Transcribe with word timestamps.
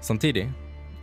Samtidig 0.00 0.48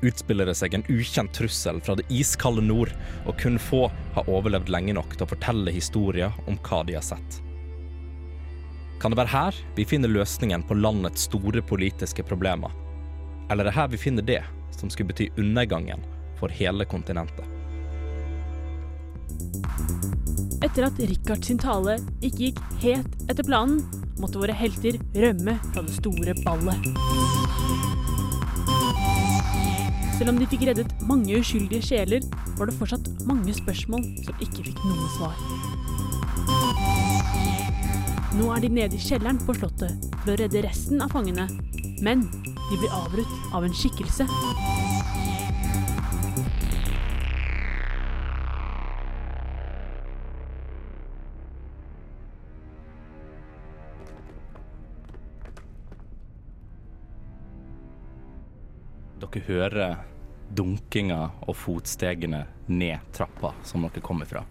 utspiller 0.04 0.50
det 0.50 0.56
seg 0.60 0.76
en 0.76 0.86
ukjent 0.92 1.32
trussel 1.36 1.80
fra 1.84 1.96
det 1.96 2.06
iskalde 2.12 2.64
nord, 2.66 2.92
og 3.26 3.38
kun 3.40 3.58
få 3.62 3.86
har 4.16 4.30
overlevd 4.30 4.72
lenge 4.74 4.96
nok 4.98 5.16
til 5.16 5.26
å 5.26 5.32
fortelle 5.32 5.74
historier 5.74 6.36
om 6.48 6.60
hva 6.68 6.84
de 6.88 6.98
har 6.98 7.06
sett. 7.06 7.40
Kan 9.02 9.12
det 9.12 9.20
være 9.20 9.34
her 9.34 9.58
vi 9.76 9.88
finner 9.88 10.12
løsningen 10.12 10.64
på 10.68 10.78
landets 10.80 11.26
store 11.28 11.64
politiske 11.66 12.24
problemer? 12.24 12.72
Eller 13.52 13.66
er 13.66 13.72
det 13.72 13.78
her 13.78 13.90
vi 13.92 14.00
finner 14.00 14.24
det 14.28 14.42
som 14.76 14.92
skulle 14.92 15.12
bety 15.12 15.30
undergangen 15.38 16.04
for 16.40 16.52
hele 16.52 16.88
kontinentet? 16.88 17.44
Etter 20.64 20.88
at 20.88 21.00
Richard 21.04 21.44
sin 21.44 21.60
tale 21.60 21.98
ikke 22.24 22.48
gikk 22.48 22.62
helt 22.86 23.28
etter 23.28 23.44
planen, 23.44 23.84
måtte 24.22 24.40
våre 24.40 24.56
helter 24.56 24.96
rømme 25.20 25.58
fra 25.74 25.84
det 25.84 25.98
store 25.98 26.38
ballet. 26.46 26.88
Selv 30.18 30.30
om 30.32 30.38
de 30.40 30.48
fikk 30.48 30.68
reddet 30.70 30.94
mange 31.10 31.40
uskyldige 31.40 31.84
sjeler, 31.84 32.26
var 32.58 32.70
det 32.70 32.78
fortsatt 32.78 33.10
mange 33.28 33.56
spørsmål 33.58 34.06
som 34.24 34.44
ikke 34.46 34.68
fikk 34.70 34.84
noe 34.86 35.10
svar. 35.18 35.36
Nå 38.38 38.50
er 38.54 38.64
de 38.64 38.72
nede 38.74 38.98
i 38.98 39.04
kjelleren 39.04 39.42
på 39.46 39.58
slottet 39.58 40.08
for 40.24 40.34
å 40.34 40.38
redde 40.40 40.64
resten 40.66 41.04
av 41.06 41.14
fangene, 41.14 41.50
men 42.06 42.26
de 42.70 42.80
blir 42.80 42.96
avbrutt 43.04 43.54
av 43.54 43.68
en 43.68 43.78
skikkelse. 43.78 44.26
Hører 59.48 59.98
dunkinga 60.54 61.20
og 61.48 61.56
fotstegene 61.58 62.44
ned 62.70 63.14
trappa 63.16 63.54
som 63.66 63.86
dere 63.88 64.04
kommer 64.06 64.30
fra. 64.30 64.44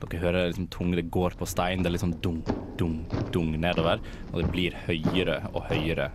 Dere 0.00 0.20
hører 0.22 0.48
liksom 0.48 0.68
tung, 0.72 0.94
det 0.96 1.10
går 1.12 1.34
på 1.36 1.46
stein, 1.48 1.82
det 1.82 1.90
er 1.90 1.94
liksom 1.98 2.14
dung, 2.24 2.40
dung, 2.80 3.02
dung 3.34 3.50
nedover. 3.60 4.00
Og 4.32 4.40
det 4.40 4.50
blir 4.52 4.76
høyere 4.86 5.42
og 5.52 5.66
høyere 5.68 6.08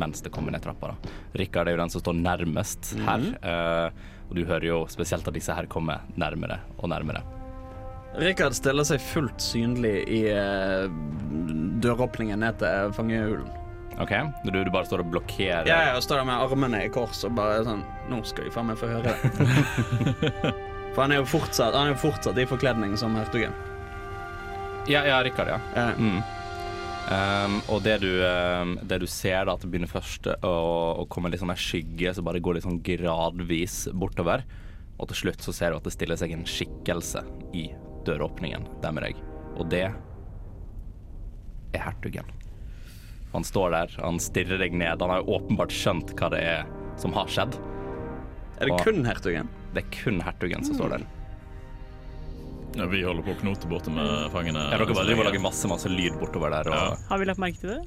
mens 0.00 0.24
det 0.24 0.32
kommer 0.32 0.54
ned 0.54 0.64
trappa. 0.64 0.94
da. 0.94 1.16
Rikard 1.36 1.68
er 1.68 1.76
jo 1.76 1.82
den 1.82 1.92
som 1.92 2.04
står 2.04 2.20
nærmest 2.22 2.94
her, 3.04 3.32
Uh, 3.46 3.90
og 4.26 4.34
du 4.34 4.44
hører 4.44 4.64
jo 4.66 4.78
spesielt 4.90 5.26
at 5.28 5.34
disse 5.36 5.54
her 5.54 5.68
kommer 5.70 6.02
nærmere 6.18 6.58
og 6.78 6.90
nærmere. 6.90 7.22
Rikard 8.16 8.56
stiller 8.56 8.86
seg 8.88 9.02
fullt 9.04 9.42
synlig 9.44 10.00
i 10.08 10.22
uh, 10.32 10.88
døråpningen 11.84 12.40
ned 12.40 12.58
til 12.62 12.96
fangehulen. 12.96 13.65
OK? 14.02 14.12
Du, 14.44 14.52
du 14.52 14.70
bare 14.72 14.86
står 14.88 15.02
og 15.04 15.12
blokkerer 15.14 15.68
Ja, 15.68 15.78
jeg 15.88 16.04
står 16.04 16.20
der 16.20 16.28
med 16.28 16.42
armene 16.44 16.82
i 16.84 16.90
kors 16.92 17.22
og 17.24 17.36
bare 17.38 17.62
sånn 17.64 17.84
Nå 18.12 18.20
skal 18.28 18.48
jeg 18.48 18.54
faen 18.54 18.68
meg 18.68 18.80
få 18.80 18.90
høre 18.90 19.14
det. 19.14 19.16
For 20.96 21.04
han 21.04 21.12
er 21.12 21.20
jo 21.20 21.28
fortsatt, 21.28 21.74
han 21.76 21.90
er 21.90 21.94
jo 21.94 22.02
fortsatt 22.06 22.38
i 22.40 22.46
forkledning 22.48 22.94
som 22.96 23.16
hertugen. 23.18 23.52
Ja, 24.88 25.02
ja, 25.04 25.18
Rikard, 25.24 25.50
ja. 25.50 25.58
Ja. 25.76 25.90
Mm. 25.98 26.22
Um, 27.06 27.58
og 27.70 27.82
det 27.84 27.98
du, 28.02 28.08
um, 28.24 28.72
det 28.80 29.02
du 29.02 29.06
ser, 29.10 29.44
da, 29.44 29.54
at 29.54 29.62
det 29.62 29.68
begynner 29.70 29.90
først 29.90 30.30
å, 30.40 30.54
å 31.02 31.04
komme 31.12 31.28
litt 31.30 31.42
sånn 31.42 31.52
en 31.52 31.60
skygge 31.60 32.14
som 32.16 32.24
bare 32.26 32.40
går 32.40 32.56
litt 32.56 32.66
sånn 32.66 32.80
gradvis 32.86 33.82
bortover. 33.92 34.46
Og 34.96 35.10
til 35.10 35.20
slutt 35.26 35.44
så 35.44 35.52
ser 35.52 35.74
du 35.74 35.78
at 35.78 35.86
det 35.86 35.92
stiller 35.94 36.18
seg 36.18 36.32
en 36.32 36.46
skikkelse 36.48 37.26
i 37.54 37.68
døråpningen 38.08 38.64
der 38.80 38.96
med 38.96 39.08
deg. 39.10 39.20
Og 39.58 39.68
det 39.72 39.84
er 41.76 41.82
hertugen. 41.82 42.35
Han 43.36 43.44
står 43.44 43.74
der, 43.74 43.90
han 44.00 44.16
stirrer 44.22 44.58
deg 44.62 44.72
ned. 44.72 45.02
Han 45.04 45.10
har 45.12 45.20
jo 45.20 45.36
åpenbart 45.36 45.74
skjønt 45.76 46.14
hva 46.16 46.30
det 46.32 46.40
er 46.40 46.64
som 46.96 47.12
har 47.12 47.28
skjedd. 47.28 47.52
er 48.56 48.64
det 48.64 48.72
Og- 48.72 48.80
kun 48.86 49.04
hertugen? 49.04 49.48
Det 49.74 49.82
er 49.84 49.90
kun 49.92 50.20
hertugen 50.24 50.64
som 50.64 50.74
står 50.78 50.88
der. 50.96 51.02
Ja, 52.76 52.86
vi 52.88 53.02
holder 53.04 53.22
på 53.24 53.34
å 53.34 53.40
knote 53.40 53.68
borte 53.68 53.90
med 53.92 54.30
fangene. 54.32 54.62
Ja, 54.72 54.78
dere 54.80 54.86
bare 54.96 55.04
driver 55.06 55.20
og 55.26 55.28
lager 55.30 55.40
masse, 55.44 55.68
masse 55.68 55.88
lyd 55.92 56.12
bortover 56.20 56.50
der. 56.50 56.68
Og, 56.72 56.74
Ja. 56.76 56.96
Har 57.10 57.18
vi 57.18 57.24
lagt 57.28 57.38
merke 57.38 57.60
til 57.60 57.68
det? 57.70 57.82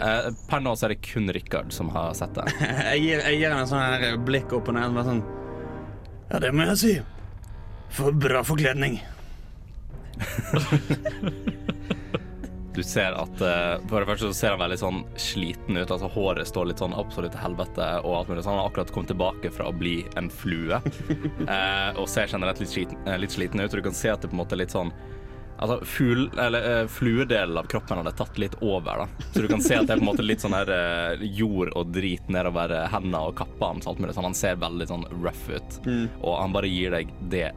Eh, 0.00 0.30
per 0.48 0.60
nå 0.60 0.72
så 0.76 0.84
er 0.84 0.88
det 0.94 1.00
kun 1.02 1.28
Rikard 1.32 1.72
som 1.72 1.88
har 1.90 2.12
sett 2.14 2.32
det. 2.34 2.44
Jeg 2.92 3.00
gir, 3.00 3.18
jeg 3.24 3.38
gir 3.40 3.50
en 3.52 3.66
sånn 3.66 3.80
her 3.80 4.16
blikk 4.18 4.52
opp 4.52 4.68
og 4.68 4.74
ned. 4.74 4.92
Bare 4.94 5.04
sånn 5.04 5.22
Ja, 6.30 6.38
det 6.38 6.52
må 6.52 6.66
jeg 6.66 6.76
si. 6.76 7.00
For 7.90 8.12
bra 8.12 8.42
forkledning. 8.42 9.00
Du 12.78 12.84
ser 12.84 13.16
at 13.18 13.40
eh, 13.42 13.80
For 13.90 13.98
det 13.98 14.06
første 14.06 14.28
så 14.30 14.36
ser 14.38 14.52
han 14.54 14.60
veldig 14.62 14.76
sånn 14.78 15.00
sliten 15.18 15.74
ut. 15.74 15.90
Altså 15.90 16.06
Håret 16.14 16.46
står 16.46 16.68
litt 16.70 16.78
sånn 16.78 16.94
absolutt 16.94 17.34
til 17.34 17.42
helvete. 17.42 17.88
Og 18.06 18.20
alt 18.20 18.28
mulig 18.30 18.44
Så 18.46 18.52
Han 18.52 18.60
har 18.60 18.68
akkurat 18.70 18.92
kommet 18.94 19.10
tilbake 19.10 19.50
fra 19.50 19.66
å 19.66 19.74
bli 19.74 19.96
en 20.20 20.28
flue. 20.30 20.78
eh, 21.56 21.88
og 21.98 22.06
ser 22.06 22.30
generelt 22.30 22.62
litt 22.62 22.70
sliten, 22.70 23.00
eh, 23.02 23.18
litt 23.18 23.34
sliten 23.34 23.58
ut. 23.58 23.66
Og 23.72 23.80
du 23.80 23.86
kan 23.88 23.96
se 23.98 24.12
at 24.12 24.22
det 24.22 24.30
på 24.30 24.38
en 24.38 24.44
måte 24.44 24.54
er 24.54 24.62
litt 24.62 24.76
sånn 24.76 24.94
Altså 25.58 25.80
ful, 25.90 26.28
eller 26.38 26.66
uh, 26.84 26.84
Fluedelen 26.86 27.56
av 27.58 27.66
kroppen 27.66 27.98
hadde 27.98 28.12
tatt 28.14 28.36
litt 28.38 28.52
over. 28.62 29.00
da 29.02 29.24
Så 29.34 29.42
du 29.42 29.48
kan 29.50 29.64
se 29.64 29.74
at 29.74 29.88
det 29.88 29.96
er 29.96 29.98
på 29.98 30.04
en 30.04 30.10
måte 30.12 30.22
litt 30.22 30.44
sånn 30.44 30.54
her 30.54 30.70
uh, 30.70 31.24
jord 31.24 31.72
og 31.74 31.90
drit 31.90 32.30
nedover 32.30 32.76
uh, 32.76 32.84
hendene 32.92 33.24
og 33.26 33.34
kappa 33.40 33.72
hans. 33.72 33.88
Alt 33.90 33.98
mulig 33.98 34.14
sånn 34.14 34.28
Han 34.28 34.38
ser 34.38 34.60
veldig 34.62 34.86
sånn 34.86 35.02
rough 35.16 35.50
ut. 35.50 35.80
Og 36.22 36.38
han 36.38 36.54
bare 36.54 36.70
gir 36.70 36.94
deg 36.94 37.10
det 37.34 37.48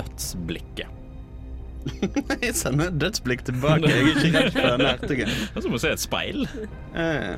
dødsblikket. 0.00 0.99
Jeg 2.44 2.54
sender 2.58 2.90
dødsblikk 2.92 3.44
tilbake. 3.48 3.88
Jeg 3.88 4.02
er 4.02 4.10
ikke 4.12 4.32
redd 4.36 4.54
for 4.54 4.70
den 4.76 4.86
hertugen. 4.86 5.34
Det 5.34 5.60
er 5.60 5.66
som 5.66 5.76
å 5.76 5.82
se 5.82 5.92
et 5.94 6.02
speil. 6.02 6.46
Uh. 6.94 7.36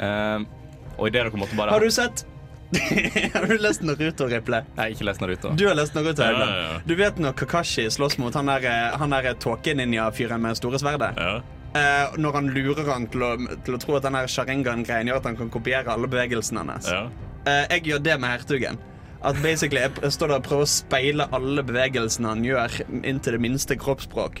Uh, 0.00 0.48
og 0.96 1.08
idet 1.08 1.24
dere 1.24 1.40
måtte 1.40 1.56
bare 1.58 1.74
Har 1.74 1.84
du 1.84 1.92
sett 1.92 2.24
Har 3.34 3.46
du 3.50 3.56
lest 3.58 3.82
Naruto, 3.82 4.28
Riple? 4.30 4.60
Jeg 4.76 4.80
har 4.80 4.92
ikke 4.94 5.06
lest 5.08 5.22
Naruto. 5.24 5.54
Du 5.58 5.64
har 5.66 5.74
lest 5.74 5.96
Naruto, 5.96 6.22
Ja, 6.22 6.32
ja, 6.38 6.58
ja. 6.62 6.76
Du 6.86 6.94
vet 6.98 7.18
når 7.18 7.34
Kakashi 7.40 7.88
slåss 7.90 8.18
mot 8.22 8.34
han 8.38 8.46
der, 8.46 8.66
eh, 8.70 8.98
han 9.00 9.10
der 9.10 9.34
tåkeninja-fyren 9.42 10.42
med 10.42 10.58
store 10.58 10.78
sverdet? 10.78 11.18
Ja. 11.18 11.40
Uh, 11.70 12.14
når 12.18 12.38
han 12.38 12.52
lurer 12.54 12.86
han 12.90 13.08
til 13.10 13.22
å, 13.26 13.32
til 13.66 13.76
å 13.76 13.82
tro 13.82 13.98
at 13.98 14.06
den 14.06 14.18
sharingan-greien 14.30 15.10
gjør 15.10 15.20
at 15.20 15.28
han 15.30 15.38
kan 15.38 15.50
kopiere 15.50 15.90
alle 15.90 16.10
bevegelsene 16.10 16.66
hans. 16.66 16.90
ja. 16.90 17.08
Uh, 17.40 17.64
jeg 17.72 17.86
gjør 17.88 18.02
det 18.04 18.16
med 18.20 18.34
hertugen. 18.34 18.80
At 19.20 19.36
basically 19.44 19.82
jeg 19.82 20.12
står 20.14 20.32
der 20.32 20.40
og 20.40 20.46
prøver 20.46 20.64
å 20.64 20.70
speile 20.70 21.26
alle 21.36 21.64
bevegelsene 21.66 22.30
han 22.32 22.46
gjør, 22.46 22.80
inn 23.04 23.20
til 23.20 23.36
det 23.36 23.42
minste 23.44 23.76
kroppsspråk, 23.80 24.40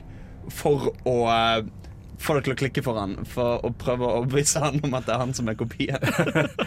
for 0.56 0.88
å 1.08 1.16
eh, 1.30 1.66
få 2.20 2.36
det 2.36 2.46
til 2.46 2.54
å 2.54 2.58
klikke 2.62 2.82
for 2.84 2.98
han 3.00 3.12
For 3.28 3.60
å 3.64 3.70
prøve 3.76 4.06
å 4.06 4.20
overbevise 4.20 4.62
han 4.64 4.80
om 4.84 4.96
at 4.96 5.06
det 5.06 5.14
er 5.14 5.22
han 5.22 5.36
som 5.36 5.50
er 5.52 5.58
kopien. 5.60 6.00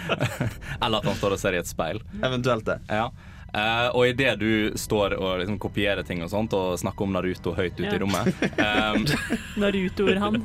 Eller 0.83 0.99
at 0.99 1.09
han 1.09 1.17
står 1.17 1.35
og 1.35 1.41
ser 1.41 1.57
i 1.57 1.61
et 1.61 1.69
speil. 1.69 2.01
Eventuelt 2.21 2.69
det. 2.69 2.79
Ja. 2.89 3.09
Eh, 3.53 3.87
og 3.93 4.07
idet 4.09 4.31
du 4.41 4.73
står 4.79 5.13
og 5.19 5.35
liksom 5.43 5.59
kopierer 5.61 6.01
ting 6.07 6.23
og 6.25 6.29
sånt 6.31 6.55
og 6.57 6.71
snakker 6.81 7.05
om 7.05 7.11
Naruto 7.13 7.51
høyt 7.53 7.75
ute 7.77 7.85
Ja. 7.85 7.93
i 7.93 7.99
rommet, 8.01 8.31
eh, 8.57 9.27
Narutoer 9.61 10.17
han. 10.23 10.39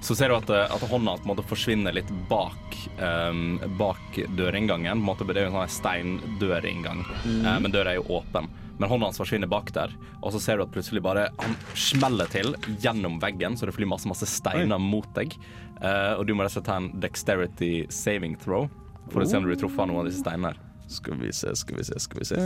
så 0.00 0.14
ser 0.14 0.30
du 0.30 0.36
at, 0.36 0.50
eh, 0.54 0.74
at 0.76 0.84
hånda 0.86 1.16
på 1.18 1.26
en 1.26 1.32
måte 1.32 1.42
forsvinner 1.50 1.96
litt 1.96 2.12
bak, 2.30 2.76
um, 3.02 3.58
bak 3.80 4.20
dørinngangen. 4.38 4.94
På 4.94 5.02
en 5.02 5.08
måte, 5.10 5.26
det 5.26 5.42
er 5.42 5.48
jo 5.48 5.54
en 5.56 5.58
sånn 5.58 5.74
steindørinngang, 5.80 7.02
eh, 7.26 7.58
men 7.64 7.74
døra 7.74 7.94
er 7.96 7.98
jo 7.98 8.06
åpen. 8.20 8.46
Men 8.78 8.90
hånda 8.92 9.08
hans 9.08 9.18
forsvinner 9.18 9.48
bak 9.48 9.70
der, 9.72 9.90
og 10.22 10.34
så 10.34 10.40
ser 10.44 10.58
du 10.60 10.66
at 10.66 10.72
plutselig 10.74 11.00
bare 11.02 11.30
han 11.40 11.54
smeller 11.74 12.28
til 12.30 12.52
gjennom 12.84 13.16
veggen, 13.22 13.56
så 13.56 13.66
det 13.66 13.74
flyr 13.74 13.88
masse 13.88 14.06
masse 14.10 14.28
steiner 14.28 14.78
mot 14.78 15.08
deg. 15.16 15.32
Uh, 15.80 16.14
og 16.20 16.26
du 16.28 16.34
må 16.36 16.44
rett 16.44 16.52
og 16.52 16.60
slett 16.60 16.68
ta 16.68 16.76
en 16.78 16.90
dexterity 17.00 17.86
saving 17.92 18.36
throw 18.38 18.68
for 19.10 19.22
å 19.22 19.26
se 19.28 19.38
om 19.38 19.44
du 19.46 19.50
blir 19.50 19.58
truffet 19.60 19.80
av 19.82 19.88
noen 19.90 20.02
av 20.04 20.10
disse 20.10 20.20
steinene. 20.22 20.54
Skal 20.86 21.18
vi 21.20 21.32
se, 21.34 21.52
skal 21.56 21.78
vi 21.80 21.84
se, 21.84 22.00
skal 22.00 22.22
vi 22.22 22.28
se. 22.28 22.40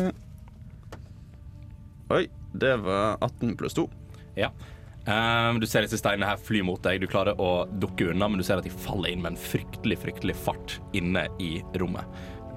Oi, 2.10 2.24
det 2.52 2.76
var 2.82 3.18
18 3.20 3.56
pluss 3.56 3.74
2. 3.74 3.86
Ja. 4.34 4.50
Um, 5.06 5.60
du 5.60 5.66
ser 5.66 5.84
disse 5.84 5.98
steinene 6.00 6.28
her 6.28 6.40
fly 6.40 6.60
mot 6.66 6.82
deg. 6.84 7.00
Du 7.00 7.08
klarer 7.10 7.38
å 7.40 7.64
dukke 7.80 8.10
unna, 8.12 8.28
men 8.28 8.40
du 8.40 8.46
ser 8.46 8.60
at 8.60 8.66
de 8.66 8.72
faller 8.72 9.12
inn 9.12 9.22
med 9.24 9.34
en 9.34 9.40
fryktelig 9.40 10.00
fryktelig 10.02 10.36
fart 10.36 10.78
inne 10.96 11.26
i 11.42 11.58
rommet. 11.80 12.08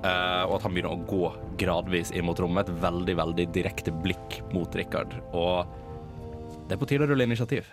Uh, 0.03 0.43
og 0.49 0.57
at 0.57 0.65
han 0.65 0.73
begynner 0.75 0.97
å 0.97 1.05
gå 1.07 1.29
gradvis 1.61 2.11
inn 2.11 2.27
mot 2.27 2.39
rommet. 2.39 2.67
Et 2.67 2.83
veldig 2.83 3.15
veldig 3.21 3.47
direkte 3.55 3.93
blikk 4.03 4.41
mot 4.55 4.75
Rikard. 4.75 5.15
Og 5.31 5.63
det 6.67 6.75
er 6.75 6.81
på 6.81 6.89
tide 6.89 7.07
å 7.07 7.11
rulle 7.13 7.27
initiativ. 7.29 7.69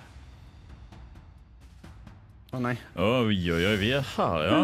Å 2.50 2.58
nei. 2.62 2.76
Oi, 2.98 3.36
oi, 3.50 3.62
oi, 3.62 3.76
vi 3.78 3.92
er 3.94 4.06
her, 4.16 4.46
ja. 4.46 4.60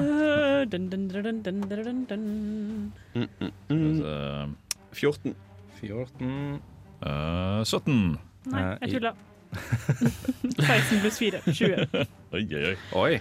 Dun, 0.65 0.89
dun, 0.91 1.09
dun, 1.09 1.23
dun, 1.23 1.43
dun, 1.43 1.61
dun, 1.69 2.05
dun. 2.09 2.25
Mm, 3.15 3.29
mm, 3.41 3.53
mm. 3.69 3.99
Så, 4.01 4.15
14. 4.97 5.35
14 5.81 6.61
eh, 7.05 7.63
17. 7.65 8.19
Nei, 8.53 8.65
jeg 8.81 8.97
tulla. 8.97 9.15
16 9.57 11.01
pluss 11.05 11.19
4. 11.21 11.41
20. 11.47 12.07
Oi, 12.33 12.43
oi, 12.43 12.63
oi. 12.71 12.77
Oi, 13.03 13.15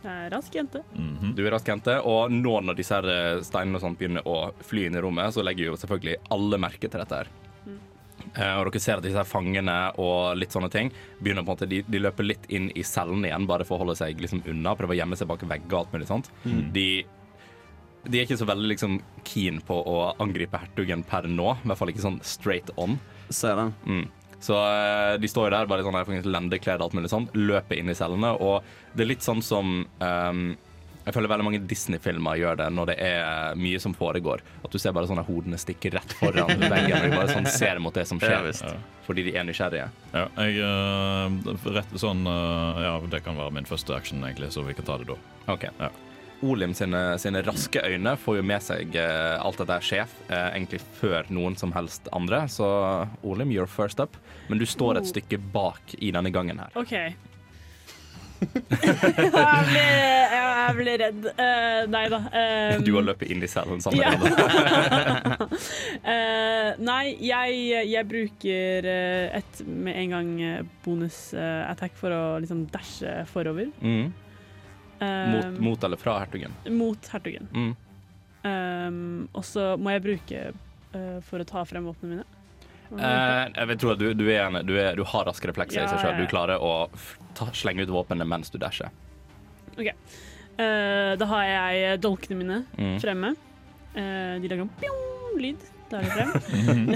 Jeg 0.00 0.26
er 0.26 0.30
rask 0.32 0.54
jente. 0.56 0.80
Mhm. 0.96 1.34
du 1.36 1.42
er 1.44 1.52
rask, 1.52 1.68
jente. 1.68 1.98
Og 2.08 2.32
nå 2.32 2.54
når 2.64 2.78
disse 2.78 2.96
her 2.96 3.08
eh, 3.12 3.42
steinene 3.44 3.80
og 3.80 3.84
sånt 3.84 4.00
begynner 4.00 4.24
å 4.28 4.52
fly 4.64 4.86
inn 4.88 4.96
i 4.96 5.04
rommet, 5.04 5.34
så 5.36 5.44
legger 5.44 5.70
jo 5.72 5.78
selvfølgelig 5.80 6.20
alle 6.36 6.60
merke 6.60 6.88
til 6.88 7.00
dette 7.02 7.22
her. 7.22 7.32
Eh, 8.36 8.56
og 8.56 8.68
dere 8.68 8.82
ser 8.82 9.00
at 9.00 9.06
disse 9.06 9.24
fangene 9.26 9.76
og 10.00 10.38
litt 10.38 10.54
sånne 10.54 10.70
ting 10.72 10.92
begynner 11.18 11.42
på 11.42 11.50
en 11.50 11.56
måte, 11.56 11.70
de, 11.70 11.80
de 11.86 12.02
løper 12.02 12.28
litt 12.28 12.44
inn 12.52 12.68
i 12.78 12.84
cellene 12.86 13.30
igjen, 13.30 13.48
bare 13.50 13.66
for 13.66 13.76
å 13.76 13.84
holde 13.84 13.98
seg 13.98 14.20
liksom 14.22 14.44
unna. 14.50 14.76
Prøve 14.78 14.94
å 14.94 15.00
gjemme 15.00 15.18
seg 15.18 15.30
bak 15.30 15.42
vegger 15.46 15.74
og 15.74 15.80
alt 15.82 15.96
mulig 15.96 16.10
sånt. 16.10 16.30
De, 16.74 16.88
de 18.06 18.20
er 18.20 18.28
ikke 18.28 18.38
så 18.40 18.48
veldig 18.48 18.70
liksom 18.74 19.00
keen 19.26 19.60
på 19.66 19.82
å 19.82 19.98
angripe 20.22 20.62
hertugen 20.62 21.04
per 21.06 21.28
nå. 21.30 21.52
I 21.58 21.70
hvert 21.72 21.82
fall 21.82 21.92
ikke 21.92 22.06
sånn 22.06 22.22
straight 22.26 22.72
on. 22.80 22.98
Ser 23.34 23.58
den. 23.58 23.74
Mm. 23.86 24.08
Så 24.40 24.56
eh, 24.56 25.18
de 25.20 25.28
står 25.28 25.50
jo 25.50 25.54
der, 25.54 25.68
bare 25.68 25.84
sånn 25.84 26.32
lendekledd 26.32 26.80
og 26.80 26.88
alt 26.88 26.96
mulig 26.96 27.12
sånt, 27.12 27.34
løper 27.36 27.76
inn 27.76 27.92
i 27.92 27.96
cellene, 27.96 28.32
og 28.40 28.64
det 28.96 29.04
er 29.04 29.10
litt 29.12 29.26
sånn 29.26 29.42
som 29.44 29.82
ehm, 30.00 30.54
jeg 31.10 31.16
føler 31.18 31.32
veldig 31.34 31.46
mange 31.48 31.60
Disney-filmer 31.68 32.38
gjør 32.40 32.56
det 32.62 32.68
når 32.72 32.90
det 32.92 32.96
er 33.04 33.54
mye 33.58 33.80
som 33.82 33.94
foregår. 33.98 34.40
At 34.64 34.70
du 34.72 34.78
ser 34.80 34.94
bare 34.96 35.10
sånne 35.10 35.26
hodene 35.26 35.58
stikke 35.60 35.90
rett 35.98 36.12
foran 36.20 36.54
veggen 36.72 37.08
og 37.10 37.16
bare 37.18 37.34
sånn 37.34 37.48
ser 37.50 37.82
mot 37.82 37.94
det 37.98 38.06
som 38.08 38.20
Ja, 38.22 38.28
skjer. 38.40 38.46
visst. 38.46 38.76
fordi 39.06 39.24
de 39.26 39.34
er 39.36 39.44
nysgjerrige. 39.48 39.88
Ja, 40.14 40.26
jeg 40.38 40.60
uh, 40.62 41.56
rett 41.74 41.96
sånn 41.98 42.22
uh, 42.30 42.78
Ja, 42.84 42.94
det 43.10 43.24
kan 43.26 43.36
være 43.40 43.52
min 43.58 43.66
første 43.68 43.96
action, 43.96 44.22
egentlig, 44.24 44.52
så 44.54 44.62
vi 44.66 44.74
kan 44.78 44.86
ta 44.86 44.96
det 45.02 45.10
da. 45.10 45.18
Okay. 45.50 45.70
Ja. 45.80 45.90
Olim 46.46 46.72
sine, 46.72 47.18
sine 47.20 47.42
raske 47.44 47.82
øyne 47.84 48.14
får 48.16 48.38
jo 48.38 48.42
med 48.48 48.62
seg 48.64 48.94
uh, 48.96 49.36
alt 49.44 49.58
dette 49.60 49.74
er 49.76 49.84
sjef, 49.84 50.14
uh, 50.30 50.46
egentlig 50.54 50.78
før 51.00 51.26
noen 51.28 51.58
som 51.60 51.74
helst 51.76 52.08
andre. 52.16 52.46
Så 52.48 52.64
Olim, 53.28 53.50
you're 53.52 53.68
first 53.68 54.00
up. 54.00 54.16
Men 54.48 54.56
du 54.62 54.64
står 54.64 54.96
et 55.02 55.04
Oh. 55.04 55.10
stykke 55.10 55.36
bak 55.52 55.92
i 56.00 56.08
denne 56.16 56.32
gangen 56.32 56.62
her. 56.62 56.72
Jeg, 58.40 59.64
ble, 59.68 59.82
jeg 60.32 60.76
ble 60.78 60.94
redd. 61.02 61.26
Uh, 61.36 61.82
nei 61.92 62.02
da. 62.12 62.20
Um, 62.30 62.84
Du 62.86 62.92
har 62.96 63.04
løpet 63.06 63.32
inn 63.34 63.44
i 63.44 63.48
salen 63.50 63.82
sammen 63.84 64.00
Ja. 64.00 64.14
med. 64.16 65.44
Eh, 66.10 66.70
nei, 66.80 67.02
jeg, 67.20 67.58
jeg 67.90 68.06
bruker 68.08 68.86
et 69.36 69.60
med 69.66 69.96
en 70.00 70.14
gang 70.14 70.30
bonus-attack 70.84 71.94
for 71.98 72.14
å 72.14 72.22
liksom 72.42 72.64
dashe 72.72 73.12
forover. 73.30 73.68
Mm. 73.84 74.10
Mot, 75.00 75.60
mot 75.64 75.84
eller 75.86 76.00
fra 76.00 76.18
hertugen. 76.22 76.54
mot 76.76 77.10
hertugen. 77.12 77.46
Mm. 77.52 77.70
Um, 78.44 79.28
og 79.36 79.44
så 79.48 79.74
må 79.80 79.92
jeg 79.94 80.04
bruke 80.06 80.42
for 81.28 81.42
å 81.44 81.46
ta 81.48 81.62
frem 81.68 81.84
våpnene 81.88 82.16
mine. 82.20 82.26
Eh, 82.90 83.44
jeg 83.54 83.68
vil 83.70 83.78
tro 83.78 83.90
at 83.94 84.00
du, 84.00 84.08
du, 84.18 84.24
er 84.32 84.46
en, 84.48 84.60
du, 84.66 84.72
er, 84.80 84.96
du 84.98 85.04
har 85.06 85.28
raske 85.28 85.46
reflekser 85.50 85.84
i 85.84 85.86
seg 85.86 85.98
ja, 85.98 86.02
sjøl. 86.02 86.18
Du 86.24 86.30
klarer 86.30 86.58
å 86.58 86.72
ta, 87.38 87.46
slenge 87.54 87.84
ut 87.86 87.92
våpenet 87.94 88.26
mens 88.26 88.50
du 88.50 88.58
dasher. 88.58 88.90
Eh, 89.80 91.12
da 91.16 91.26
har 91.30 91.44
jeg 91.46 92.00
dolkene 92.02 92.36
mine 92.40 92.58
Mm. 92.76 92.96
fremme. 93.00 93.34
Uh, 93.90 94.38
de 94.38 94.46
lager 94.46 94.62
en 94.62 94.72
pjong, 94.78 95.38
lyd. 95.42 95.62
Da 95.90 95.98
er 95.98 96.04
de 96.06 96.10
frem. 96.14 96.90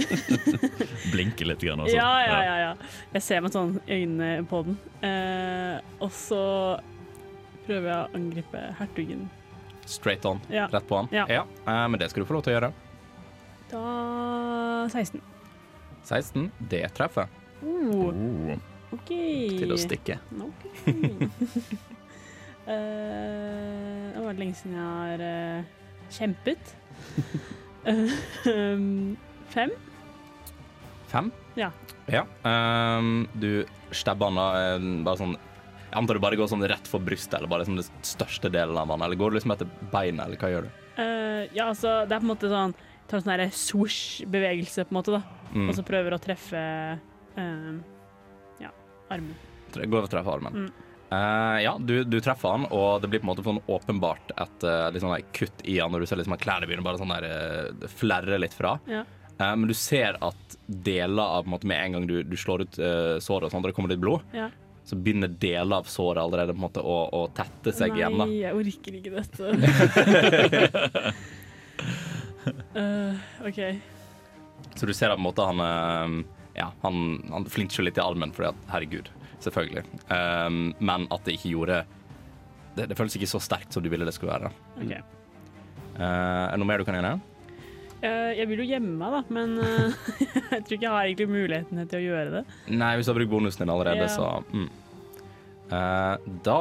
Blinker 1.10 1.48
litt. 1.48 1.62
Grann, 1.64 1.80
også. 1.82 1.96
Ja, 1.96 2.10
ja, 2.22 2.36
ja, 2.46 2.56
ja. 2.60 2.74
Jeg 3.16 3.22
ser 3.26 3.40
med 3.42 3.54
sånn 3.54 3.72
øynene 3.90 4.44
på 4.46 4.60
den. 4.68 4.76
Uh, 5.02 5.80
og 5.98 6.12
så 6.14 6.42
prøver 7.66 7.88
jeg 7.90 7.96
å 7.98 8.14
angripe 8.20 8.62
hertugen. 8.78 9.26
Straight 9.90 10.24
on. 10.28 10.38
Ja. 10.52 10.68
Rett 10.72 10.86
på 10.88 10.96
han. 11.00 11.08
Ja. 11.12 11.26
eh, 11.66 11.86
men 11.88 11.98
det 12.00 12.10
skal 12.12 12.22
du 12.22 12.28
få 12.28 12.38
lov 12.38 12.44
til 12.46 12.54
å 12.54 12.56
gjøre. 12.58 12.70
Da 13.72 13.82
16. 14.92 15.20
16. 16.04 16.50
Det 16.70 16.84
treffer. 16.96 17.28
Uh, 17.62 17.64
Oh. 17.64 18.58
OK. 18.94 19.10
Til 19.58 19.72
å 19.74 19.78
stikke. 19.80 20.18
Ok. 20.44 20.66
uh, 20.86 21.24
det 24.14 24.22
var 24.22 24.38
lenge 24.38 24.54
siden 24.58 24.76
jeg 24.76 24.84
har 24.84 25.24
uh, 25.24 25.64
kjempet. 26.14 26.74
Um, 27.84 29.16
fem? 29.54 29.74
Fem. 31.10 31.32
Ja. 31.58 31.70
Ja. 32.10 32.24
Um, 32.44 33.26
du 33.34 33.64
stabber 33.94 34.30
han 34.30 34.38
da 34.38 34.46
eh, 34.58 34.86
bare 35.06 35.20
sånn 35.20 35.34
Jeg 35.36 35.96
antar 36.00 36.18
du 36.18 36.22
bare 36.24 36.38
går 36.38 36.48
sånn 36.50 36.64
rett 36.66 36.88
for 36.90 37.02
brystet, 37.04 37.36
eller 37.38 37.50
bare 37.50 37.62
liksom 37.62 37.78
den 37.78 38.06
største 38.06 38.50
delen 38.50 38.78
av 38.80 38.90
han, 38.90 39.04
eller 39.06 39.18
går 39.18 39.30
du 39.30 39.38
liksom 39.38 39.54
etter 39.54 39.68
beinet, 39.92 40.24
eller 40.26 40.40
hva 40.40 40.50
gjør 40.50 40.66
du? 40.66 40.80
Eh, 40.98 41.42
ja, 41.54 41.68
altså, 41.68 42.00
det 42.08 42.16
er 42.16 42.22
på 42.22 42.26
en 42.26 42.32
måte 42.32 42.50
sånn 42.50 42.74
Tar 43.10 43.20
en 43.20 43.26
sånn 43.26 43.58
swoosh-bevegelse, 43.60 44.86
på 44.88 44.94
en 44.94 44.98
måte, 44.98 45.18
da. 45.18 45.22
Mm. 45.52 45.68
Og 45.68 45.76
så 45.76 45.84
prøver 45.86 46.16
å 46.16 46.22
treffe 46.22 46.62
eh, 47.36 47.68
ja, 48.62 48.70
armen. 49.12 49.34
Går 49.74 50.00
for 50.00 50.08
å 50.08 50.12
treffe 50.16 50.34
armen. 50.38 50.64
Mm. 50.64 50.84
Uh, 51.14 51.58
ja, 51.62 51.76
du, 51.78 51.98
du 52.04 52.16
treffer 52.24 52.48
han, 52.56 52.64
og 52.74 53.02
det 53.02 53.10
blir 53.12 53.20
på 53.22 53.28
en 53.28 53.32
måte 53.34 53.44
sånn 53.44 53.60
åpenbart 53.70 54.32
et 54.40 54.64
uh, 54.66 54.88
litt 54.90 55.02
sånn 55.04 55.12
der 55.14 55.26
kutt 55.36 55.60
i 55.68 55.76
han, 55.78 55.92
når 55.92 56.02
du 56.02 56.06
ser 56.10 56.18
liksom 56.18 56.34
at 56.34 56.42
klærne 56.42 56.66
begynner 56.66 56.86
bare 56.86 56.98
sånn 56.98 57.12
der 57.12 57.26
uh, 57.28 57.86
flerre 58.00 58.40
litt 58.40 58.56
fra. 58.56 58.72
Ja. 58.90 59.04
Uh, 59.36 59.52
men 59.52 59.68
du 59.70 59.76
ser 59.78 60.18
at 60.24 60.56
deler 60.66 61.22
av 61.22 61.44
på 61.44 61.50
en 61.50 61.54
måte, 61.54 61.68
Med 61.70 61.84
en 61.84 61.98
gang 61.98 62.08
du, 62.08 62.16
du 62.26 62.36
slår 62.40 62.64
ut 62.64 62.74
såret, 62.78 63.46
og 63.46 63.52
sånt, 63.52 63.62
og 63.62 63.68
det 63.70 63.76
kommer 63.76 63.92
litt 63.92 64.02
blod, 64.02 64.24
Ja. 64.34 64.48
så 64.88 64.96
begynner 64.96 65.28
deler 65.28 65.76
av 65.82 65.90
såret 65.92 66.22
allerede 66.24 66.56
på 66.56 66.62
en 66.62 66.66
måte 66.66 66.82
å, 66.82 66.98
å 67.12 67.22
tette 67.36 67.74
seg 67.76 67.94
igjen. 68.00 68.18
Nei, 68.24 68.40
jeg 68.40 68.52
orker 68.64 68.92
ikke 68.98 69.14
dette. 69.20 69.42
Eh, 72.74 73.14
OK. 73.46 73.60
Så 74.74 74.86
du 74.86 74.94
ser 74.94 75.12
at 75.12 75.18
på 75.18 75.22
en 75.22 75.26
måte 75.28 75.44
han 75.46 75.60
eh, 75.62 76.14
Ja, 76.58 76.70
han, 76.82 76.96
han 77.30 77.46
flincher 77.50 77.86
litt 77.86 77.98
i 77.98 78.02
armen 78.02 78.32
fordi 78.34 78.50
at 78.50 78.70
herregud, 78.70 79.10
selvfølgelig. 79.42 79.84
Um, 80.10 80.72
men 80.78 81.06
at 81.14 81.26
det 81.26 81.36
ikke 81.38 81.52
gjorde 81.54 81.82
det, 82.74 82.88
det 82.90 82.96
føles 82.98 83.14
ikke 83.18 83.30
så 83.30 83.40
sterkt 83.42 83.74
som 83.74 83.84
du 83.84 83.90
ville 83.92 84.06
det 84.06 84.14
skulle 84.16 84.34
være. 84.34 84.50
ok. 84.78 84.94
Uh, 85.94 86.02
er 86.02 86.54
det 86.54 86.60
noe 86.62 86.68
mer 86.68 86.82
du 86.82 86.86
kan 86.88 86.98
gjøre? 86.98 87.12
Uh, 88.04 88.32
jeg 88.34 88.48
vil 88.50 88.64
jo 88.64 88.68
gjemme 88.72 88.94
meg, 88.98 89.14
da, 89.14 89.20
men 89.34 89.54
jeg 90.54 90.64
tror 90.66 90.76
ikke 90.76 90.86
jeg 90.86 90.94
har 90.94 91.04
egentlig 91.04 91.28
muligheten 91.30 91.84
til 91.90 92.00
å 92.00 92.06
gjøre 92.08 92.34
det. 92.38 92.42
Nei, 92.74 92.94
hvis 92.98 93.06
du 93.06 93.14
har 93.14 93.20
brukt 93.20 93.34
bonusen 93.34 93.62
din 93.64 93.74
allerede, 93.74 94.08
yeah. 94.08 94.14
så 94.14 94.26
mm. 94.50 94.68
Da 96.44 96.58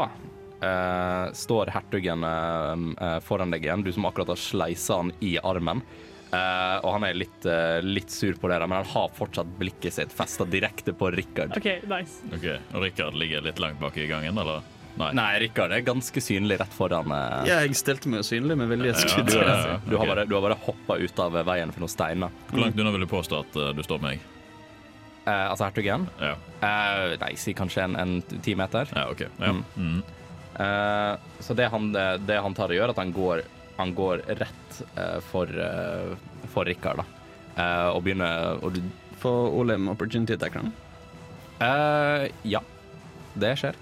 eh, 0.64 1.26
står 1.36 1.72
hertugen 1.76 2.24
eh, 2.24 2.88
eh, 3.08 3.20
foran 3.26 3.52
deg 3.54 3.66
igjen, 3.68 3.84
du 3.86 3.92
som 3.96 4.06
akkurat 4.10 4.32
har 4.34 4.40
sleisa 4.40 5.02
han 5.02 5.12
i 5.22 5.36
armen. 5.44 5.84
Eh, 6.34 6.78
og 6.82 6.96
han 6.96 7.04
er 7.06 7.14
litt, 7.20 7.46
eh, 7.46 7.80
litt 7.86 8.10
sur 8.10 8.34
på 8.42 8.50
dere, 8.50 8.66
men 8.68 8.80
han 8.82 8.88
har 8.96 9.12
fortsatt 9.14 9.52
blikket 9.60 9.94
sitt 10.00 10.14
festa 10.18 10.48
direkte 10.50 10.96
på 10.98 11.12
Rikard. 11.14 11.54
OK, 11.60 11.68
nice. 11.92 12.24
Ok, 12.34 12.48
Og 12.74 12.82
Rikard 12.88 13.14
ligger 13.22 13.46
litt 13.46 13.60
langt 13.62 13.78
bak 13.84 13.98
i 14.02 14.08
gangen, 14.10 14.38
eller? 14.42 14.64
Nei. 14.98 15.12
Nei, 15.18 15.28
Rikard 15.42 15.72
er 15.74 15.82
ganske 15.86 16.22
synlig 16.22 16.58
rett 16.62 16.74
foran. 16.74 17.12
eh, 17.14 17.46
Ja, 17.50 17.60
jeg 17.66 17.78
stilte 17.78 18.10
meg 18.10 18.26
synlig 18.26 18.58
med 18.58 18.70
vilje. 18.70 18.94
Ja, 18.94 19.18
ja, 19.18 19.24
Du, 19.30 19.38
ja, 19.38 19.56
ja. 19.74 19.78
du 19.90 19.96
har 19.98 20.06
bare, 20.10 20.26
du 20.30 20.36
har 20.36 20.42
bare 20.48 20.58
hoppa 20.66 20.98
ut 21.02 21.20
av 21.20 21.38
veien 21.46 21.72
for 21.74 21.82
noen 21.86 21.90
steiner. 21.94 22.30
Hvor 22.52 22.62
langt 22.66 22.78
unna 22.82 22.92
vil 22.98 23.06
du 23.06 23.10
påstå 23.14 23.40
at 23.46 23.76
du 23.78 23.82
står 23.86 24.02
meg? 24.02 24.20
Eh, 25.26 25.46
altså 25.50 25.70
hertugen? 25.70 26.08
Ja, 26.22 26.34
Eh, 26.64 27.18
nei, 27.20 27.34
si 27.36 27.54
kanskje 27.54 27.84
en, 27.84 27.96
en 28.00 28.22
ti 28.42 28.54
meter. 28.56 28.88
ja 28.96 29.06
OK. 29.12 29.22
Ja. 29.40 29.52
Mm. 29.52 29.64
Mm. 29.78 30.04
Eh, 30.60 31.14
så 31.40 31.56
det 31.58 31.70
han, 31.74 31.92
det 31.94 32.38
han 32.42 32.54
tar 32.54 32.70
og 32.70 32.78
gjør, 32.78 32.94
at 32.94 33.02
han 33.02 33.14
går, 33.16 33.42
han 33.78 33.94
går 33.98 34.22
rett 34.38 34.82
uh, 34.98 35.20
for, 35.32 35.50
uh, 35.50 36.14
for 36.54 36.66
Rikard, 36.70 37.02
da. 37.02 37.06
Eh, 37.54 37.90
og 37.94 38.04
begynner 38.06 38.60
å 38.66 38.72
Få 39.24 39.32
Olem 39.56 39.86
opportunity 39.88 40.34
attack 40.36 40.58
han. 40.60 40.72
eh, 41.64 42.28
Ja, 42.44 42.60
det 43.40 43.54
skjer. 43.62 43.78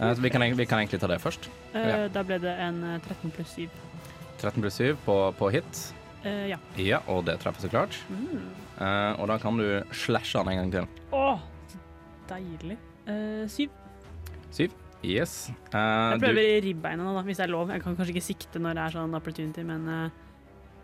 Okay. 0.00 0.14
så 0.16 0.22
vi 0.24 0.30
kan, 0.32 0.42
vi 0.56 0.66
kan 0.66 0.80
egentlig 0.80 1.00
ta 1.00 1.06
det 1.06 1.20
først. 1.20 1.48
Eh, 1.74 1.86
Ja. 1.88 2.08
Da 2.08 2.22
ble 2.24 2.38
det 2.40 2.54
en 2.58 2.82
eh, 2.96 3.00
13 3.04 3.30
pluss 3.36 3.52
7. 3.54 3.68
13 4.40 4.62
pluss 4.64 4.78
7 4.80 4.96
på, 5.04 5.16
på 5.38 5.50
hit. 5.52 5.82
Eh, 6.24 6.48
ja. 6.50 6.58
Ja, 6.76 6.98
og 7.06 7.24
det 7.28 7.38
treffer 7.40 7.62
så 7.62 7.70
klart. 7.72 7.96
Mm. 8.08 8.48
Eh, 8.80 9.20
og 9.20 9.28
da 9.28 9.36
kan 9.38 9.56
du 9.60 9.84
slashe 9.92 10.40
han 10.40 10.48
en 10.48 10.62
gang 10.64 10.72
til. 10.72 10.88
Å, 11.12 11.22
oh, 11.36 11.40
deilig. 12.32 12.78
Eh, 13.06 13.44
syv. 13.46 13.70
7. 15.02 15.06
Yes. 15.08 15.36
Uh, 15.72 16.16
Jeg 16.16 16.22
prøver 16.24 16.40
du... 16.40 16.66
ribbeina 16.68 17.04
nå, 17.04 17.14
da, 17.16 17.22
hvis 17.26 17.40
det 17.40 17.46
er 17.46 17.54
lov. 17.54 17.70
Jeg 17.72 17.84
kan 17.84 17.96
kanskje 17.98 18.16
ikke 18.16 18.28
sikte 18.30 18.62
når 18.62 18.76
det 18.76 18.84
er 18.84 18.98
sånn 18.98 19.16
opportunity, 19.16 19.64
men 19.66 19.88
uh, 19.88 20.26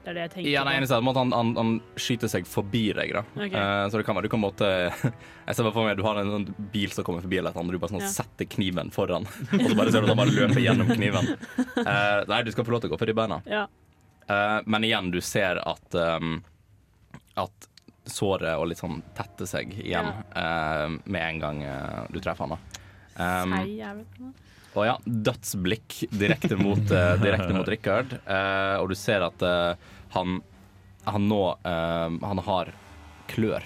det 0.06 0.12
er 0.12 0.14
det 0.14 0.22
jeg 0.22 0.30
tenker 0.36 0.50
ja, 0.52 0.60
nei, 0.62 0.76
eneste 0.78 0.94
er 0.94 1.08
at 1.10 1.18
han, 1.18 1.32
han, 1.34 1.48
han 1.58 1.70
skyter 1.98 2.30
seg 2.30 2.44
forbi 2.46 2.84
deg, 2.94 3.10
da. 3.16 3.22
Okay. 3.34 3.58
Uh, 3.58 3.86
så 3.90 3.98
det 3.98 4.04
kan 4.06 4.14
være 4.14 4.28
du 4.28 4.32
kan 4.36 4.42
måtte 4.44 4.68
Jeg 5.48 5.56
ser 5.58 5.66
bare 5.66 5.74
for 5.74 5.82
meg 5.82 5.98
du 5.98 6.04
har 6.06 6.20
en 6.20 6.30
sånn 6.30 6.46
bil 6.70 6.94
som 6.94 7.06
kommer 7.08 7.24
forbi, 7.24 7.40
eller 7.40 7.56
annet, 7.58 7.74
du 7.74 7.82
bare 7.82 7.96
sånn 7.96 8.04
Ja. 8.04 8.12
setter 8.14 8.46
kniven 8.52 8.92
foran, 8.94 9.26
og 9.58 9.66
så 9.66 9.74
bare 9.74 9.90
ser 9.90 10.04
du 10.04 10.06
at 10.06 10.14
han 10.14 10.20
bare 10.22 10.36
løper 10.36 10.62
gjennom 10.62 10.92
kniven. 10.94 11.32
Eh, 11.82 12.20
nei, 12.30 12.40
du 12.46 12.52
skal 12.54 12.68
få 12.68 12.76
lov 12.76 12.84
til 12.84 12.92
å 12.92 12.94
gå 12.94 13.00
for 13.02 13.10
ribbeina. 13.10 13.40
Ja. 13.50 13.64
Eh, 14.30 14.58
men 14.70 14.86
igjen, 14.86 15.10
du 15.10 15.18
ser 15.22 15.60
at 15.62 15.98
um, 15.98 16.38
At 17.38 17.68
såret 18.06 18.54
og 18.54 18.68
litt 18.70 18.78
sånn 18.78 19.00
tetter 19.18 19.48
seg 19.50 19.72
igjen 19.82 20.08
eh, 20.38 20.86
med 21.02 21.22
en 21.24 21.40
gang 21.42 21.62
eh, 21.66 22.02
du 22.14 22.20
treffer 22.22 22.46
han. 22.46 22.54
da 22.54 22.85
Um, 23.16 24.32
og 24.76 24.84
ja, 24.84 24.96
dødsblikk 25.04 26.02
direkte 26.12 26.58
mot, 26.60 26.82
uh, 26.92 27.14
direkte 27.22 27.54
mot 27.56 27.68
Richard. 27.68 28.18
Uh, 28.28 28.76
og 28.82 28.90
du 28.92 28.96
ser 28.98 29.24
at 29.24 29.44
uh, 29.46 29.94
han, 30.16 30.40
han 31.04 31.28
nå 31.28 31.40
eh, 31.66 32.18
Han 32.22 32.38
har 32.46 32.70
klør 33.28 33.64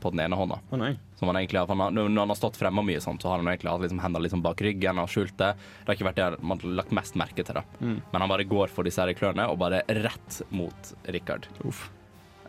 på 0.00 0.10
den 0.12 0.20
ene 0.20 0.36
hånda. 0.36 0.58
Oh. 0.70 0.82
Som 1.16 1.30
han 1.30 1.38
egentlig 1.38 1.60
har, 1.60 1.66
for 1.66 1.78
han 1.78 1.96
har, 1.96 2.08
når 2.08 2.24
han 2.24 2.32
har 2.32 2.36
stått 2.36 2.58
fremme 2.60 2.82
mye, 2.84 3.00
sånn, 3.00 3.16
så 3.20 3.30
har 3.30 3.40
han 3.40 3.48
egentlig 3.48 3.70
hatt 3.72 3.84
liksom 3.86 4.02
hendene 4.02 4.26
liksom 4.26 4.42
bak 4.44 4.60
ryggen 4.64 5.00
og 5.00 5.08
skjult 5.12 5.36
det. 5.40 5.54
Det 5.56 5.88
har 5.88 5.96
ikke 5.96 6.08
vært 6.10 6.20
det 6.20 6.44
man 6.44 6.60
har 6.60 6.74
lagt 6.82 6.92
mest 6.96 7.16
merke 7.16 7.44
til. 7.46 7.56
det 7.56 7.64
Men 7.80 8.20
han 8.24 8.28
bare 8.32 8.44
går 8.48 8.72
for 8.72 8.84
disse 8.84 9.00
her 9.00 9.16
klørne 9.16 9.46
og 9.48 9.60
bare 9.62 9.80
rett 10.04 10.40
mot 10.52 10.92
Richard. 11.08 11.48
Uff. 11.64 11.86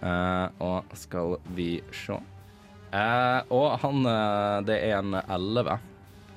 Eh, 0.01 0.47
og 0.67 0.97
skal 0.99 1.37
vi 1.55 1.77
se 1.95 2.19
Eh, 2.95 3.39
Og 3.51 3.79
han 3.81 4.03
Det 4.67 4.75
er 4.77 4.99
en 4.99 5.15
11. 5.15 5.79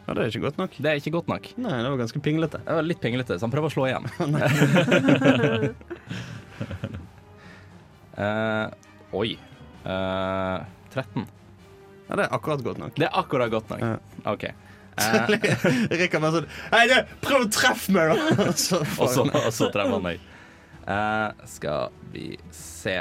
Ja, 0.08 0.14
det 0.16 0.22
er 0.22 0.30
ikke 0.32 0.46
godt 0.46 0.56
nok. 0.56 0.72
Det 0.72 0.88
er 0.88 0.96
ikke 1.02 1.10
godt 1.12 1.26
nok. 1.28 1.50
Nei, 1.60 1.82
det 1.84 1.88
var 1.92 1.98
ganske 2.00 2.20
pinglete. 2.24 2.58
Det 2.64 2.76
var 2.78 2.86
litt 2.86 3.00
pinglete, 3.02 3.36
så 3.36 3.44
han 3.44 3.52
prøver 3.52 3.68
å 3.68 3.74
slå 3.74 3.84
igjen. 3.90 4.06
uh, 8.16 8.72
oi. 9.20 9.36
Uh, 9.84 10.64
13. 10.94 11.28
Ja, 12.08 12.16
det 12.16 12.24
er 12.24 12.32
akkurat 12.38 12.64
godt 12.64 12.80
nok. 12.80 12.96
Det 12.96 13.04
er 13.04 13.20
akkurat 13.20 13.52
godt 13.52 13.68
nok. 13.74 13.84
Ja. 13.84 14.00
OK. 14.32 14.48
Uh, 14.98 15.30
Rikard 15.94 16.24
bare 16.24 16.32
sånn 16.34 16.48
Hei, 16.72 16.80
du, 16.90 16.96
prøv 17.22 17.44
å 17.44 17.48
treffe 17.54 17.92
meg, 17.94 18.08
da! 18.10 18.48
Og 18.48 18.56
så 18.58 18.80
og, 18.82 19.06
så, 19.54 19.68
treffer 19.70 19.92
han 19.92 20.02
meg. 20.02 20.24
Uh, 20.88 21.30
skal 21.46 21.94
vi 22.10 22.32
se. 22.50 22.96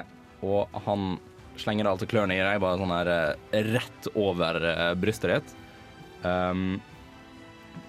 Og 0.45 0.69
han 0.85 1.15
slenger 1.57 1.89
altså 1.89 2.05
klørne 2.05 2.37
i 2.37 2.43
deg, 2.43 2.59
bare 2.61 2.77
sånn 2.77 2.93
her 2.93 3.09
eh, 3.09 3.63
rett 3.73 4.09
over 4.13 4.61
eh, 4.61 4.91
brystet 4.99 5.33
ditt. 5.33 5.55
Um, 6.21 6.77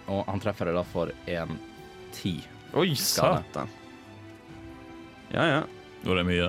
og 0.09 0.25
han 0.29 0.41
treffer 0.43 0.71
deg 0.71 0.79
da 0.79 0.85
for 0.89 1.13
en 1.29 1.59
ti. 2.17 2.39
Oi, 2.75 2.91
Skade. 2.97 3.43
satan. 3.45 3.69
Ja, 5.33 5.45
ja. 5.49 5.61
Var 6.05 6.21
det 6.21 6.25
mye? 6.29 6.49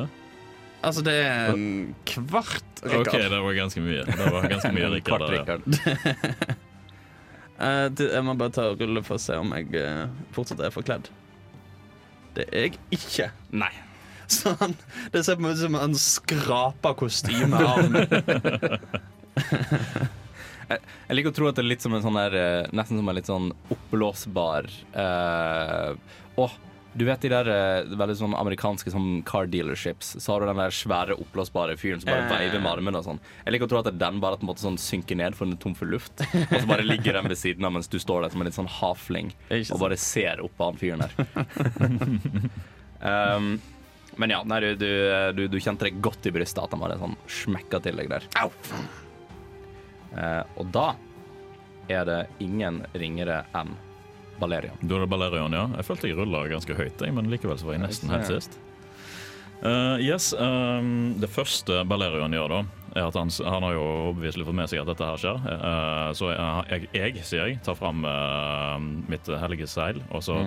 Altså, 0.80 1.02
det 1.04 1.14
er 1.20 1.50
en 1.52 1.94
kvart, 2.08 2.64
Rikard. 2.86 3.08
OK, 3.10 3.18
det 3.34 3.40
var 3.44 3.56
ganske 3.58 3.82
mye. 3.84 4.06
Det 4.08 4.30
var 4.32 4.48
ganske 4.54 4.72
mye 4.76 4.92
Rikard. 4.96 5.26
Kvart 5.28 5.30
der, 5.30 5.36
ja. 5.36 5.60
Richard. 5.60 6.58
Eh, 7.60 7.90
det- 7.92 8.06
jeg 8.14 8.24
må 8.24 8.32
bare 8.40 8.54
ta 8.56 8.70
og 8.72 8.80
rulle 8.80 9.02
for 9.04 9.18
å 9.18 9.20
se 9.20 9.36
om 9.36 9.50
jeg 9.52 9.74
eh, 9.76 10.06
fortsatt 10.32 10.62
er 10.64 10.72
forkledd. 10.72 11.10
Det 12.38 12.46
er 12.56 12.70
jeg 12.70 12.78
ikke. 12.96 13.26
Nei. 13.52 13.72
Så 14.32 14.54
han, 14.62 14.78
det 15.12 15.26
ser 15.28 15.36
på 15.36 15.44
meg 15.44 15.58
ut 15.58 15.64
som 15.66 15.76
han 15.76 15.98
skraper 16.00 16.96
kostymet 17.02 17.60
av 17.60 17.90
meg. 17.92 18.08
Jeg 20.70 21.16
liker 21.18 21.32
å 21.34 21.36
tro 21.36 21.48
at 21.50 21.58
det 21.58 21.64
er 21.66 21.70
litt 21.72 21.82
som 21.82 21.94
en 21.98 22.04
sånn 22.06 22.18
der 22.20 22.36
eh, 22.38 22.68
Nesten 22.78 23.00
som 23.00 23.10
en 23.10 23.18
litt 23.18 23.30
sånn 23.30 23.48
oppblåsbar 23.74 24.68
uh, 24.94 25.96
Åh, 26.40 26.52
du 26.94 27.04
vet 27.08 27.22
de 27.22 27.30
der 27.32 27.50
uh, 27.50 27.90
veldig 27.98 28.16
sånn 28.20 28.36
amerikanske 28.38 28.92
sånn 28.94 29.22
car 29.28 29.46
dealerships. 29.50 30.16
Så 30.22 30.32
har 30.34 30.42
du 30.42 30.48
den 30.50 30.62
der 30.62 30.74
svære 30.74 31.18
oppblåsbare 31.22 31.76
fyren 31.78 32.02
som 32.02 32.10
bare 32.10 32.26
Eh. 32.26 32.32
veiver 32.34 32.62
med 32.64 32.72
armene 32.72 33.02
og 33.02 33.06
sånn. 33.06 33.20
Jeg 33.46 33.54
liker 33.56 33.68
å 33.70 33.72
tro 33.74 33.82
at 33.82 33.90
det 33.92 33.98
den 34.02 34.22
bare 34.24 34.40
den 34.42 34.54
sånn 34.62 34.78
synker 34.82 35.18
ned 35.20 35.38
for 35.38 35.46
den 35.46 35.58
er 35.58 35.62
tom 35.62 35.76
for 35.78 35.90
luft. 35.90 36.22
Og 36.22 36.56
så 36.56 36.66
bare 36.70 36.86
ligger 36.86 37.14
den 37.20 37.30
ved 37.30 37.38
siden 37.38 37.66
av 37.66 37.74
mens 37.76 37.90
du 37.92 38.00
står 38.02 38.24
der 38.26 38.34
som 38.34 38.42
en 38.42 38.50
litt 38.50 38.58
sånn 38.58 38.72
hafling 38.80 39.34
og 39.52 39.78
bare 39.84 39.98
ser 40.02 40.42
opp 40.46 40.56
på 40.58 40.70
han 40.70 40.80
fyren 40.82 41.06
der. 41.06 41.12
um, 43.02 43.52
men 44.22 44.34
ja, 44.34 44.42
nei, 44.44 44.60
du, 44.66 44.74
du, 44.82 44.90
du, 45.38 45.44
du 45.54 45.60
kjente 45.62 45.88
det 45.90 46.02
godt 46.02 46.26
i 46.30 46.34
brystet 46.36 46.64
at 46.64 46.74
han 46.76 46.82
bare 46.82 46.98
sånn 47.00 47.16
smekka 47.42 47.82
til 47.86 48.02
deg 48.02 48.10
der. 48.12 48.26
Au! 48.42 48.50
Eh, 50.16 50.42
og 50.58 50.72
da 50.74 50.94
er 51.90 52.06
det 52.06 52.20
ingen 52.44 52.84
ringere 52.94 53.44
enn 53.58 53.76
Balerion. 54.40 54.78
Du 54.82 54.96
det 55.00 55.10
Balerion, 55.12 55.54
ja. 55.54 55.68
Jeg 55.76 55.88
følte 55.88 56.10
jeg 56.10 56.18
rulla 56.18 56.46
ganske 56.48 56.76
høyt, 56.78 57.02
men 57.14 57.30
likevel 57.32 57.60
så 57.60 57.68
var 57.68 57.76
jeg 57.76 57.86
nesten 57.88 58.14
helt 58.14 58.30
sist. 58.30 58.60
Uh, 59.60 60.00
yes, 60.00 60.32
um, 60.40 61.20
Det 61.20 61.28
første 61.28 61.82
Balerion 61.84 62.32
gjør, 62.32 62.54
da, 62.54 62.60
er 62.96 63.10
at 63.10 63.18
han, 63.20 63.32
han 63.44 63.66
har 63.68 63.74
jo 63.76 63.84
obviously 64.14 64.46
fått 64.48 64.56
med 64.56 64.72
seg 64.72 64.80
at 64.80 64.92
dette 64.94 65.10
her 65.10 65.20
skjer. 65.20 65.42
Uh, 65.50 66.12
så 66.16 66.32
jeg, 66.32 66.88
jeg, 66.96 67.26
sier 67.28 67.44
jeg, 67.44 67.60
tar 67.66 67.76
fram 67.76 68.08
uh, 68.08 68.78
mitt 69.12 69.28
hellige 69.28 69.68
seil, 69.68 70.00
og 70.14 70.24
så 70.24 70.40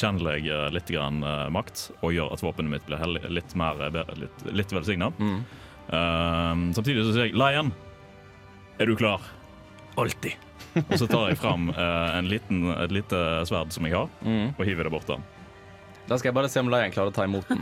channeler 0.00 0.40
jeg 0.40 0.72
litt 0.72 0.88
grann, 0.88 1.20
makt 1.52 1.90
og 2.00 2.14
gjør 2.16 2.30
at 2.32 2.40
våpenet 2.40 2.72
mitt 2.72 2.86
blir 2.88 3.02
litt 3.28 3.52
mer 3.60 3.76
litt, 4.16 4.44
litt 4.48 4.72
velsigna. 4.72 5.10
Mm. 5.20 5.42
samtidig 6.72 7.02
så 7.04 7.12
sier 7.12 7.26
jeg 7.26 7.36
Lion, 7.36 7.74
er 8.82 8.90
du 8.90 8.96
klar? 8.98 9.20
Alltid. 10.00 10.34
Og 10.86 10.94
så 10.96 11.06
tar 11.10 11.28
jeg 11.32 11.38
fram 11.42 11.68
eh, 11.72 12.10
en 12.18 12.28
liten, 12.30 12.62
et 12.80 12.92
lite 12.96 13.18
sverd 13.48 13.72
som 13.74 13.84
jeg 13.88 13.94
har, 13.96 14.08
Mm. 14.24 14.54
og 14.56 14.64
hiver 14.66 14.88
det 14.88 14.92
bort. 14.94 15.06
da. 15.10 15.18
Da 16.08 16.16
skal 16.18 16.30
jeg 16.32 16.34
bare 16.38 16.48
se 16.50 16.60
om 16.60 16.70
Lion 16.72 16.90
klarer 16.94 17.12
å 17.12 17.14
ta 17.14 17.24
imot 17.28 17.46
den. 17.48 17.60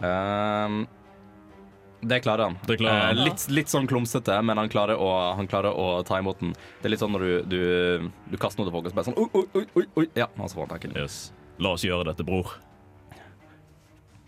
um, 0.00 0.86
det 2.00 2.20
klarer 2.24 2.42
han. 2.48 2.56
Det 2.66 2.76
klarer 2.78 3.00
han. 3.08 3.18
Eh, 3.18 3.24
litt, 3.26 3.48
litt 3.50 3.68
sånn 3.72 3.88
klumsete, 3.90 4.38
men 4.46 4.58
han 4.60 4.70
klarer, 4.72 4.96
å, 5.02 5.10
han 5.36 5.48
klarer 5.50 5.74
å 5.74 5.88
ta 6.06 6.18
imot 6.22 6.40
den. 6.40 6.54
Det 6.80 6.88
er 6.88 6.94
litt 6.94 7.02
sånn 7.02 7.12
når 7.16 7.26
du, 7.26 7.32
du, 7.50 8.10
du 8.32 8.36
kaster 8.40 8.62
noe 8.62 8.70
til 8.70 8.76
folk 8.78 8.86
og 8.88 8.94
så 8.94 8.98
bare 9.00 9.10
sånn 9.10 9.18
oi, 9.18 9.28
oi, 9.34 9.44
oi, 9.58 9.66
oi, 9.82 9.86
oi. 10.02 10.06
Ja, 10.18 10.30
han 10.38 10.48
så 10.48 10.60
får 10.60 10.68
han 10.68 10.74
tak 10.76 10.86
i 10.86 10.92
den. 10.92 11.02
Yes. 11.02 11.18
La 11.58 11.74
oss 11.74 11.84
gjøre 11.86 12.06
dette, 12.12 12.24
bror. 12.26 12.54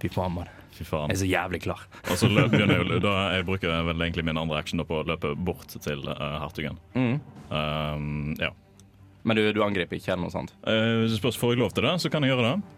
Fy 0.02 0.10
faen, 0.10 0.34
mann. 0.40 0.50
Fy 0.80 0.86
faen. 0.88 1.12
Jeg 1.12 1.18
er 1.18 1.20
så 1.20 1.28
jævlig 1.28 1.60
klar. 1.66 1.84
Og 2.08 2.16
så 2.16 2.28
løp, 2.30 2.54
begynner 2.54 2.80
jeg, 2.80 3.02
da 3.04 3.14
jeg 3.34 3.46
bruker 3.50 3.84
vel 3.90 4.06
egentlig 4.06 4.24
min 4.30 4.40
andre 4.40 4.60
action 4.62 4.80
på 4.88 5.02
å 5.02 5.04
løpe 5.04 5.34
bort 5.36 5.76
til 5.76 6.06
uh, 6.08 6.40
hertugen. 6.40 6.80
Mm. 6.96 7.16
Um, 7.52 8.34
ja. 8.40 8.54
Men 9.28 9.36
du, 9.36 9.42
du 9.52 9.60
angriper 9.60 9.98
ikke 10.00 10.14
eller 10.14 10.24
noe 10.24 10.32
sånt? 10.32 10.54
Uh, 10.64 11.04
spørs 11.12 11.36
får 11.36 11.52
jeg 11.52 11.60
lov 11.60 11.74
til 11.76 11.84
det, 11.84 11.98
så 12.00 12.12
kan 12.12 12.24
jeg 12.24 12.32
gjøre 12.32 12.46
det. 12.48 12.76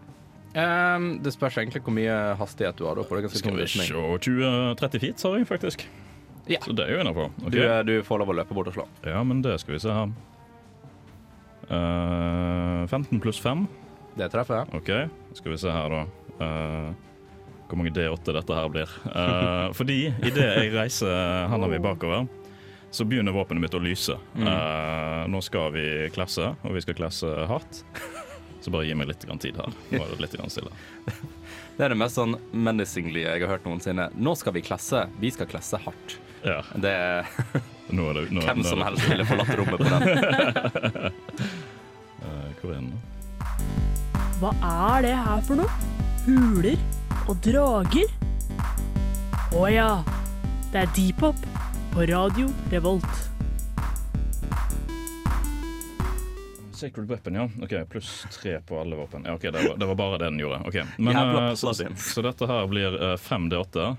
Um, 0.52 1.06
det 1.22 1.32
spørs 1.32 1.60
egentlig 1.62 1.80
hvor 1.86 1.94
mye 1.96 2.16
hastighet 2.40 2.80
du 2.80 2.88
har. 2.88 2.98
Da, 2.98 3.06
for 3.06 3.22
det 3.22 3.30
Skal 3.30 3.54
vi 3.56 3.68
se 3.70 3.86
20-30 3.94 5.04
feet, 5.04 5.22
sa 5.22 5.32
jeg 5.38 5.46
faktisk. 5.48 5.86
Ja. 6.50 6.58
Så 6.64 6.74
det 6.74 6.88
er 6.88 6.96
jo 6.96 7.04
innafor. 7.04 7.30
Du, 7.46 7.60
eh, 7.62 7.78
du 7.86 7.94
får 8.02 8.18
lov 8.20 8.32
å 8.32 8.36
løpe 8.40 8.56
bort 8.56 8.72
og 8.72 8.74
slå. 8.74 8.88
Ja, 9.06 9.22
men 9.22 9.44
det 9.46 9.54
skal 9.62 9.76
vi 9.76 9.80
se 9.84 9.94
her. 9.94 10.10
Uh, 11.70 12.82
15 12.90 13.22
pluss 13.22 13.38
5. 13.40 13.62
Det 14.18 14.28
treffer. 14.34 14.66
OK, 14.74 14.90
skal 15.38 15.54
vi 15.54 15.60
se 15.62 15.72
her, 15.72 15.94
da. 15.94 16.02
Uh, 16.42 17.11
hvor 17.72 17.80
mange 17.80 17.94
D8 17.96 18.34
dette 18.36 18.56
her 18.58 18.68
blir. 18.68 18.90
Uh, 19.08 19.72
fordi 19.72 19.98
idet 20.20 20.44
jeg 20.44 20.72
reiser 20.74 21.48
handa 21.48 21.70
mi 21.72 21.78
bakover, 21.80 22.26
så 22.92 23.06
begynner 23.08 23.32
våpenet 23.32 23.64
mitt 23.64 23.76
å 23.76 23.80
lyse. 23.80 24.18
Uh, 24.36 25.24
nå 25.32 25.40
skal 25.40 25.72
vi 25.72 25.86
klasse, 26.12 26.50
og 26.60 26.76
vi 26.76 26.82
skal 26.84 26.98
klasse 26.98 27.30
hardt. 27.48 27.80
Så 28.62 28.70
bare 28.70 28.84
gi 28.86 28.94
meg 28.94 29.08
litt 29.08 29.24
grann 29.24 29.40
tid 29.42 29.56
her. 29.58 29.72
Nå 29.90 30.02
er 30.02 30.12
det 30.12 30.20
litt 30.22 30.36
grann 30.36 30.52
stille. 30.52 30.70
Det 31.72 31.86
er 31.86 31.94
det 31.94 31.96
mest 31.96 32.18
sånn 32.18 32.34
menacingly 32.52 33.22
jeg 33.24 33.40
har 33.40 33.54
hørt 33.54 33.64
noensinne. 33.64 34.10
Nå 34.12 34.34
skal 34.36 34.52
vi 34.52 34.60
klasse. 34.62 35.06
Vi 35.22 35.30
skal 35.32 35.48
klasse 35.48 35.80
hardt. 35.80 36.18
Ja, 36.44 36.60
Det 36.76 36.92
er 36.92 37.30
nå 37.96 38.10
er 38.10 38.20
det, 38.20 38.26
nå, 38.28 38.44
hvem 38.44 38.60
nå 38.60 38.66
er 38.66 38.68
som 38.68 38.84
helst 38.84 39.08
ville 39.08 39.26
forlatt 39.26 39.54
rommet 39.56 39.80
på 39.80 39.88
den. 39.88 40.02
Uh, 42.20 42.50
hvor 42.60 42.74
er 42.74 42.76
den? 42.76 42.92
Hva 44.42 44.52
er 44.68 45.08
det 45.08 45.16
her 45.16 45.46
for 45.48 45.64
noe? 45.64 45.92
Huler 46.28 46.76
og 47.28 47.38
drager? 47.44 48.10
Å 49.52 49.66
ja, 49.70 49.90
det 50.72 50.84
er 50.84 50.94
Deepop 50.96 51.38
på 51.92 52.06
Radio 52.08 52.48
Revolt. 52.72 53.28
Sacred 56.72 57.06
weapon, 57.06 57.36
ja. 57.38 57.48
Ok, 57.62 57.74
Pluss 57.92 58.24
tre 58.32 58.56
på 58.66 58.80
alle 58.80 58.96
våpen. 58.98 59.26
Ja, 59.28 59.36
ok, 59.36 59.42
det 59.42 59.60
var, 59.60 59.76
det 59.78 59.86
var 59.86 59.94
bare 59.94 60.18
det 60.18 60.32
den 60.32 60.40
gjorde. 60.42 60.62
Ok, 60.66 60.80
Men, 60.98 61.16
eh, 61.16 61.54
så, 61.54 61.74
så 61.96 62.24
dette 62.26 62.48
her 62.48 62.66
blir 62.70 62.96
eh, 62.96 63.18
5D8 63.20 63.92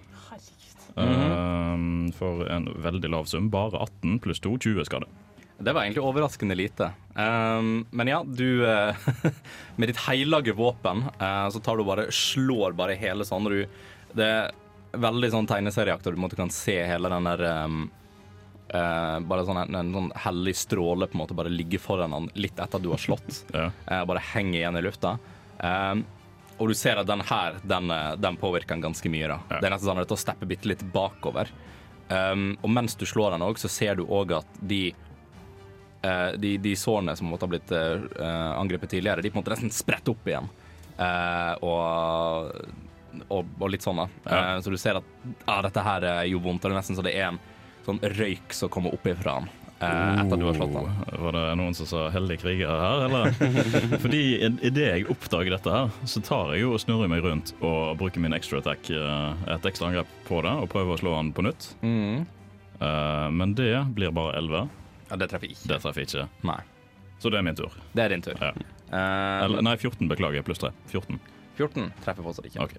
Uh, 0.94 2.12
for 2.14 2.44
en 2.54 2.68
veldig 2.78 3.10
lav 3.10 3.26
sum. 3.26 3.48
Bare 3.50 3.80
18 3.82 4.20
pluss 4.22 4.38
2, 4.46 4.52
20 4.62 4.86
skade. 4.86 5.08
Det 5.64 5.74
var 5.74 5.84
egentlig 5.84 6.04
overraskende 6.04 6.56
lite. 6.56 6.92
Um, 7.16 7.86
men 7.90 8.08
ja, 8.08 8.24
du 8.26 8.66
eh, 8.66 8.96
Med 9.76 9.90
ditt 9.90 10.00
heilage 10.08 10.54
våpen 10.58 11.06
uh, 11.22 11.50
så 11.50 11.60
tar 11.60 11.78
du 11.78 11.86
bare 11.88 12.08
slår 12.12 12.74
bare 12.78 12.98
hele 13.00 13.26
sånn. 13.26 13.48
Du, 13.48 13.60
det 14.18 14.28
er 14.28 14.50
veldig 15.00 15.30
sånn 15.34 15.50
tegneserieaktig. 15.50 16.16
Du 16.16 16.22
måte 16.22 16.40
kan 16.40 16.52
se 16.54 16.76
hele 16.88 17.12
den 17.14 17.30
der 17.30 17.46
um, 17.64 17.86
uh, 18.74 19.20
Bare 19.30 19.46
sånn 19.48 19.62
en, 19.64 19.78
en 19.80 19.94
sånn 19.96 20.10
hellig 20.26 20.56
stråle 20.60 21.08
på 21.08 21.18
en 21.18 21.24
måte 21.24 21.38
bare 21.38 21.54
ligge 21.54 21.80
foran 21.82 22.16
han 22.18 22.28
litt 22.36 22.58
etter 22.58 22.82
at 22.82 22.84
du 22.84 22.92
har 22.92 23.02
slått. 23.02 23.46
Ja. 23.56 23.70
uh, 23.88 24.04
bare 24.10 24.26
henger 24.34 24.60
igjen 24.60 24.82
i 24.82 24.84
lufta. 24.84 25.16
Um, 25.64 26.04
og 26.60 26.70
du 26.70 26.76
ser 26.78 27.00
at 27.02 27.08
den 27.10 27.24
her, 27.26 27.56
den, 27.66 27.90
den 28.22 28.36
påvirker 28.38 28.76
han 28.76 28.84
ganske 28.84 29.10
mye. 29.10 29.32
da. 29.32 29.40
Ja. 29.50 29.62
Det 29.62 29.68
er 29.68 29.74
nesten 29.74 29.90
sånn 29.90 30.04
at 30.04 30.12
det 30.12 30.20
steppe 30.22 30.48
bitte 30.48 30.70
litt 30.70 30.84
bakover. 30.94 31.50
Og 32.14 32.70
mens 32.70 32.94
du 33.00 33.08
slår 33.10 33.34
den 33.34 33.42
òg, 33.42 33.58
så 33.58 33.72
ser 33.74 33.98
du 33.98 34.04
òg 34.06 34.36
at 34.38 34.60
de 34.62 34.84
de, 36.04 36.58
de 36.60 36.74
sårene 36.76 37.14
som 37.16 37.30
måtte 37.32 37.48
ha 37.48 37.52
blitt 37.54 37.72
eh, 37.72 38.52
angrepet 38.60 38.92
tidligere, 38.92 39.24
de 39.24 39.30
på 39.32 39.38
en 39.38 39.44
måte 39.44 39.54
nesten 39.56 39.72
spretter 39.72 40.12
opp 40.12 40.28
igjen. 40.28 40.50
Eh, 40.98 41.54
og, 41.64 42.52
og, 43.30 43.50
og 43.60 43.72
litt 43.72 43.86
sånn, 43.86 44.04
da. 44.04 44.08
Ja. 44.28 44.44
Eh, 44.56 44.62
så 44.62 44.74
du 44.74 44.78
ser 44.78 45.00
at 45.00 45.10
ah, 45.46 45.62
dette 45.66 45.84
her 45.86 46.08
er 46.12 46.24
jo 46.30 46.42
vondt. 46.44 46.64
og 46.64 46.72
Det 46.72 46.76
er 46.76 46.82
nesten 46.82 47.00
så 47.00 47.06
det 47.06 47.16
er 47.18 47.32
en 47.32 47.42
sånn 47.86 48.02
røyk 48.18 48.56
som 48.56 48.72
kommer 48.72 48.96
opp 48.96 49.08
ifra 49.10 49.40
han 49.40 49.50
eh, 49.84 50.20
etter 50.22 50.38
at 50.38 50.40
du 50.40 50.46
har 50.48 50.60
slått 50.60 50.76
han. 50.78 50.92
Oh, 50.92 51.18
Var 51.26 51.38
det 51.38 51.46
noen 51.60 51.76
som 51.78 51.90
sa 51.90 52.06
'heldig 52.14 52.38
kriger' 52.44 52.84
her, 52.84 53.06
eller? 53.08 53.34
Fordi 54.04 54.22
idet 54.48 54.86
jeg 54.88 55.10
oppdager 55.12 55.56
dette 55.58 55.74
her, 55.74 55.92
så 56.08 56.24
tar 56.24 56.54
jeg 56.54 56.64
jo 56.64 56.76
og 56.78 56.84
snurrer 56.84 57.12
meg 57.12 57.26
rundt 57.26 57.56
og 57.62 57.98
bruker 58.00 58.24
min 58.24 58.36
extra 58.38 58.62
attack, 58.64 58.90
eh, 58.90 59.50
et 59.56 59.68
ekstra 59.72 59.90
angrep 59.92 60.16
på 60.30 60.44
det, 60.46 60.54
og 60.54 60.72
prøver 60.72 60.96
å 60.96 61.02
slå 61.02 61.18
han 61.18 61.34
på 61.36 61.46
nytt. 61.50 61.74
Mm. 61.84 62.24
Eh, 62.80 63.28
men 63.32 63.58
det 63.60 63.76
blir 63.96 64.16
bare 64.16 64.38
11. 64.40 64.70
Ja, 65.10 65.18
det 65.20 65.28
treffer 65.32 65.50
ikke. 65.52 65.68
Det 65.72 65.80
treffer 65.84 66.06
ikke. 66.08 66.26
Nei. 66.48 66.60
Så 67.24 67.30
det 67.32 67.40
er 67.40 67.46
min 67.46 67.56
tur. 67.56 67.72
Det 67.96 68.04
er 68.06 68.10
din 68.16 68.22
tur. 68.26 68.36
Ja. 68.42 68.52
Uh, 68.94 69.46
Eller, 69.46 69.62
nei, 69.66 69.76
14, 69.80 70.08
beklager. 70.12 70.44
Pluss 70.46 70.60
3. 70.62 70.72
14. 70.92 71.20
14 71.58 71.92
treffer 72.04 72.24
fortsatt 72.26 72.48
ikke. 72.50 72.64
OK. 72.66 72.76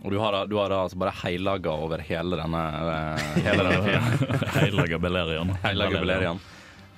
Og 0.00 0.10
du 0.14 0.16
har, 0.22 0.32
da- 0.32 0.46
du 0.48 0.56
har 0.56 0.70
da 0.72 0.78
altså 0.86 0.96
bare 0.96 1.12
heilaga 1.22 1.74
over 1.76 2.00
hele 2.00 2.38
denne, 2.40 2.62
uh, 2.80 3.26
hele 3.44 3.66
denne 3.66 3.82
fyren. 3.84 4.38
Heilaga 4.60 4.98
Belerian. 5.02 5.50
Heilaga 5.66 6.00
Belerian. 6.00 6.40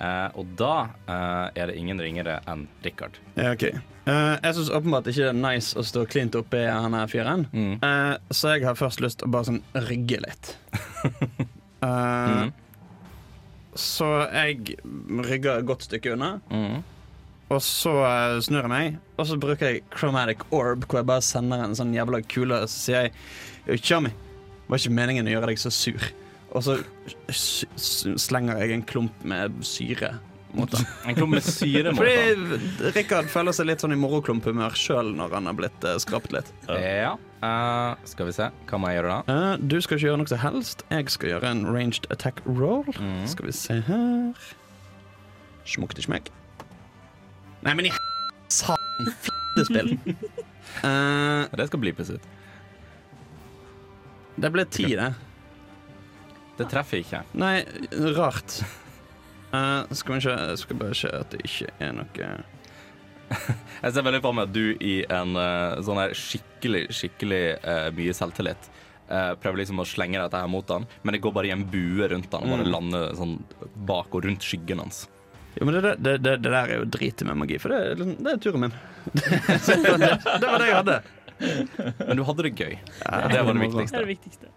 Uh, 0.03 0.29
og 0.41 0.47
da 0.59 0.71
uh, 1.07 1.49
er 1.55 1.69
det 1.69 1.75
ingen 1.79 1.99
ringere 2.01 2.37
enn 2.49 2.65
Richard. 2.83 3.19
Ja, 3.37 3.51
ok. 3.53 3.67
Uh, 4.07 4.35
jeg 4.43 4.55
syns 4.57 4.71
åpenbart 4.75 5.05
ikke 5.11 5.21
det 5.21 5.29
er 5.31 5.37
nice 5.39 5.77
å 5.79 5.83
stå 5.87 6.03
klint 6.11 6.35
oppi 6.35 6.63
han 6.67 6.95
her 6.97 7.07
fyren. 7.11 7.45
Mm. 7.55 7.75
Eh, 7.77 8.15
så 8.35 8.55
jeg 8.57 8.65
har 8.67 8.75
først 8.75 8.99
lyst 9.03 9.21
til 9.21 9.29
å 9.29 9.35
bare 9.35 9.47
sånn 9.51 9.61
rygge 9.89 10.19
litt. 10.25 10.55
Eh, 11.83 11.87
Mm. 11.87 12.51
Så 13.75 14.05
jeg 14.33 14.77
rygger 15.09 15.57
et 15.59 15.65
godt 15.65 15.83
stykke 15.87 16.13
unna, 16.13 16.39
Mm. 16.51 16.83
og 17.49 17.61
så 17.61 17.93
eh, 18.05 18.39
snur 18.41 18.61
jeg 18.61 18.69
meg, 18.69 18.97
og 19.17 19.25
så 19.27 19.37
bruker 19.39 19.67
jeg 19.71 19.81
chromatic 19.97 20.43
orb, 20.51 20.85
hvor 20.85 20.99
jeg 21.01 21.05
bare 21.09 21.21
sender 21.21 21.63
en 21.63 21.75
sånn 21.75 21.93
jævla 21.93 22.21
kule, 22.27 22.61
og 22.61 22.69
så 22.69 22.79
sier 22.85 23.01
jeg 23.01 23.11
«Yo, 23.67 23.77
Chummy, 23.77 24.09
var 24.67 24.77
ikke 24.77 24.93
meningen 24.93 25.27
å 25.27 25.33
gjøre 25.35 25.47
deg 25.53 25.57
så 25.61 25.71
sur. 25.71 26.01
Og 26.53 26.61
så 26.63 26.77
slenger 28.19 28.59
jeg 28.61 28.71
en 28.75 28.83
klump 28.85 29.23
med 29.25 29.55
syre 29.65 30.19
han. 30.53 30.87
En 31.09 31.15
klump 31.17 31.33
med 31.33 31.43
syre 31.45 31.91
mot. 31.93 31.99
Fordi 32.03 32.91
Rikard 32.95 33.29
føler 33.33 33.55
seg 33.57 33.67
litt 33.69 33.83
sånn 33.83 33.95
i 33.95 33.99
moroklumphumør 33.99 34.75
sjøl 34.77 35.09
når 35.17 35.33
han 35.37 35.49
har 35.49 35.55
blitt 35.57 35.87
uh, 35.87 35.95
skrapt 36.01 36.33
litt. 36.35 36.51
Ja. 36.69 37.15
Uh, 37.43 37.97
skal 38.07 38.29
vi 38.29 38.35
se. 38.37 38.47
Hva 38.69 38.79
må 38.79 38.91
jeg 38.91 39.01
gjøre 39.01 39.15
da? 39.17 39.33
Uh, 39.33 39.55
du 39.59 39.75
skal 39.83 39.97
ikke 39.97 40.07
gjøre 40.11 40.21
noe 40.21 40.31
som 40.31 40.41
helst. 40.43 40.85
Jeg 40.93 41.09
skal 41.11 41.33
gjøre 41.33 41.49
en 41.55 41.65
ranged 41.67 42.07
attack 42.13 42.39
roll. 42.45 42.85
Mm. 42.99 43.25
Skal 43.33 43.49
vi 43.49 43.55
se 43.57 43.79
her 43.89 44.47
Smukk 45.73 45.93
til 45.95 46.03
smekk. 46.03 46.27
Nei, 47.63 47.73
men 47.79 47.87
i 47.87 47.91
satan, 48.51 49.11
fittespill. 49.25 49.93
uh, 50.87 51.47
Det 51.55 51.67
skal 51.69 51.83
blipes 51.83 52.11
ut. 52.13 52.31
det 54.43 54.49
ble 54.51 54.65
ti, 54.65 54.89
det. 54.97 55.13
Det 56.57 56.67
treffer 56.69 56.99
ikke. 57.01 57.23
Nei, 57.39 57.63
rart. 58.17 58.59
Eh, 59.53 59.93
skal 59.93 60.15
vi 60.17 60.21
se 60.25 60.33
Jeg 60.33 60.57
skal 60.63 60.79
bare 60.79 60.95
se 60.97 61.09
at 61.13 61.29
det 61.33 61.41
ikke 61.45 61.69
er 61.83 61.91
noe 61.93 62.29
Jeg 63.83 63.93
ser 63.95 64.05
veldig 64.05 64.21
for 64.23 64.35
meg 64.37 64.49
at 64.49 64.53
du 64.53 64.65
i 64.83 64.93
en 65.13 65.35
uh, 65.37 65.79
sånn 65.85 65.97
her 66.01 66.13
skikkelig, 66.17 66.83
skikkelig 66.93 67.41
uh, 67.63 67.87
mye 67.97 68.13
selvtillit 68.13 68.67
eh, 69.09 69.31
prøver 69.41 69.61
liksom 69.63 69.81
å 69.81 69.85
slenge 69.87 70.19
dette 70.21 70.37
her 70.37 70.49
mot 70.51 70.69
han, 70.73 70.85
men 71.03 71.15
det 71.15 71.21
går 71.23 71.33
bare 71.35 71.49
i 71.49 71.53
en 71.55 71.63
bue 71.69 72.07
rundt 72.11 72.33
han 72.35 72.45
og 72.45 72.53
bare 72.53 72.67
Mm. 72.67 72.71
lander 72.75 73.15
sånn 73.17 73.33
bak 73.89 74.13
og 74.15 74.25
rundt 74.27 74.45
skyggen 74.45 74.79
hans. 74.83 75.03
Jo, 75.57 75.65
men 75.67 75.75
det, 75.75 75.81
det, 76.01 76.13
det, 76.23 76.35
det 76.43 76.51
der 76.51 76.55
er 76.61 76.79
jo 76.83 76.85
dritet 76.93 77.25
med 77.27 77.37
magi, 77.41 77.57
for 77.61 77.73
det, 77.73 77.79
er 77.93 78.21
det 78.29 78.35
turen 78.45 78.63
min. 78.67 78.77
Det, 79.13 79.77
det 79.99 80.47
var 80.49 80.61
det 80.63 80.69
jeg 80.69 80.77
hadde. 80.79 80.97
Men 82.07 82.17
du 82.17 82.23
hadde 82.29 82.45
det 82.47 82.53
gøy. 82.57 82.73
Ja, 83.03 83.19
det 83.33 83.41
var 83.43 83.53
det 83.53 83.59
Det 83.59 83.67
viktigste. 83.67 83.97
er 83.97 84.05
det 84.05 84.11
viktigste. 84.13 84.53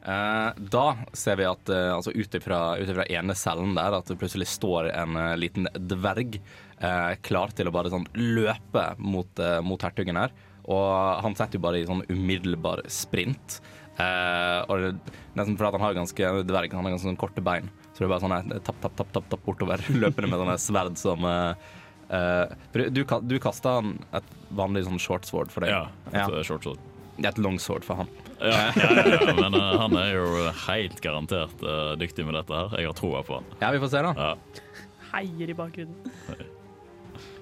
Eh, 0.00 0.50
da 0.72 0.84
ser 1.12 1.36
vi 1.36 1.44
at 1.44 1.68
uh, 1.68 1.96
altså 1.98 2.12
ut 2.16 2.36
ifra 2.38 3.04
ene 3.12 3.34
cellen 3.36 3.74
der 3.76 3.98
at 3.98 4.08
det 4.08 4.16
plutselig 4.20 4.46
står 4.48 4.88
en 4.94 5.16
eh, 5.20 5.34
liten 5.36 5.68
dverg 5.76 6.38
eh, 6.80 7.10
klar 7.20 7.52
til 7.52 7.68
å 7.68 7.74
bare 7.74 7.92
sånn 7.92 8.06
løpe 8.16 8.86
mot, 8.96 9.28
eh, 9.44 9.58
mot 9.60 9.82
hertugen 9.84 10.16
her. 10.16 10.32
Og 10.70 11.20
han 11.24 11.36
setter 11.36 11.58
jo 11.58 11.64
bare 11.66 11.82
i 11.82 11.86
sånn 11.88 12.00
umiddelbar 12.08 12.80
sprint. 12.92 13.58
Eh, 14.00 14.60
og 14.70 14.80
det, 14.86 15.12
nesten 15.36 15.58
fordi 15.60 15.76
han 15.76 15.84
har 15.84 15.98
ganske 15.98 16.32
dverg, 16.48 16.72
han 16.72 16.86
har 16.88 16.94
ganske 16.94 17.08
sånn 17.10 17.20
korte 17.20 17.44
bein. 17.44 17.68
Så 17.92 18.00
det 18.00 18.08
er 18.08 18.14
bare 18.14 18.24
sånn 18.24 18.62
tapp, 18.64 18.80
tapp, 18.80 18.96
tapp, 18.96 19.12
tapp, 19.12 19.28
tapp 19.34 19.44
bortover, 19.44 19.82
løpende 20.02 20.30
med 20.32 20.40
sånne 20.40 20.56
sverd 20.62 20.96
som 21.00 21.26
eh, 21.28 21.68
eh, 22.16 22.88
du, 22.88 23.02
du 23.04 23.36
kasta 23.42 23.76
et 24.16 24.32
vanlig 24.56 24.86
sånn 24.88 25.00
shortsword 25.02 25.52
for 25.52 25.66
deg. 25.66 25.74
Ja, 25.76 25.84
et 26.14 26.20
Ja. 26.22 26.26
eh, 26.38 26.46
short 26.46 26.64
sword. 26.64 26.80
Det 27.20 27.26
er 27.28 27.34
et 27.34 27.42
longsword 27.44 27.84
for 27.84 28.00
han. 28.00 28.08
Ja, 28.40 28.70
ja, 28.72 29.02
ja, 29.04 29.34
men 29.36 29.54
uh, 29.54 29.74
han 29.82 29.96
er 30.00 30.14
jo 30.14 30.28
helt 30.66 31.00
garantert 31.04 31.64
uh, 31.64 31.92
dyktig 32.00 32.24
med 32.24 32.38
dette 32.38 32.56
her. 32.56 32.76
Jeg 32.80 32.88
har 32.88 32.96
troa 32.96 33.20
på 33.26 33.36
han. 33.38 33.50
Ja, 33.60 33.70
vi 33.74 33.82
får 33.82 33.92
se, 33.92 34.02
da. 34.06 34.14
Ja. 34.16 34.80
Heier 35.10 35.52
i 35.52 35.56
bakgrunnen. 35.58 36.14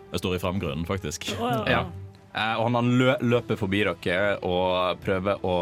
Jeg 0.08 0.22
står 0.22 0.38
i 0.38 0.42
framgrunnen, 0.42 0.86
faktisk. 0.88 1.28
Oh, 1.36 1.50
ja. 1.52 1.60
Ja. 1.70 1.82
Eh, 2.32 2.54
og 2.56 2.68
han, 2.68 2.78
han 2.78 2.90
lø 3.00 3.14
løper 3.24 3.58
forbi 3.60 3.82
dere 3.84 4.34
og 4.46 5.00
prøver 5.04 5.44
å, 5.44 5.54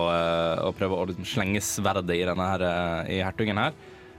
og 0.67 0.79
prøver 0.79 1.03
å 1.03 1.09
liksom 1.11 1.27
slenge 1.27 1.63
sverdet 1.65 2.15
i 2.15 2.25
denne 2.27 2.49
her, 2.53 2.65
i 3.11 3.21
hertugen 3.25 3.59
her, 3.59 3.77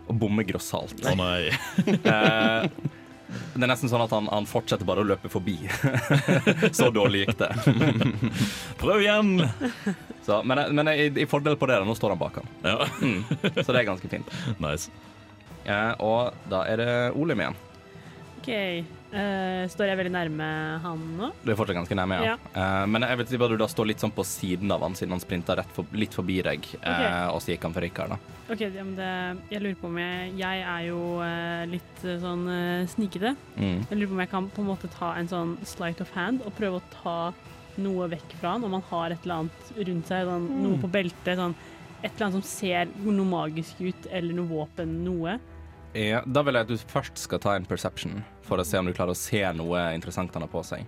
og 0.08 0.20
bommer 0.20 0.48
grossalt. 0.48 1.00
Å 1.06 1.16
nei. 1.20 1.50
Det 3.28 3.60
er 3.64 3.70
nesten 3.70 3.90
sånn 3.92 4.04
at 4.06 4.14
han, 4.16 4.28
han 4.32 4.46
fortsetter 4.48 4.88
bare 4.88 5.04
å 5.04 5.08
løpe 5.08 5.30
forbi. 5.32 5.58
Så 6.78 6.88
dårlig 6.96 7.26
gikk 7.26 7.40
det. 7.42 7.50
Prøv 8.82 9.02
igjen! 9.04 9.34
Så, 10.24 10.42
men 10.48 10.62
men 10.76 10.92
i, 10.94 11.08
i 11.24 11.28
fordel 11.30 11.58
på 11.60 11.68
det, 11.70 11.80
da, 11.82 11.88
nå 11.88 11.96
står 11.98 12.16
han 12.16 12.22
bak 12.22 12.40
han. 12.42 12.50
Ja, 12.64 12.78
Mm. 13.02 13.24
Så 13.64 13.72
det 13.74 13.82
er 13.82 13.88
ganske 13.90 14.10
fint. 14.12 14.30
nice. 14.64 14.92
Ja, 15.68 15.96
og 16.00 16.34
da 16.52 16.64
er 16.72 16.80
det 16.80 16.92
Olim 17.20 17.42
igjen. 17.44 17.58
OK. 18.40 18.50
Eh, 19.08 19.64
står 19.72 19.88
jeg 19.88 19.98
veldig 20.02 20.12
nærme 20.12 20.48
han 20.84 21.04
nå? 21.16 21.30
Du 21.44 21.52
er 21.52 21.58
fortsatt 21.60 21.78
ganske 21.78 21.96
nærme, 21.96 22.18
ja. 22.20 22.34
Ja. 22.34 22.38
Uh, 22.52 22.84
men 22.92 23.06
jeg 23.08 23.22
vil 23.22 23.30
si 23.30 23.40
bare 23.40 23.56
du 23.56 23.62
da 23.62 23.70
står 23.72 23.88
litt 23.92 24.04
sånn 24.04 24.12
på 24.16 24.26
siden 24.28 24.74
av 24.74 24.84
han, 24.84 24.98
siden 25.00 25.16
han 25.16 25.24
sprinta 25.24 25.56
for, 25.76 25.88
litt 25.96 26.18
forbi 26.18 26.42
deg, 26.44 26.68
eh, 26.82 27.28
og 27.32 27.40
så 27.44 27.54
gikk 27.54 27.70
han 27.70 27.76
for 27.78 27.86
Rikard, 27.86 28.16
da. 28.16 28.36
OK, 28.52 28.64
ja, 28.68 28.84
men 28.84 28.96
det, 29.00 29.12
jeg 29.52 29.64
lurer 29.64 29.80
på 29.80 29.90
om 29.90 29.98
jeg 30.00 30.28
Jeg 30.40 30.62
er 30.64 30.84
jo 30.88 31.00
litt 31.68 32.04
sånn 32.22 32.46
snikete. 32.92 33.34
Mm. 33.56 33.82
Jeg 33.90 33.98
lurer 33.98 34.12
på 34.12 34.18
om 34.18 34.22
jeg 34.24 34.32
kan 34.32 34.50
på 34.56 34.64
en 34.64 34.70
måte 34.70 34.92
ta 34.92 35.14
en 35.20 35.28
sånn 35.32 35.56
slight 35.68 36.04
of 36.04 36.12
hand 36.16 36.44
og 36.48 36.56
prøve 36.60 36.80
å 36.80 36.86
ta 36.94 37.18
noe 37.82 38.08
vekk 38.12 38.38
fra 38.42 38.56
han, 38.56 38.66
om 38.66 38.78
han 38.78 38.86
har 38.90 39.14
et 39.14 39.26
eller 39.26 39.44
annet 39.44 39.74
rundt 39.78 40.12
seg, 40.12 40.30
sånn, 40.30 40.48
noe 40.64 40.80
på 40.82 40.92
beltet, 40.92 41.36
sånn 41.40 41.56
et 42.04 42.12
eller 42.12 42.28
annet 42.28 42.38
som 42.38 42.46
ser 42.46 42.90
noe 43.04 43.28
magisk 43.28 43.80
ut, 43.82 44.10
eller 44.14 44.38
noe 44.38 44.50
våpen, 44.50 45.00
noe. 45.06 45.38
Ja, 45.98 46.22
da 46.26 46.44
vil 46.46 46.58
jeg 46.58 46.68
at 46.68 46.72
du 46.72 46.90
først 46.92 47.22
skal 47.22 47.42
ta 47.42 47.56
en 47.58 47.66
perception, 47.66 48.20
for 48.48 48.62
å 48.62 48.66
se 48.68 48.80
om 48.80 48.88
du 48.88 48.96
klarer 48.96 49.16
å 49.16 49.20
se 49.20 49.44
noe 49.58 49.90
interessant 49.98 50.34
han 50.36 50.46
har 50.46 50.52
på 50.52 50.64
seg. 50.66 50.88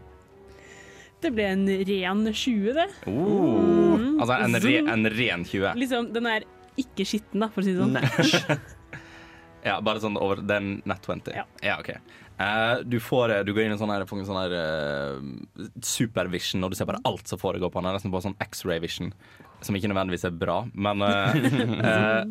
Det 1.19 1.33
ble 1.35 1.49
en 1.51 1.65
ren 1.67 2.23
20, 2.31 2.73
det. 2.77 2.87
Oh. 3.11 4.05
Altså 4.21 4.37
en, 4.39 4.59
re, 4.63 4.75
en 4.87 5.09
ren 5.11 5.43
20. 5.43 5.73
Liksom, 5.81 6.11
den 6.15 6.29
er 6.31 6.47
ikke 6.79 7.03
skitten, 7.07 7.43
da, 7.43 7.49
for 7.51 7.63
å 7.63 7.67
si 7.67 7.75
det 7.75 7.83
sånn. 7.83 8.59
Ja, 9.59 9.79
bare 9.83 9.99
sånn 9.99 10.15
over 10.15 10.39
den 10.39 10.77
nett 10.87 11.03
20. 11.03 11.33
Ja. 11.35 11.75
OK. 11.79 11.91
Uh, 12.39 12.79
du, 12.87 12.95
får, 13.03 13.33
du 13.43 13.51
går 13.51 13.65
inn 13.65 13.73
i 13.73 13.75
en 13.75 13.81
sånn 13.81 13.91
her, 13.91 14.05
får 14.07 14.21
en 14.21 14.27
sånn 14.29 14.39
her 14.39 14.53
uh, 14.55 15.65
supervision, 15.83 16.63
og 16.63 16.71
du 16.71 16.77
ser 16.79 16.87
bare 16.87 17.01
alt 17.07 17.27
som 17.27 17.41
foregår 17.41 17.71
på 17.71 17.81
han. 17.81 17.89
Det 17.89 17.91
er 17.91 17.97
nesten 17.99 18.13
bare 18.13 18.27
sånn 18.29 18.37
X-ray 18.45 18.79
vision, 18.79 19.11
som 19.59 19.75
ikke 19.75 19.91
nødvendigvis 19.91 20.23
er 20.29 20.37
bra, 20.39 20.61
men 20.71 21.03
uh, 21.03 21.35
eh, 21.91 22.21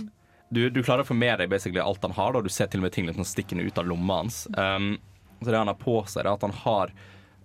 du, 0.49 0.63
du 0.73 0.81
klarer 0.81 1.05
å 1.05 1.09
få 1.11 1.17
med 1.19 1.43
deg 1.43 1.53
basically 1.53 1.85
alt 1.85 2.01
han 2.07 2.17
har, 2.17 2.33
da. 2.33 2.41
Du 2.41 2.49
ser 2.53 2.73
til 2.73 2.81
og 2.81 2.89
med 2.89 2.97
ting 2.97 3.09
litt 3.09 3.21
sånn 3.21 3.29
stikkende 3.29 3.69
ut 3.69 3.81
av 3.81 3.91
lomma 3.91 4.23
hans. 4.23 4.47
Um, 4.57 4.95
så 5.41 5.51
det 5.53 5.59
han 5.61 5.71
har 5.71 5.79
på 5.79 6.01
seg, 6.11 6.25
er 6.25 6.33
at 6.33 6.45
han 6.47 6.55
har 6.65 6.93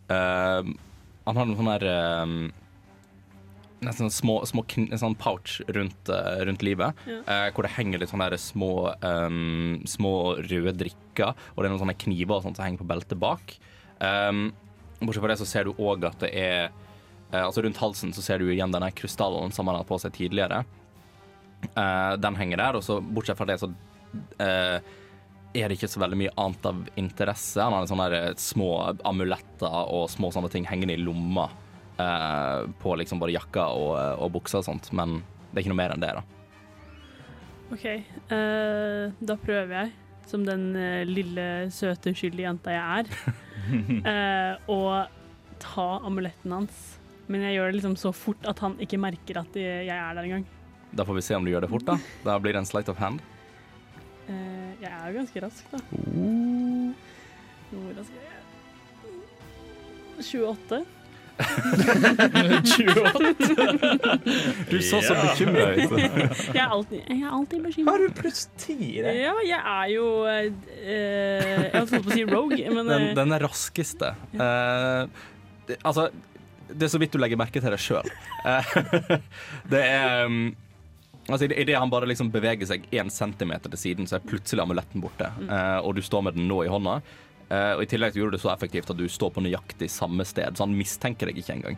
uh, 0.09 0.73
Han 1.23 1.37
har 1.39 1.45
noen 1.47 1.57
sånne 1.59 1.73
her 1.77 1.85
eh, 1.87 2.31
Nesten 3.83 4.11
små, 4.11 4.37
små 4.47 4.63
en 4.79 4.99
sånn 4.99 5.15
pouch 5.19 5.57
rundt, 5.75 6.07
uh, 6.07 6.39
rundt 6.47 6.61
livet, 6.63 6.95
Ja. 7.07 7.19
uh, 7.27 7.47
hvor 7.51 7.67
det 7.67 7.73
henger 7.75 7.99
litt 7.99 8.11
sånne 8.11 8.29
små, 8.39 8.93
um, 9.03 9.81
små 9.83 10.13
røde 10.39 10.71
drikker, 10.79 11.33
og 11.35 11.57
det 11.59 11.67
er 11.67 11.73
noen 11.73 11.81
sånne 11.81 11.97
kniver 11.99 12.37
og 12.37 12.45
sånt 12.45 12.55
som 12.59 12.63
henger 12.63 12.79
på 12.79 12.87
beltet 12.87 13.19
bak. 13.19 13.57
Um, 13.99 14.53
bortsett 15.01 15.25
fra 15.25 15.33
det 15.33 15.39
så 15.41 15.49
ser 15.49 15.67
du 15.67 15.73
òg 15.75 16.07
at 16.07 16.23
det 16.23 16.31
er 16.31 16.71
Altså 17.33 17.63
rundt 17.65 17.79
halsen 17.81 18.11
så 18.13 18.21
ser 18.21 18.37
du 18.37 18.51
igjen 18.53 18.69
denne 18.69 18.91
krystallen 18.93 19.49
som 19.51 19.65
han 19.65 19.79
har 19.79 19.87
på 19.89 19.97
seg 19.97 20.11
tidligere. 20.13 20.59
Den 22.21 22.35
henger 22.37 22.59
der, 22.61 22.77
og 22.77 22.83
så 22.85 22.99
bortsett 23.01 23.39
fra 23.39 23.47
det 23.49 23.55
så 23.57 23.71
er 25.53 25.69
det 25.69 25.77
ikke 25.77 25.91
så 25.91 26.01
veldig 26.01 26.17
mye 26.17 26.33
annet 26.41 26.65
av 26.65 26.79
interesse. 26.99 27.61
Han 27.61 27.75
har 27.75 27.89
sånne 27.89 28.07
her 28.09 28.37
små 28.41 28.69
amuletter 29.05 29.69
og 29.93 30.07
små 30.11 30.31
sånne 30.33 30.49
ting 30.53 30.65
hengende 30.69 30.97
i 30.97 31.01
lomma 31.01 31.47
eh, 32.01 32.69
på 32.81 32.95
liksom 32.99 33.21
både 33.21 33.35
jakka 33.35 33.67
og, 33.77 33.93
og 34.23 34.33
buksa 34.39 34.61
og 34.61 34.67
sånt, 34.67 34.89
men 34.97 35.19
det 35.51 35.59
er 35.59 35.65
ikke 35.65 35.73
noe 35.75 35.81
mer 35.83 35.93
enn 35.93 36.03
det, 36.03 36.13
da. 36.17 36.23
OK, 37.73 37.85
eh, 37.89 39.13
da 39.17 39.35
prøver 39.41 39.75
jeg, 39.77 39.93
som 40.29 40.43
den 40.45 40.71
eh, 40.77 41.03
lille, 41.09 41.45
søte, 41.73 42.13
uskyldige 42.13 42.49
jenta 42.49 42.73
jeg 42.73 43.03
er, 43.03 43.13
eh, 44.13 44.73
å 44.73 44.81
ta 45.63 45.87
amuletten 46.05 46.53
hans. 46.53 46.83
Men 47.31 47.45
jeg 47.47 47.55
gjør 47.55 47.69
det 47.69 47.77
liksom 47.79 47.95
så 47.97 48.11
fort 48.13 48.49
at 48.49 48.59
han 48.65 48.75
ikke 48.83 48.99
merker 48.99 49.39
at 49.39 49.55
jeg 49.55 49.93
er 49.95 50.17
der 50.17 50.25
engang. 50.25 50.43
da 50.91 51.05
får 51.07 51.15
vi 51.17 51.23
se 51.25 51.37
om 51.37 51.45
du 51.45 51.53
gjør 51.53 51.63
det 51.65 51.71
fort, 51.71 51.85
da. 51.87 51.95
Da 52.25 52.35
blir 52.41 52.53
det 52.53 52.61
en 52.61 52.69
slight 52.69 52.89
of 52.91 52.99
hand. 53.01 53.23
Eh, 54.29 54.71
jeg 54.81 54.89
er 54.89 55.05
jo 55.09 55.13
ganske 55.19 55.37
rask, 55.43 55.63
da. 55.71 55.77
Hvor 57.73 57.89
rask 57.99 58.11
er 58.17 58.21
jeg? 58.27 58.39
28. 60.19 60.45
28! 60.53 60.85
Du 64.71 64.81
så 64.81 65.01
så 65.01 65.13
bekymra 65.17 65.73
ut. 65.73 65.91
Jeg 66.53 66.61
er 66.61 66.69
alltid, 66.69 66.99
jeg 67.09 67.21
er 67.21 67.29
alltid 67.33 67.63
bekymra. 67.63 67.91
Har 67.91 67.99
du 68.03 68.07
pluss 68.21 68.49
ti 68.57 68.75
i 68.99 69.01
det? 69.03 69.13
Ja, 69.17 69.33
jeg 69.47 69.59
er 69.59 69.87
jo 69.93 70.25
eh, 70.29 70.51
Jeg 70.85 71.71
holdt 71.73 71.91
på 71.95 71.99
å 72.11 72.13
si 72.13 72.23
rogue, 72.29 72.69
men 72.75 72.85
Den, 72.91 73.01
eh, 73.09 73.15
den 73.17 73.29
er 73.35 73.39
raskeste. 73.47 74.07
Eh, 74.33 75.01
det, 75.67 75.75
altså, 75.81 76.03
det 76.69 76.83
er 76.87 76.91
så 76.93 76.99
vidt 77.01 77.13
du 77.15 77.19
legger 77.21 77.37
merke 77.39 77.59
til 77.63 77.71
det 77.73 77.81
sjøl. 77.81 78.07
det 79.73 79.83
er 79.83 80.25
um, 80.27 80.41
Altså, 81.29 81.47
Idet 81.47 81.77
han 81.79 81.91
bare 81.91 82.09
liksom 82.09 82.31
beveger 82.33 82.67
seg 82.67 82.87
én 82.91 83.11
centimeter 83.13 83.71
til 83.71 83.79
siden, 83.79 84.09
så 84.09 84.17
er 84.17 84.25
plutselig 84.27 84.63
amuletten 84.63 85.03
borte. 85.03 85.29
Eh, 85.47 85.79
og 85.79 85.95
du 85.95 86.01
står 86.03 86.25
med 86.27 86.35
den 86.35 86.49
nå 86.49 86.63
i 86.65 86.71
hånda. 86.71 86.99
Uh, 87.53 87.75
og 87.77 87.83
I 87.83 87.89
tillegg 87.91 88.13
så 88.13 88.21
gjorde 88.21 88.33
du 88.33 88.37
det 88.39 88.43
så 88.43 88.53
effektivt 88.53 88.89
at 88.89 88.97
du 88.97 89.03
står 89.11 89.33
på 89.35 89.41
nøyaktig 89.43 89.89
samme 89.91 90.25
sted, 90.25 90.55
så 90.55 90.65
han 90.65 90.77
mistenker 90.77 91.29
deg 91.29 91.41
ikke 91.41 91.57
engang. 91.57 91.75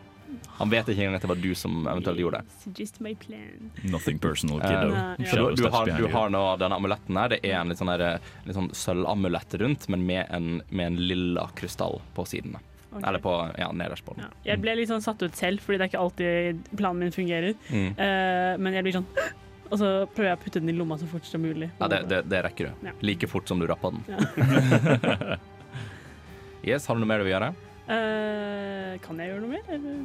Han 0.56 0.70
vet 0.72 0.88
ikke 0.88 1.02
engang 1.04 1.18
at 1.18 1.24
det 1.26 1.28
var 1.28 1.40
du 1.42 1.50
som 1.58 1.82
eventuelt 1.84 2.22
gjorde 2.22 2.40
det. 2.40 2.70
Just 2.80 3.00
my 3.04 3.12
plan. 3.20 3.70
Nothing 3.84 4.20
personal, 4.22 4.62
Eh, 4.62 4.70
kiddo. 4.70 4.94
Uh, 4.94 5.18
no, 5.18 5.26
Så 5.26 5.36
du, 5.36 5.62
du, 5.62 5.68
har, 5.74 5.90
du 5.98 6.06
har 6.12 6.32
nå 6.32 6.44
denne 6.62 6.78
amuletten 6.80 7.18
her. 7.20 7.34
Det 7.34 7.40
er 7.44 7.58
en 7.60 7.72
litt 7.72 7.82
sånn, 7.82 7.92
der, 7.92 8.24
litt 8.46 8.56
sånn 8.56 8.70
sølvamulett 8.72 9.58
rundt, 9.60 9.88
men 9.92 10.06
med 10.08 10.32
en, 10.32 10.48
med 10.70 10.86
en 10.86 10.96
lilla 11.12 11.48
krystall 11.58 12.00
på 12.16 12.24
sidene. 12.30 12.62
Ok. 12.92 13.00
Eller 13.02 13.20
på, 13.20 13.32
ja, 13.58 13.70
nederst 13.76 14.04
på 14.06 14.14
den. 14.16 14.24
Ja. 14.24 14.30
Jeg 14.52 14.62
ble 14.62 14.76
litt 14.78 14.88
sånn 14.92 15.02
satt 15.04 15.20
ut 15.22 15.34
selv, 15.36 15.60
fordi 15.64 15.78
det 15.80 15.86
er 15.86 15.90
ikke 15.90 16.04
alltid 16.04 16.70
planen 16.78 17.02
min 17.04 17.12
fungerer. 17.14 17.56
Mm. 17.68 17.90
Uh, 17.98 18.52
men 18.62 18.78
jeg 18.78 18.86
blir 18.86 18.96
sånn 19.00 19.08
Og 19.66 19.80
så 19.80 19.88
prøver 20.14 20.28
jeg 20.30 20.38
å 20.38 20.42
putte 20.44 20.60
den 20.62 20.70
i 20.70 20.74
lomma 20.78 20.94
så 21.00 21.08
fort 21.10 21.26
som 21.26 21.42
mulig. 21.42 21.66
Ja, 21.80 21.88
det, 21.90 22.04
det, 22.06 22.20
det 22.30 22.38
rekker 22.46 22.68
du. 22.68 22.86
Ja. 22.86 22.92
Like 23.02 23.26
fort 23.26 23.50
som 23.50 23.58
du 23.58 23.66
rappa 23.66 23.90
den. 23.90 24.04
Ja. 24.06 25.38
yes, 26.70 26.86
har 26.86 26.94
du 26.94 27.02
noe 27.02 27.10
mer 27.10 27.18
du 27.18 27.26
vil 27.26 27.34
gjøre? 27.34 27.50
Uh, 27.86 28.94
kan 29.02 29.18
jeg 29.18 29.32
gjøre 29.32 29.42
noe 29.42 29.50
mer? 29.56 29.66
Eller? 29.74 29.98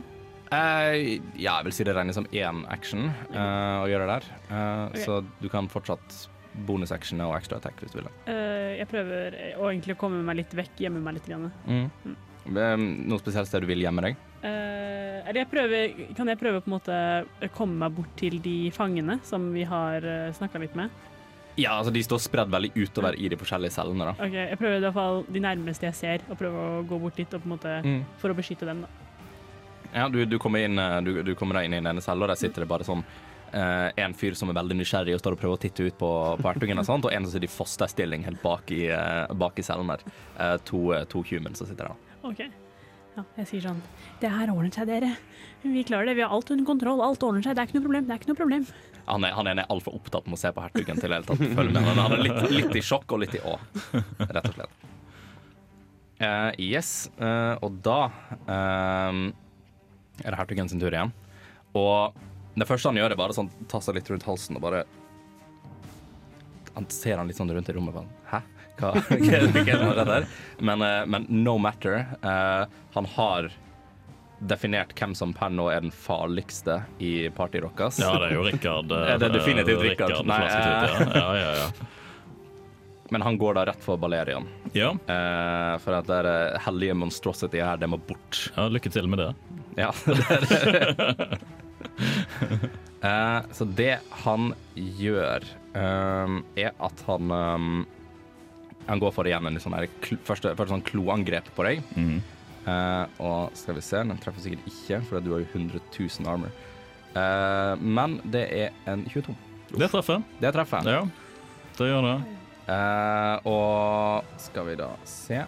Uh, 0.52 1.22
ja, 1.40 1.60
jeg 1.60 1.68
vil 1.70 1.76
si 1.78 1.86
det 1.88 1.94
regnes 1.96 2.18
som 2.18 2.26
én 2.34 2.66
action 2.74 3.06
uh, 3.32 3.84
å 3.84 3.88
gjøre 3.92 4.10
der. 4.16 4.28
Eh, 4.50 4.82
Ok. 4.92 4.98
Så 5.06 5.22
du 5.40 5.48
kan 5.54 5.70
fortsatt 5.72 6.18
bonus-action 6.68 7.22
og 7.24 7.38
extra 7.38 7.62
attack 7.62 7.78
hvis 7.80 7.94
du 7.94 8.02
vil. 8.02 8.10
Jeg 8.28 8.90
prøver 8.92 9.38
å 9.62 9.70
egentlig 9.70 9.96
komme 10.02 10.20
meg 10.28 10.42
litt 10.42 10.58
vekk, 10.58 10.74
gjemme 10.84 11.00
meg 11.06 11.16
litt. 11.20 11.30
Grann. 11.30 11.48
Mm. 11.70 11.86
Eh, 11.88 12.18
Noe 12.50 13.20
spesielt 13.22 13.48
sted 13.48 13.62
du 13.62 13.70
vil 13.70 13.84
gjemme 13.84 14.02
deg? 14.08 14.20
Uh, 14.42 15.22
eller 15.30 15.44
jeg 15.44 15.50
prøver, 15.52 15.96
kan 16.18 16.32
jeg 16.32 16.40
prøve 16.42 16.60
å 16.60 16.64
på 16.66 16.72
en 16.72 16.76
måte 16.80 17.50
komme 17.54 17.78
meg 17.84 17.94
bort 18.00 18.16
til 18.18 18.40
de 18.42 18.72
fangene 18.74 19.20
som 19.28 19.52
vi 19.54 19.64
har 19.70 20.02
uh, 20.02 20.32
snakka 20.34 20.62
litt 20.64 20.74
med? 20.80 20.90
Ja, 21.60 21.76
altså 21.78 21.92
De 21.94 22.02
står 22.04 22.22
spredd 22.24 22.52
veldig 22.52 22.72
utover 22.80 23.18
i 23.20 23.28
de 23.30 23.38
forskjellige 23.38 23.76
cellene. 23.76 24.10
da. 24.10 24.14
Ok, 24.26 24.34
Jeg 24.34 24.58
prøver 24.58 24.78
i 24.80 24.86
hvert 24.88 24.98
fall 24.98 25.24
de 25.30 25.44
nærmeste 25.44 25.86
jeg 25.90 25.98
ser, 26.00 26.26
å 26.32 26.38
prøve 26.40 26.66
å 26.66 26.84
gå 26.88 27.00
bort 27.02 27.20
dit 27.20 27.34
og 27.34 27.44
på 27.44 27.50
en 27.50 27.56
måte, 27.58 27.74
Mm. 27.86 28.06
for 28.18 28.32
å 28.32 28.38
beskytte 28.38 28.66
dem. 28.66 28.82
da. 28.82 28.88
Ja, 29.94 30.08
du, 30.10 30.26
du, 30.26 30.38
kommer 30.40 30.64
inn, 30.64 30.80
eh, 30.80 31.02
du, 31.02 31.22
du 31.24 31.36
kommer 31.36 31.60
deg 31.60 31.66
inn 31.66 31.74
i 31.74 31.82
den 31.82 31.92
ene 31.92 32.02
cella, 32.02 32.24
og 32.24 32.32
der 32.32 32.40
sitter 32.40 32.64
det 32.64 32.70
bare 32.72 32.88
sånn 32.88 33.04
Uh, 33.52 33.92
en 34.00 34.14
fyr 34.16 34.32
som 34.32 34.48
er 34.48 34.56
veldig 34.56 34.78
nysgjerrig 34.80 35.12
og 35.12 35.20
står 35.20 35.34
og 35.36 35.40
prøver 35.42 35.58
å 35.58 35.60
titte 35.60 35.84
ut 35.84 35.98
på, 36.00 36.10
på 36.40 36.52
ertungen, 36.54 36.80
og 36.80 36.86
sånt, 36.88 37.04
og 37.04 37.12
en 37.12 37.26
som 37.26 37.34
sitter 37.34 37.50
i 37.50 37.52
fosterstilling 37.52 38.24
helt 38.24 38.40
bak 38.40 38.72
i, 38.72 38.86
uh, 38.88 39.28
bak 39.36 39.60
i 39.60 39.66
cellen 39.68 39.92
der. 39.92 40.06
Uh, 40.40 40.56
to, 40.64 40.80
eh, 40.96 41.04
to 41.12 41.20
humans 41.28 41.60
som 41.60 41.68
sitter 41.68 41.90
der. 41.90 42.11
Ok. 42.28 42.44
Ja, 43.12 43.26
jeg 43.42 43.48
sier 43.50 43.64
sånn 43.66 43.80
Det 44.22 44.30
her 44.32 44.52
ordner 44.54 44.72
seg, 44.72 44.88
dere. 44.88 45.10
Vi 45.66 45.84
klarer 45.88 46.08
det. 46.08 46.16
Vi 46.20 46.24
har 46.24 46.32
alt 46.32 46.52
under 46.54 46.68
kontroll. 46.68 47.02
Alt 47.04 47.24
ordner 47.28 47.44
seg. 47.44 47.58
Det 47.58 47.64
er 47.64 47.70
ikke 47.70 47.80
noe 47.80 47.88
problem. 47.88 48.08
Det 48.08 48.16
er 48.16 48.22
ikke 48.22 48.32
noe 48.32 48.40
problem. 48.40 48.68
Han 49.10 49.26
er, 49.28 49.34
han 49.36 49.50
er 49.52 49.66
altfor 49.66 49.98
opptatt 49.98 50.30
med 50.30 50.38
å 50.38 50.40
se 50.40 50.52
på 50.54 50.64
hertugen 50.64 51.02
til 51.02 51.12
i 51.12 51.18
hele 51.18 51.28
tatt 51.28 51.42
følge 51.58 51.74
med. 51.76 51.90
Han 51.98 52.16
er 52.16 52.24
litt, 52.24 52.42
litt 52.54 52.80
i 52.80 52.84
sjokk 52.86 53.16
og 53.16 53.24
litt 53.24 53.36
i 53.36 53.42
å, 53.44 53.58
rett 54.22 54.46
og 54.46 54.56
slett. 54.56 54.88
Uh, 56.22 56.52
yes, 56.62 57.10
uh, 57.18 57.58
og 57.66 57.80
da 57.82 58.00
uh, 58.46 59.22
er 60.22 60.28
det 60.30 60.38
hertugen 60.38 60.70
sin 60.70 60.82
tur 60.82 60.94
igjen. 60.94 61.14
Og 61.78 62.14
det 62.54 62.68
første 62.70 62.92
han 62.92 63.00
gjør, 63.00 63.16
er 63.16 63.20
bare 63.20 63.36
sånn 63.36 63.50
ta 63.72 63.82
seg 63.82 63.98
litt 63.98 64.12
rundt 64.12 64.28
halsen 64.28 64.60
og 64.60 64.66
bare 64.66 64.84
Han 66.76 66.86
ser 66.94 67.18
han 67.20 67.28
litt 67.28 67.40
sånn 67.40 67.52
rundt 67.52 67.68
i 67.68 67.76
rommet. 67.76 67.96
Bare, 67.96 68.08
Hæ? 68.30 68.44
Hva, 68.92 68.92
hva, 68.98 70.06
det- 70.06 70.16
er? 70.18 70.26
Men, 70.62 70.82
eh, 70.86 71.06
men 71.06 71.26
no 71.30 71.58
matter. 71.62 72.02
eh, 72.22 72.66
han 72.96 73.06
har 73.16 73.50
definert 74.42 74.96
hvem 74.98 75.12
som 75.16 75.34
per 75.38 75.52
nå 75.54 75.68
er 75.70 75.84
den 75.86 75.92
farligste 75.94 76.80
i 76.98 77.30
Party 77.38 77.60
deres. 77.62 78.00
Ja, 78.02 78.16
det 78.18 78.32
er 78.32 78.38
jo 78.40 78.46
Rikard. 78.48 78.90
Ja, 78.90 79.18
det 79.22 79.28
er 79.30 79.36
definitivt 79.38 79.84
Rikard. 79.86 80.16
Nei, 80.26 80.40
Flasketut, 80.42 81.16
ja. 81.16 81.34
Ja, 81.38 81.56
ja. 81.62 81.72
Men 83.12 83.22
han 83.28 83.36
går 83.38 83.58
da 83.60 83.66
rett 83.68 83.82
for 83.84 84.00
Balerian. 84.00 84.46
ja. 84.74 84.94
Eh, 84.96 85.74
for 85.84 85.98
at 86.00 86.08
det 86.08 86.18
er 86.24 86.30
eh, 86.32 86.60
hellige 86.66 86.96
monstrosity 86.96 87.60
her, 87.62 87.78
det 87.78 87.90
må 87.92 88.00
bort. 88.08 88.46
ja, 88.56 88.70
lykke 88.72 88.90
til 88.94 89.10
med 89.12 89.20
det. 89.20 89.32
Ja, 89.78 89.92
det 90.08 90.16
det. 90.98 91.40
Eh, 93.02 93.40
så 93.52 93.66
det 93.66 94.00
han 94.24 94.52
gjør, 94.76 95.44
eh, 95.74 96.36
er 96.66 96.72
at 96.80 97.04
han 97.08 97.32
eh, 97.36 97.68
Han 98.88 99.02
går 99.02 99.14
for 99.16 99.30
igjen 99.30 99.48
en 99.48 99.60
sånn 99.62 99.78
første, 100.28 100.54
første 100.58 100.74
sånn 100.74 100.86
kloangrep 100.86 101.50
på 101.56 101.66
deg. 101.68 101.82
Mm. 101.96 102.20
Uh, 102.62 103.06
og 103.24 103.56
skal 103.58 103.78
vi 103.78 103.86
se, 103.86 104.02
den 104.06 104.20
treffer 104.22 104.44
sikkert 104.44 104.68
ikke, 104.70 105.00
for 105.10 105.24
du 105.24 105.32
har 105.34 105.42
jo 105.44 105.50
100 105.54 105.82
000 105.98 106.30
armor. 106.30 106.54
Uh, 107.16 107.74
men 107.82 108.20
det 108.34 108.46
er 108.58 108.76
en 108.92 109.06
22. 109.10 109.36
Det 109.72 109.90
treffer. 109.92 110.22
Det 110.42 110.54
treffer. 110.54 110.92
Ja, 110.92 111.02
det 111.78 111.90
gjør 111.90 112.08
det. 112.10 112.18
Uh, 112.68 113.50
og 113.50 114.38
skal 114.40 114.70
vi 114.70 114.78
da 114.80 114.92
se 115.10 115.42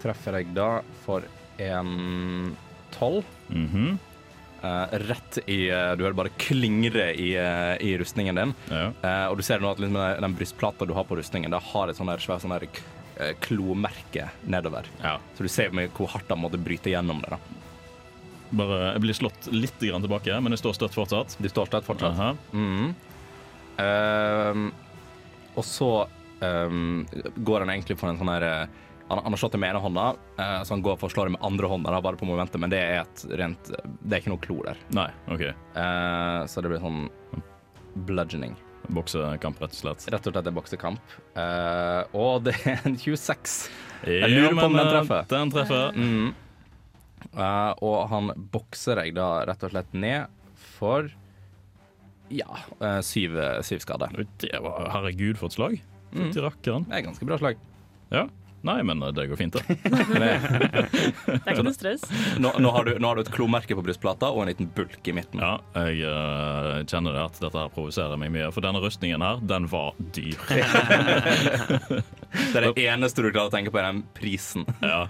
Treffer 0.00 0.36
jeg 0.38 0.52
da 0.54 0.68
for 1.02 1.24
en 1.60 2.52
12. 2.94 3.24
Mm 3.50 3.70
Eh, 3.70 4.09
rett 4.62 5.38
i 5.46 5.68
eh, 5.70 5.94
Du 5.96 6.04
hører 6.04 6.16
bare 6.18 6.32
klingre 6.38 7.10
i, 7.16 7.30
eh, 7.36 7.76
i 7.80 7.94
rustningen 7.98 8.34
din. 8.36 8.54
ja. 8.70 8.92
Eh, 9.02 9.26
og 9.30 9.36
du 9.36 9.42
ser 9.42 9.58
nå 9.60 9.70
at 9.70 9.78
liksom, 9.78 9.94
den- 9.94 10.20
den 10.22 10.34
brystplata 10.36 10.86
du 10.86 10.92
har 10.94 11.04
på 11.04 11.16
rustningen, 11.16 11.50
det 11.50 11.60
har 11.72 11.88
et 11.88 11.96
sånn 11.96 12.06
svært 12.18 12.40
sånn 12.44 12.52
eh, 13.20 13.34
klomerke 13.40 14.28
nedover. 14.46 14.84
ja. 15.02 15.18
Så 15.36 15.42
du 15.42 15.48
ser 15.48 15.70
med 15.70 15.90
hvor 15.96 16.08
hardt 16.08 16.28
han 16.28 16.38
måtte 16.40 16.58
bryte 16.62 16.90
gjennom 16.90 17.20
det. 17.22 17.30
da 17.30 17.38
Bare, 18.52 18.92
jeg 18.94 19.00
blir 19.00 19.14
slått 19.14 19.46
litt 19.52 19.78
grann 19.78 20.02
tilbake, 20.02 20.40
men 20.42 20.50
jeg 20.52 20.58
står 20.58 20.74
støtt 20.74 20.94
fortsatt. 20.94 21.36
Du 21.40 21.48
står 21.48 21.66
støtt 21.70 21.84
fortsatt. 21.86 22.18
Aha. 22.18 22.36
Mhm. 22.52 22.94
uh, 23.78 24.70
og 25.56 25.64
så 25.64 26.08
um, 26.40 27.06
går 27.44 27.60
han 27.64 27.70
egentlig 27.70 27.98
for 27.98 28.08
en 28.10 28.18
sånn 28.18 28.30
her 28.32 28.42
eh, 28.42 28.66
han, 29.10 29.18
han 29.26 29.34
har 29.34 29.40
slått 29.42 29.56
det 29.56 29.58
med 29.58 29.72
ene 29.72 29.82
hånda, 29.82 30.06
eh, 30.38 30.62
så 30.62 30.76
han 30.76 30.82
går 30.86 30.98
for 31.00 31.10
å 31.10 31.14
slå 31.14 31.26
det 31.26 31.34
med 31.34 31.44
andre 31.46 31.70
hånda, 31.72 31.90
da, 31.90 32.00
bare 32.04 32.18
på 32.20 32.28
momentet, 32.28 32.60
men 32.62 32.70
det 32.70 32.78
er 32.78 33.00
et 33.02 33.24
rent 33.40 33.70
Det 33.74 34.14
er 34.14 34.22
ikke 34.22 34.32
noe 34.32 34.42
klor 34.44 34.68
der. 34.70 34.82
Nei, 34.94 35.08
OK. 35.34 35.46
Eh, 35.50 36.40
så 36.46 36.62
det 36.62 36.70
blir 36.70 36.84
sånn 36.84 37.08
bludgeoning. 38.06 38.54
Boksekamp, 38.90 39.58
rett 39.62 39.74
og 39.74 39.80
slett. 39.80 40.06
Rett 40.14 40.26
og 40.26 40.34
slett 40.34 40.50
en 40.50 40.56
boksekamp. 40.56 41.14
Uh, 41.36 42.02
og 42.16 42.46
det 42.46 42.54
er 42.64 42.80
en 42.88 42.96
26. 42.98 43.56
Jeg 44.08 44.30
lurer 44.32 44.56
på 44.56 44.66
om 44.66 44.78
den 44.78 44.90
treffer. 44.90 45.26
Den 45.30 45.52
treffer. 45.54 45.98
Mm. 45.98 46.30
Uh, 47.34 47.72
og 47.86 47.98
han 48.10 48.32
bokser 48.54 49.02
deg 49.02 49.14
da 49.18 49.28
rett 49.50 49.66
og 49.66 49.74
slett 49.74 49.94
ned 49.94 50.30
for 50.78 51.10
ja, 52.30 52.48
uh, 52.80 52.98
syv, 53.04 53.36
syv 53.66 53.84
skader. 53.84 54.24
Det 54.42 54.54
var, 54.64 54.90
herregud, 54.96 55.38
for 55.38 55.50
et 55.50 55.58
slag. 55.58 55.80
Mm. 56.10 56.24
Fytti 56.24 56.46
rakkeren. 56.46 56.88
Det 56.90 56.98
er 56.98 57.06
ganske 57.06 57.28
bra 57.28 57.38
slag. 57.42 57.62
Ja. 58.10 58.26
Nei, 58.66 58.82
men 58.84 59.00
det 59.16 59.26
går 59.30 59.38
fint, 59.40 59.56
det. 59.56 59.76
Det, 59.84 60.00
Det 60.10 61.36
er 61.38 61.54
ikke 61.54 61.64
noe 61.64 61.76
stress. 61.78 62.04
nå, 62.42 62.52
nå, 62.60 62.72
har 62.74 62.88
du, 62.88 62.92
nå 63.00 63.10
har 63.10 63.16
du 63.16 63.22
et 63.24 63.32
klomerke 63.32 63.76
på 63.78 63.84
brystplata 63.86 64.28
og 64.34 64.42
en 64.44 64.50
liten 64.52 64.68
bulk 64.76 65.08
i 65.08 65.14
midten. 65.16 65.40
Ja, 65.40 65.56
jeg 65.86 66.04
uh, 66.04 66.82
kjenner 66.84 67.16
det 67.16 67.24
at 67.24 67.40
dette 67.40 67.62
her 67.64 67.72
provoserer 67.72 68.20
meg 68.20 68.32
mye. 68.34 68.50
For 68.54 68.64
denne 68.64 68.82
rustningen 68.84 69.24
her, 69.24 69.40
den 69.40 69.68
var 69.72 69.94
dyr. 70.16 70.36
Det 72.30 72.60
er 72.60 72.66
det 72.68 72.84
eneste 72.86 73.24
du 73.24 73.30
klarer 73.32 73.48
å 73.48 73.52
tenke 73.52 73.72
på, 73.72 73.78
er 73.80 73.88
den 73.88 74.04
prisen. 74.14 74.62
Ja. 74.84 75.06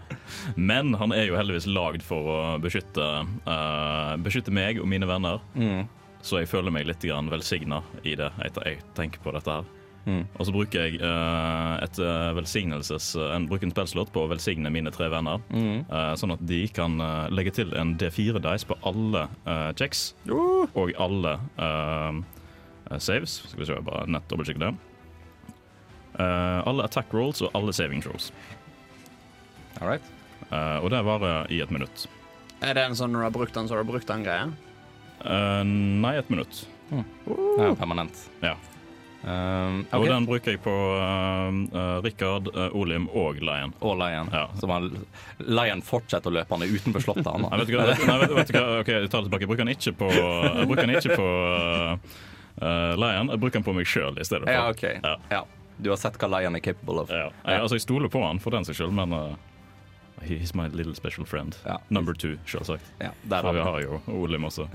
Men 0.57 0.95
han 0.97 1.13
er 1.13 1.27
jo 1.29 1.37
heldigvis 1.37 1.67
lagd 1.69 2.05
for 2.07 2.31
å 2.33 2.39
beskytte, 2.63 3.09
uh, 3.45 4.15
beskytte 4.25 4.55
meg 4.55 4.81
og 4.81 4.89
mine 4.89 5.09
venner. 5.09 5.43
Mm. 5.53 5.85
Så 6.25 6.41
jeg 6.41 6.51
føler 6.51 6.73
meg 6.73 6.89
litt 6.89 7.05
velsigna 7.05 7.83
i 8.05 8.15
det. 8.17 8.31
etter 8.45 8.69
jeg 8.69 8.81
tenker 8.97 9.21
på 9.25 9.33
dette 9.37 9.59
her. 9.59 9.80
Mm. 10.11 10.23
Og 10.35 10.49
så 10.49 10.55
bruker 10.55 10.87
jeg 10.89 10.99
eh, 11.07 11.75
et 11.85 12.01
eh, 12.03 12.33
velsignelses, 12.35 13.13
en, 13.31 13.47
bruker 13.51 13.69
en 13.69 13.75
spillslott 13.75 14.11
på 14.15 14.25
å 14.25 14.31
velsigne 14.33 14.73
mine 14.75 14.91
tre 14.95 15.07
venner. 15.13 15.43
Mm. 15.55 15.87
eh, 15.87 16.13
sånn 16.19 16.35
at 16.35 16.43
de 16.51 16.65
kan 16.75 16.99
eh, 17.05 17.31
legge 17.31 17.55
til 17.61 17.75
en 17.79 17.95
D4-dice 18.01 18.67
på 18.67 18.79
alle 18.91 19.27
uh, 19.47 19.71
checks 19.79 20.11
og 20.31 20.95
alle 20.99 21.37
eh, 21.63 22.23
saves. 22.99 23.43
Skal 23.53 23.63
vi 23.63 23.69
se, 23.71 23.83
bare 23.87 24.07
nett 24.11 24.27
dobbeltsjekke 24.33 24.65
det. 24.65 24.73
Eh, 26.19 26.69
alle 26.69 26.85
attack 26.85 27.13
rolls 27.15 27.43
og 27.45 27.55
alle 27.55 27.73
saving 27.77 28.03
rolls. 28.07 28.31
All 29.81 29.89
right. 29.89 30.05
Eh, 30.51 30.79
og 30.83 30.91
det 30.93 31.05
varer 31.07 31.53
i 31.53 31.61
et 31.63 31.71
minutt. 31.71 32.09
Er 32.61 32.75
det 32.77 32.89
en 32.89 32.99
sånn 32.99 33.15
når 33.15 33.23
du 33.23 33.27
har 33.29 33.37
brukt 33.39 33.57
den, 33.57 33.71
så 33.71 33.77
har 33.77 33.85
du 33.85 33.93
brukt 33.93 34.11
den 34.11 34.27
greia? 34.27 34.51
Uh, 35.21 35.63
nei, 35.65 36.15
et 36.17 36.29
minutt. 36.33 36.65
Det 36.91 37.65
er 37.65 37.75
permanent. 37.79 38.17
Ja. 38.43 38.55
Um, 39.21 39.83
Og 39.93 40.07
den 40.09 40.25
bruker 40.25 40.55
jeg 40.55 40.61
på 40.65 40.73
uh, 40.73 41.99
Rikard, 42.05 42.49
uh, 42.57 42.71
Olim 42.77 43.05
og 43.13 43.41
Lion. 43.45 43.75
Og 43.85 43.99
Lion. 44.01 44.31
Ja. 44.33 44.47
Så 44.57 44.69
man, 44.71 44.89
Lion 45.45 45.83
fortsetter 45.85 46.33
å 46.33 46.37
løpe, 46.39 46.57
han 46.57 46.65
er 46.65 46.73
utenfor 46.73 47.05
slottet. 47.05 47.29
Han, 47.29 47.45
Nei, 47.51 47.61
vet 47.61 47.69
du 47.69 47.77
hva, 47.77 47.87
vet, 47.91 48.07
nei, 48.09 48.19
vet, 48.23 48.35
vet 48.39 48.53
du 48.53 48.57
hva? 48.57 48.65
Okay, 48.81 48.97
jeg 48.97 49.13
tar 49.13 49.21
det 49.25 49.29
tilbake. 49.29 49.45
Jeg 49.45 49.53
bruker 49.53 49.67
den 49.67 49.75
ikke 49.77 49.95
på, 50.01 50.11
jeg 50.17 50.69
bruker 50.71 50.89
den 50.89 50.97
ikke 50.97 51.21
på 51.21 51.29
uh, 52.65 52.93
Lion. 52.97 53.33
Jeg 53.35 53.43
bruker 53.45 53.61
den 53.61 53.69
på 53.69 53.77
meg 53.77 53.91
sjøl 53.93 54.17
i 54.17 54.27
stedet. 54.27 54.47
for. 54.49 54.57
Ja, 54.57 54.69
OK. 54.73 54.87
Ja. 55.05 55.17
Ja. 55.37 55.45
Du 55.81 55.93
har 55.93 56.01
sett 56.01 56.17
hva 56.21 56.29
Lion 56.39 56.57
er 56.57 56.65
capable 56.65 57.05
of. 57.05 57.13
Ja. 57.13 57.29
Jeg, 57.45 57.61
altså, 57.65 57.77
jeg 57.77 57.85
stoler 57.85 58.13
på 58.13 58.25
han 58.25 58.41
for 58.41 58.57
den 58.57 58.67
seg 58.69 58.77
sjøl, 58.81 58.93
men 58.97 59.13
uh, 59.17 59.37
he's 60.23 60.55
my 60.55 60.69
little 60.69 60.95
special 60.95 61.25
friend. 61.25 61.57
Ja. 61.65 61.79
Number 61.89 62.15
two, 62.15 62.37
selvsagt. 62.47 62.83
Ja, 62.99 63.11
der 63.23 63.41
For 63.41 63.47
har 63.47 63.53
vi 63.53 63.61
har 63.61 63.81
jo 63.81 64.01
Olim 64.23 64.45
også. 64.45 64.69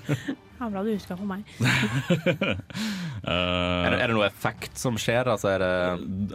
Han 0.62 0.70
ble 0.70 0.84
du 0.86 0.92
huska 0.94 1.16
på 1.18 1.26
meg. 1.26 1.42
Uh, 1.58 1.66
Er 3.26 3.90
det, 3.90 3.98
er 3.98 4.06
det 4.06 4.14
noe 4.14 4.28
effekt 4.28 4.78
som 4.78 4.98
skjer? 5.00 5.26
Altså 5.32 5.50
er 5.56 5.62
det 5.62 5.72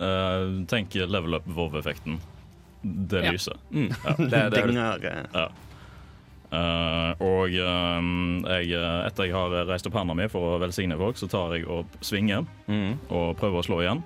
uh, 0.02 0.66
tenk 0.68 0.98
level 1.08 1.40
up 1.40 1.48
Vov-effekten. 1.48 2.20
Det 2.84 3.24
Ja. 3.24 3.32
lyser. 3.32 3.56
mm, 3.72 3.90
det, 4.30 4.44
det, 4.54 4.66
eh, 5.34 5.48
Eh, 6.48 7.10
og 7.20 7.52
um, 7.60 8.38
jeg, 8.48 8.72
etter 8.80 9.28
jeg 9.28 9.36
har 9.36 9.56
reist 9.68 9.88
opp 9.90 9.98
handa 10.00 10.16
mi 10.16 10.30
for 10.32 10.54
å 10.56 10.60
velsigne 10.62 10.96
folk, 11.00 11.20
så 11.20 11.28
tar 11.32 11.58
jeg 11.58 11.68
og 11.68 11.98
svinger 12.00 12.46
mm. 12.70 13.10
og 13.12 13.34
prøver 13.40 13.60
å 13.60 13.66
slå 13.68 13.82
igjen. 13.84 14.04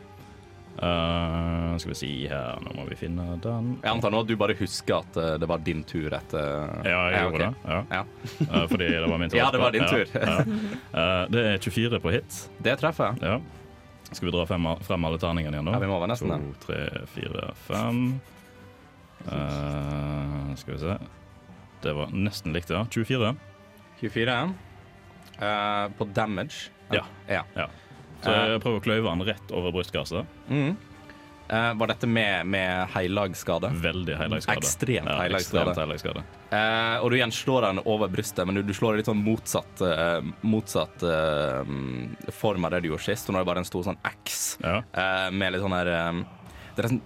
Eh, 0.78 1.78
skal 1.78 1.92
vi 1.92 1.96
si 1.96 2.10
her 2.32 2.60
Nå 2.64 2.74
må 2.74 2.86
vi 2.90 2.96
finne 2.98 3.36
den. 3.44 3.74
Jeg 3.84 3.92
antar 3.92 4.14
nå 4.14 4.22
at 4.24 4.30
du 4.30 4.36
bare 4.40 4.56
husker 4.58 5.02
at 5.02 5.18
eh, 5.20 5.34
det 5.42 5.50
var 5.52 5.62
din 5.66 5.84
tur 5.88 6.14
etter 6.16 6.88
Ja, 6.88 7.02
jeg 7.12 7.26
gjorde 7.26 7.36
okay. 7.36 7.50
det. 7.52 7.74
Ja. 7.74 7.80
Ja. 8.00 8.04
Uh, 8.48 8.68
fordi 8.72 8.88
det 8.96 9.10
var 9.12 9.22
min 9.22 9.30
tur. 9.34 9.38
Ja, 9.42 9.50
det 9.52 9.62
var 9.62 9.76
din 9.76 9.88
tur. 9.90 10.08
ja. 10.16 11.28
Det 11.32 11.44
er 11.54 11.58
24 11.62 12.02
på 12.02 12.14
hit. 12.16 12.40
Det 12.64 12.78
treffer. 12.82 13.20
Ja. 13.22 13.38
Skal 14.12 14.28
vi 14.28 14.34
dra 14.36 14.46
frem, 14.48 14.68
frem 14.88 15.08
alle 15.08 15.20
terningene 15.22 15.60
igjen 15.60 15.70
nå? 15.70 15.76
Ja, 15.76 15.84
vi 15.84 15.92
må 15.92 16.00
være 16.02 16.12
nesten. 16.14 16.34
To, 16.34 16.56
tre, 16.66 16.82
fire, 17.14 17.52
fem. 17.68 18.02
Skal 20.60 20.76
vi 20.76 20.82
se. 20.82 20.98
Det 21.82 21.94
var 21.98 22.12
nesten 22.16 22.56
likt, 22.56 22.74
ja. 22.74 22.84
24. 22.92 23.32
24. 24.02 24.36
ja. 25.40 25.54
på 25.98 26.10
damage. 26.16 26.74
Ja. 26.92 27.06
ja. 27.30 27.70
Så 28.22 28.32
jeg 28.38 28.62
prøver 28.64 28.80
å 28.82 28.86
kløyve 28.86 29.12
den 29.12 29.28
rett 29.32 29.52
over 29.58 29.74
brystkassa. 29.76 30.26
Mm. 30.50 30.76
Uh, 31.52 31.74
var 31.76 31.90
dette 31.92 32.08
med, 32.08 32.46
med 32.48 32.86
heilagsskade? 32.94 33.68
Veldig 33.84 34.14
heilagsskade. 34.16 34.62
Ekstremt 34.62 35.10
ja, 35.10 35.16
heilagsskade. 35.20 35.74
heilagsskade. 35.76 36.22
Uh, 36.52 37.02
og 37.04 37.10
du 37.12 37.18
igjen 37.18 37.34
slår 37.36 37.66
den 37.66 37.82
over 37.92 38.08
brystet, 38.14 38.46
men 38.48 38.56
du, 38.56 38.62
du 38.64 38.72
slår 38.78 38.94
det 38.96 39.02
litt 39.02 39.10
sånn 39.10 39.24
motsatt, 39.26 39.84
uh, 39.84 40.22
motsatt 40.48 41.04
eh, 41.04 41.74
form 42.32 42.66
av 42.70 42.72
det 42.72 42.82
du 42.86 42.92
gjorde 42.94 43.04
sist. 43.10 43.28
Nå 43.28 43.36
er 43.36 43.44
det 43.44 43.50
bare 43.52 43.66
en 43.66 43.68
stor 43.68 43.84
sånn 43.90 44.00
X 44.14 44.40
Ja. 44.64 44.78
eh, 44.96 45.28
med 45.36 45.52
litt 45.58 45.64
sånn 45.66 45.76
her 45.76 45.92
eh, 45.92 46.24
Det 46.78 46.86
er 46.86 46.90
sånn, 46.94 47.02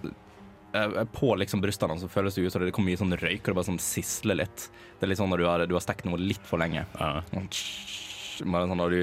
eh, 0.78 0.96
På 1.18 1.34
liksom 1.42 1.62
brystene 1.64 1.98
så 1.98 2.10
føles 2.12 2.38
det 2.38 2.46
ut 2.46 2.54
som 2.54 2.62
det 2.62 2.70
kommer 2.76 2.92
mye 2.94 3.02
sånn 3.02 3.18
røyk, 3.18 3.40
og 3.42 3.50
det 3.50 3.58
bare 3.58 3.70
sånn 3.72 3.82
sisler 3.82 4.38
litt. 4.44 4.68
Det 5.00 5.08
er 5.08 5.10
litt 5.10 5.18
sånn 5.24 5.32
når 5.34 5.42
du 5.42 5.48
har, 5.50 5.66
du 5.66 5.74
har 5.74 5.82
stekt 5.82 6.06
noe 6.06 6.22
litt 6.22 6.46
for 6.46 6.62
lenge. 6.62 6.86
ja. 7.00 7.14
Sånn, 7.32 7.50
tsk, 7.50 8.44
Bare 8.46 8.68
sånn 8.70 8.78
når 8.78 8.94
du 8.94 9.00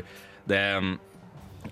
Det 0.47 0.61
um, 0.77 0.95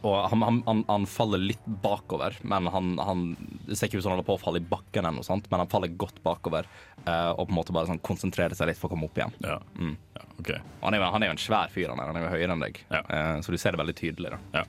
Og 0.01 0.15
han, 0.31 0.41
han, 0.47 0.59
han, 0.65 0.83
han 0.87 1.05
faller 1.09 1.41
litt 1.43 1.65
bakover, 1.83 2.37
men 2.47 2.67
han, 2.73 2.93
han 3.01 3.23
Det 3.67 3.77
ser 3.77 3.89
ikke 3.89 3.99
ut 3.99 4.05
som 4.05 4.13
han 4.13 4.17
holder 4.19 4.29
på 4.29 4.37
å 4.37 4.41
falle 4.41 4.61
i 4.61 4.67
bakken, 4.71 5.03
eller 5.03 5.19
noe 5.19 5.27
sånt, 5.27 5.49
men 5.51 5.63
han 5.63 5.71
faller 5.71 5.93
godt 5.99 6.21
bakover 6.25 6.69
uh, 7.05 7.31
og 7.35 7.45
på 7.45 7.51
en 7.51 7.57
måte 7.59 7.75
bare 7.75 7.89
sånn 7.91 8.01
konsentrerer 8.05 8.57
seg 8.57 8.71
litt 8.71 8.79
for 8.79 8.89
å 8.89 8.95
komme 8.95 9.09
opp 9.09 9.19
igjen. 9.19 9.35
Ja. 9.45 9.57
Mm. 9.77 9.95
ja. 10.17 10.27
OK. 10.37 10.53
Og 10.57 10.85
Han 10.87 10.97
er, 10.97 11.07
han 11.15 11.25
er 11.25 11.31
jo 11.31 11.35
en 11.37 11.43
svær 11.45 11.73
fyr, 11.73 11.91
han 11.93 12.01
er, 12.01 12.11
han 12.13 12.19
er 12.21 12.25
jo 12.27 12.33
høyere 12.35 12.55
enn 12.57 12.65
deg, 12.65 12.83
Ja. 12.91 13.03
uh, 13.05 13.37
så 13.43 13.53
du 13.53 13.59
ser 13.61 13.75
det 13.75 13.83
veldig 13.83 13.97
tydelig. 14.03 14.37
da 14.53 14.65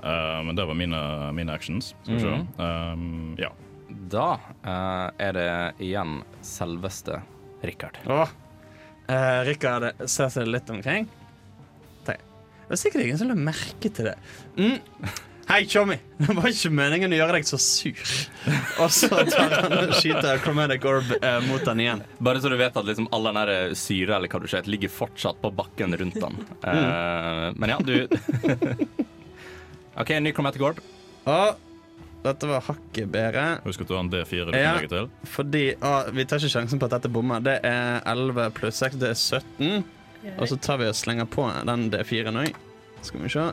Uh, 0.00 0.40
men 0.46 0.56
det 0.56 0.64
var 0.64 0.72
mine, 0.72 0.98
mine 1.36 1.52
actions. 1.52 1.90
Skal 2.06 2.14
vi 2.14 2.20
se. 2.22 2.30
Mhm. 2.32 2.46
Um, 2.56 3.34
ja. 3.36 3.50
Da 4.10 4.38
eh, 4.62 5.26
er 5.26 5.32
det 5.36 5.50
igjen 5.82 6.20
selveste. 6.46 7.20
Eh, 9.10 9.40
Rikard 9.44 9.90
ser 10.08 10.30
seg 10.32 10.46
litt 10.48 10.70
omkring. 10.70 11.08
Det 12.70 12.76
er 12.76 12.80
sikkert 12.84 13.02
ingen 13.02 13.18
som 13.18 13.26
la 13.32 13.34
merke 13.34 13.90
til 13.90 14.06
det. 14.06 14.14
Mm. 14.54 14.76
Hei, 15.50 15.64
Tjommi. 15.66 15.96
Det 16.22 16.34
var 16.36 16.46
ikke 16.46 16.70
meningen 16.70 17.10
å 17.10 17.16
gjøre 17.18 17.34
deg 17.40 17.48
så 17.48 17.58
sur. 17.58 18.02
Og 18.84 18.92
så 18.94 19.08
tar 19.26 19.56
han 19.56 19.74
og 19.80 19.94
skyter 19.98 20.38
Chromatic 20.44 20.84
Orb 20.86 21.10
eh, 21.18 21.40
mot 21.48 21.66
han 21.66 21.82
igjen. 21.82 22.04
Bare 22.22 22.38
så 22.44 22.52
du 22.52 22.54
vet 22.60 22.76
at 22.78 22.86
liksom 22.86 23.08
all 23.10 23.26
den 23.26 23.40
der 23.40 23.74
syre 23.74 24.14
eller 24.20 24.30
hva 24.30 24.38
du 24.44 24.46
ser, 24.52 24.68
ligger 24.70 24.92
fortsatt 24.94 25.40
på 25.42 25.50
bakken 25.58 25.98
rundt 25.98 26.20
den. 26.22 26.38
Eh, 26.62 27.48
men 27.58 27.74
ja, 27.74 27.80
du 27.82 28.06
OK, 30.00 30.14
ny 30.22 30.30
Chromatic 30.36 30.62
Orb. 30.62 30.78
Og 31.26 31.66
dette 32.22 32.46
var 32.52 32.62
hakket 32.68 33.10
bedre. 33.10 33.46
Husk 33.66 33.82
at 33.82 33.90
du 33.90 33.96
har 33.96 34.04
en 34.04 34.12
D4 34.12 34.46
du 34.46 34.54
Ja. 34.54 34.76
kan 34.76 34.78
legge 34.84 34.92
til. 34.94 35.10
Fordi 35.34 35.64
å, 35.82 35.92
Vi 36.14 36.24
tar 36.30 36.38
ikke 36.38 36.54
sjansen 36.54 36.78
på 36.78 36.86
at 36.86 36.94
dette 37.00 37.10
bommer. 37.10 37.42
Det 37.42 37.58
er 37.66 37.98
11 38.06 38.52
pluss 38.60 38.78
6, 38.84 39.00
det 39.02 39.10
er 39.16 39.18
17. 39.18 39.82
Og 40.36 40.48
så 40.48 40.56
tar 40.60 40.80
vi 40.80 40.88
og 40.90 40.96
slenger 40.96 41.28
på 41.30 41.46
den 41.66 41.88
D4-en 41.92 42.40
òg. 42.42 42.56
Skal 43.02 43.22
vi 43.24 43.32
se. 43.32 43.46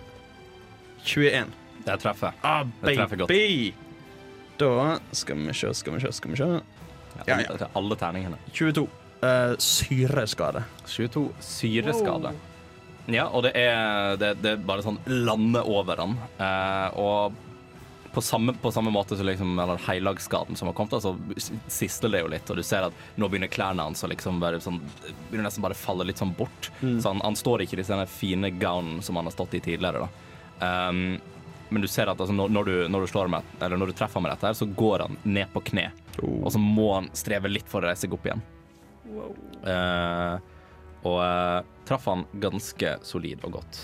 21. 1.08 1.54
Det 1.86 2.00
treffer. 2.04 2.34
Ah, 2.44 2.66
Det 2.82 2.96
treffer 2.98 3.22
godt. 3.24 3.32
Da 4.58 5.00
skal 5.16 5.38
vi 5.38 5.54
se, 5.54 5.74
skal 5.74 5.94
vi 5.96 6.02
se, 6.04 6.12
skal 6.12 6.32
vi 6.34 6.38
se. 6.38 6.48
Ja, 7.26 7.40
ja. 7.40 7.40
er 7.56 7.68
Alle 7.78 7.96
terningene. 7.96 8.38
22. 8.52 8.88
Uh, 9.22 9.56
syreskade. 9.58 10.64
22 10.86 11.30
syreskade. 11.40 12.34
Ja, 13.08 13.30
og 13.32 13.46
det 13.48 13.54
er, 13.56 14.18
det, 14.20 14.34
det 14.44 14.52
er 14.58 14.64
bare 14.68 14.84
sånn 14.84 15.00
lande 15.08 15.62
over 15.64 16.02
han. 16.04 16.18
Uh, 16.42 17.00
og 17.00 17.38
på 18.18 18.22
samme, 18.22 18.54
på 18.62 18.72
samme 18.72 18.90
måte 18.90 19.14
som 19.18 19.28
liksom, 19.30 19.60
eller 19.60 19.78
heilagsskaden 19.78 20.56
som 20.56 20.68
har 20.68 20.74
kommet, 20.74 21.04
så 21.04 21.12
sisler 21.68 22.10
det 22.10 22.22
jo 22.24 22.30
litt, 22.34 22.50
og 22.50 22.58
du 22.58 22.64
ser 22.66 22.88
at 22.88 23.02
nå 23.22 23.28
begynner 23.30 23.52
klærne 23.54 23.84
hans 23.86 24.02
å 24.02 24.10
liksom 24.10 24.40
bare 24.42 24.58
sånn, 24.64 24.80
begynner 25.28 25.46
nesten 25.46 25.62
bare 25.62 25.78
falle 25.78 26.08
litt 26.10 26.18
sånn 26.18 26.32
bort. 26.34 26.72
Så 26.82 27.12
han, 27.12 27.22
han 27.22 27.38
står 27.38 27.62
ikke 27.62 27.78
i 27.78 27.82
disse 27.84 28.00
fine 28.10 28.50
gownen 28.58 29.04
som 29.06 29.20
han 29.22 29.30
har 29.30 29.36
stått 29.36 29.54
i 29.60 29.62
tidligere. 29.68 30.08
da. 30.08 30.90
Um, 30.90 31.20
men 31.70 31.86
du 31.86 31.88
ser 31.94 32.10
at 32.10 32.18
altså, 32.18 32.34
når, 32.34 32.66
du, 32.66 32.74
når, 32.90 33.06
du 33.06 33.12
slår 33.12 33.30
med, 33.36 33.54
eller 33.62 33.78
når 33.78 33.92
du 33.92 33.98
treffer 34.02 34.24
med 34.26 34.34
dette, 34.34 34.50
her, 34.50 34.58
så 34.58 34.66
går 34.82 35.06
han 35.06 35.20
ned 35.22 35.54
på 35.54 35.62
kne. 35.70 35.92
Og 36.24 36.50
så 36.56 36.62
må 36.64 36.88
han 36.96 37.12
streve 37.14 37.52
litt 37.54 37.70
for 37.70 37.86
å 37.86 37.92
reise 37.92 38.08
seg 38.08 38.18
opp 38.18 38.26
igjen. 38.26 38.42
Wow. 39.14 39.38
Uh, 39.62 40.42
og 41.06 41.22
uh, 41.22 41.62
traff 41.86 42.10
han 42.10 42.26
ganske 42.42 42.98
solid 43.06 43.46
og 43.46 43.60
godt. 43.60 43.84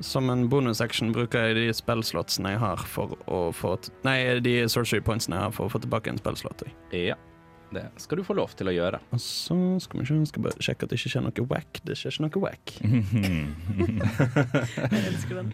Som 0.00 0.30
en 0.32 0.46
bonusaction 0.48 1.10
bruker 1.12 1.50
jeg 1.50 1.54
de 1.58 1.72
spellslotsene 1.76 2.54
jeg 2.54 2.60
har 2.62 2.80
for 2.88 3.18
å 3.28 3.40
få 3.52 3.74
t 3.84 3.90
Nei, 4.06 4.16
de 4.40 4.54
sorcery 4.72 5.02
pointsene 5.04 5.36
jeg 5.36 5.44
har 5.48 5.52
for 5.56 5.64
å 5.68 5.72
få 5.74 5.78
tilbake 5.82 6.08
en 6.12 6.20
spellslot. 6.20 6.62
Ja, 6.96 7.16
det 7.70 7.84
skal 8.02 8.18
du 8.18 8.22
få 8.26 8.34
lov 8.38 8.50
til 8.58 8.66
å 8.70 8.72
gjøre. 8.74 8.98
Og 9.12 9.20
så 9.22 9.56
skal 9.84 9.96
vi 10.00 10.04
se, 10.08 10.14
skal 10.32 10.42
bare 10.48 10.64
sjekke 10.64 10.82
at 10.86 10.90
det 10.94 10.98
ikke 10.98 11.12
skjer 11.12 11.24
noe 11.26 11.44
wack. 11.52 11.72
Det 11.86 11.94
skjer 12.00 12.10
ikke 12.16 12.24
noe 12.26 12.40
wack. 12.46 12.64
Jeg 14.96 15.04
elsker 15.12 15.34
den. 15.42 15.50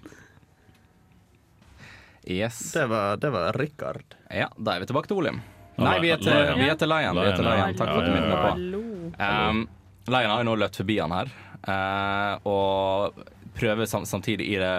Yes. 2.26 2.72
Det 2.74 2.86
var, 2.90 3.16
det 3.22 3.30
var 3.30 3.52
Rikard. 3.58 4.02
Ja, 4.30 4.48
da 4.56 4.72
er 4.74 4.80
vi 4.82 4.86
tilbake 4.90 5.06
til 5.10 5.16
Olim. 5.20 5.40
Nei, 5.76 5.98
vi 6.00 6.08
er 6.10 6.16
til, 6.22 6.32
Lion. 6.32 6.58
vi 6.58 6.68
er 6.72 6.76
til 6.80 6.88
Lion. 6.90 7.14
Vi 7.20 7.26
er 7.28 7.34
til 7.36 7.44
Lion, 7.44 7.60
Lion. 7.60 7.76
Takk 7.76 7.90
for 7.92 8.00
at 8.00 8.06
du 8.08 8.12
minnet 8.14 8.32
på. 8.32 8.36
Hallo. 8.56 8.80
Um, 9.20 9.68
Lion 10.08 10.30
har 10.32 10.38
jo 10.40 10.46
nå 10.48 10.54
løpt 10.62 10.76
forbi 10.80 10.96
han 11.02 11.12
her, 11.12 11.28
uh, 11.68 12.34
og 12.48 13.20
prøver 13.56 13.88
sam 13.90 14.06
samtidig 14.08 14.48
i 14.52 14.56
det 14.60 14.74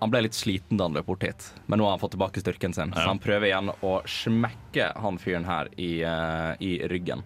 Han 0.00 0.10
ble 0.12 0.24
litt 0.26 0.36
sliten 0.36 0.76
da 0.76 0.88
han 0.88 0.96
løp 0.96 1.06
bort 1.08 1.24
hit, 1.24 1.44
men 1.66 1.80
nå 1.80 1.86
har 1.86 1.94
han 1.96 2.02
fått 2.02 2.12
tilbake 2.16 2.42
styrken 2.42 2.74
sin. 2.76 2.90
Så 2.92 3.06
han 3.06 3.20
prøver 3.22 3.48
igjen 3.48 3.70
å 3.72 3.92
smekke 4.04 4.90
han 5.00 5.20
fyren 5.22 5.46
her 5.48 5.70
i, 5.80 5.92
uh, 6.04 6.52
i 6.60 6.74
ryggen. 6.90 7.22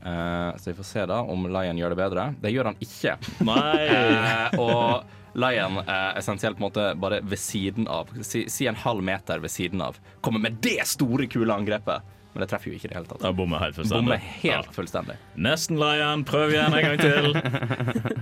Uh, 0.00 0.56
så 0.56 0.70
vi 0.70 0.76
får 0.78 0.88
se 0.88 1.04
da 1.10 1.20
om 1.20 1.44
Lion 1.52 1.78
gjør 1.78 1.92
det 1.92 1.98
bedre. 2.00 2.24
Det 2.40 2.54
gjør 2.54 2.70
han 2.70 2.80
ikke. 2.80 3.18
Nei! 3.44 3.82
uh, 3.92 4.56
og 4.62 5.36
Lion 5.38 5.78
uh, 5.82 6.16
essensielt 6.18 6.56
på 6.56 6.64
en 6.64 6.68
måte 6.70 6.88
bare 7.02 7.20
ved 7.22 7.38
siden 7.38 7.86
av, 7.88 8.10
si, 8.24 8.46
si 8.52 8.66
en 8.70 8.78
halv 8.78 9.04
meter 9.04 9.44
ved 9.44 9.52
siden 9.52 9.84
av, 9.84 10.00
kommer 10.20 10.42
med 10.42 10.58
det 10.64 10.80
store, 10.90 11.28
kule 11.30 11.54
angrepet. 11.54 12.08
Men 12.32 12.44
det 12.44 12.48
treffer 12.48 12.72
jo 12.72 12.78
ikke 12.78 12.88
i 12.88 12.90
det 12.90 12.96
hele 12.96 13.08
tatt. 13.10 13.24
Jeg 13.26 13.36
bommer 13.36 13.60
helt 13.60 13.76
fullstendig. 13.76 14.00
Bommer 14.00 14.28
helt 14.40 14.76
fullstendig. 14.76 15.16
Nesten 15.46 15.80
Lion. 15.80 16.24
Prøv 16.24 16.54
igjen 16.54 16.76
en 16.78 16.86
gang 16.86 17.02
til. 17.02 17.34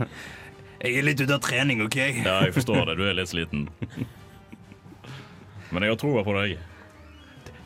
Jeg 0.81 0.97
er 0.97 1.05
litt 1.05 1.21
ute 1.21 1.35
av 1.37 1.43
trening, 1.45 1.83
OK? 1.85 1.97
Ja, 2.25 2.39
jeg 2.47 2.55
forstår 2.57 2.87
det. 2.89 2.97
Du 2.97 3.05
er 3.05 3.17
litt 3.19 3.29
sliten. 3.29 3.67
Men 5.71 5.85
jeg 5.85 5.93
har 5.93 5.99
troa 6.01 6.23
på 6.27 6.33
deg. 6.39 6.57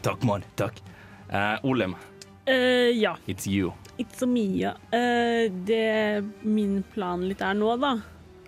Takk, 0.04 0.24
mann. 0.28 0.42
Takk. 0.60 0.82
Uh, 1.30 1.56
Olim, 1.66 1.94
Uh, 2.44 2.90
ja, 2.92 3.14
it's 3.26 3.46
you. 3.48 3.70
It's 3.96 4.18
så 4.20 4.26
mye. 4.28 4.74
Uh, 4.92 5.48
det 5.64 6.24
min 6.44 6.82
plan 6.92 7.22
litt 7.24 7.40
er 7.40 7.54
nå, 7.56 7.70
da, 7.80 7.94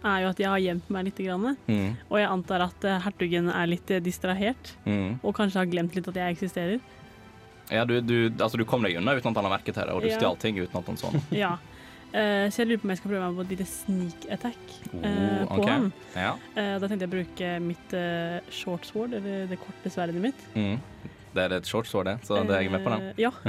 er 0.04 0.26
jo 0.26 0.32
at 0.34 0.42
jeg 0.42 0.50
har 0.52 0.60
gjemt 0.60 0.90
meg 0.92 1.06
litt. 1.08 1.22
Grann, 1.24 1.54
Mm, 1.64 1.94
og 2.10 2.18
jeg 2.20 2.28
antar 2.28 2.66
at 2.66 2.84
eh, 2.84 2.98
hertugen 3.06 3.48
er 3.48 3.70
litt 3.70 3.88
eh, 3.90 4.02
distrahert, 4.04 4.74
mm. 4.84 5.22
og 5.24 5.32
kanskje 5.38 5.62
har 5.62 5.70
glemt 5.72 5.96
litt 5.96 6.10
at 6.12 6.18
jeg 6.20 6.36
eksisterer. 6.36 6.76
Ja, 7.72 7.86
du, 7.88 7.96
du, 8.04 8.28
altså, 8.36 8.60
du 8.60 8.66
kom 8.68 8.84
deg 8.84 8.98
unna 9.00 9.16
uten 9.16 9.32
at 9.32 9.40
han 9.40 9.48
har 9.48 9.54
merket 9.56 9.80
det, 9.80 9.88
og 9.96 10.04
du 10.04 10.10
Ja. 10.12 10.18
stjal 10.20 10.36
ting 10.44 10.60
uten 10.60 10.76
at 10.76 10.86
han 10.92 11.00
så. 11.00 11.14
Ja. 11.42 11.54
Eh, 12.16 12.46
så 12.48 12.62
jeg 12.62 12.70
lurer 12.70 12.80
på 12.80 12.88
om 12.88 12.92
jeg 12.94 13.00
skal 13.02 13.12
prøve 13.12 13.26
meg 13.26 13.36
på 13.36 13.44
et 13.44 13.52
lite 13.52 13.66
sneak 13.68 14.22
attack 14.32 14.70
uh, 14.94 15.42
Oh, 15.44 15.50
på 15.52 15.66
ham. 15.68 15.90
Ja. 16.14 16.30
Uh, 16.56 16.76
da 16.80 16.88
tenkte 16.88 17.04
jeg 17.04 17.10
å 17.10 17.16
bruke 17.16 17.50
mitt 17.60 17.96
eh, 17.96 18.38
short 18.48 18.88
sword, 18.88 19.16
eller 19.18 19.44
det 19.50 19.58
korte 19.60 19.92
sverdet 19.92 20.22
mitt. 20.22 20.46
Mm. 20.56 20.78
Det 21.36 21.44
er 21.44 21.54
et 21.58 21.68
short 21.68 21.88
sword, 21.88 22.08
det, 22.08 22.16
så 22.24 22.40
det 22.48 22.56
er 22.56 22.64
jeg 22.64 22.72
med 22.72 22.84
på 22.86 22.94
den. 22.94 23.12
Eh, 23.12 23.26
ja. 23.26 23.34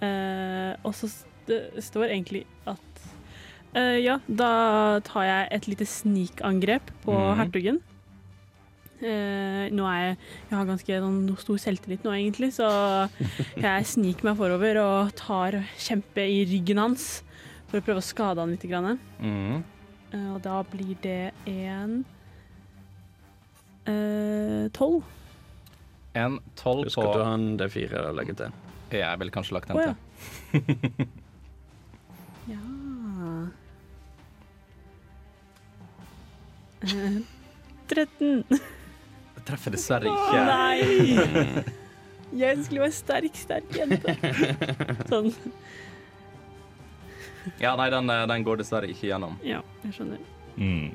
Eh, 0.00 0.70
og 0.80 0.94
så 0.96 1.10
st 1.12 1.50
står 1.84 2.06
egentlig 2.06 2.46
at 2.64 3.00
eh, 3.76 3.98
Ja, 4.00 4.14
da 4.24 4.46
tar 5.04 5.26
jeg 5.26 5.48
et 5.58 5.66
lite 5.68 5.84
snikangrep 5.84 6.88
på 7.04 7.12
mm. 7.12 7.34
hertugen. 7.36 7.82
Eh, 9.00 9.70
nå 9.72 9.86
er 9.88 10.00
jeg 10.02 10.16
Jeg 10.50 10.56
har 10.58 10.66
ganske 10.68 11.00
noen 11.00 11.36
stor 11.40 11.60
selvtillit 11.62 12.04
nå, 12.04 12.12
egentlig, 12.12 12.50
så 12.52 12.68
jeg 13.56 13.88
sniker 13.88 14.28
meg 14.28 14.38
forover 14.40 14.80
og 14.82 15.12
tar 15.18 15.60
kjempe 15.80 16.26
i 16.26 16.42
ryggen 16.48 16.82
hans 16.82 17.06
for 17.70 17.80
å 17.80 17.84
prøve 17.86 18.02
å 18.02 18.04
skade 18.04 18.42
han 18.42 18.52
litt. 18.52 18.66
Grann. 18.68 18.98
Mm. 19.22 19.62
Eh, 20.12 20.28
og 20.34 20.40
da 20.44 20.60
blir 20.68 20.98
det 21.04 21.32
en 21.48 22.02
eh, 23.86 24.66
tolv. 24.76 25.06
En 26.18 26.40
tolv 26.58 26.88
på 26.88 26.90
Husker 26.90 27.14
du 27.14 27.24
han 27.24 27.46
en 27.52 27.58
D4 27.60 28.04
å 28.10 28.14
legge 28.18 28.36
til. 28.42 28.60
Jeg 28.90 29.22
ville 29.22 29.32
kanskje 29.32 29.54
lagt 29.54 29.70
den 29.70 29.78
oh, 29.78 29.86
ja. 29.86 29.94
til. 30.50 31.08
Ja 32.50 32.62
Uh, 36.80 37.20
13. 37.88 38.44
Det 39.40 39.46
treffer 39.48 39.72
dessverre 39.72 40.10
ikke. 40.12 40.40
nei! 40.44 41.62
Jeg 42.36 42.60
skulle 42.62 42.84
være 42.84 42.94
sterk, 42.94 43.38
sterk 43.40 43.72
jente. 43.74 44.12
Sånn. 45.10 45.32
Ja, 47.58 47.72
nei, 47.80 47.88
den, 47.90 48.10
eh, 48.12 48.26
den 48.28 48.44
går 48.44 48.60
dessverre 48.60 48.90
ikke 48.92 49.08
gjennom. 49.08 49.38
Ja, 49.42 49.62
jeg 49.86 49.96
skjønner. 49.96 50.20
Mm. 50.60 50.92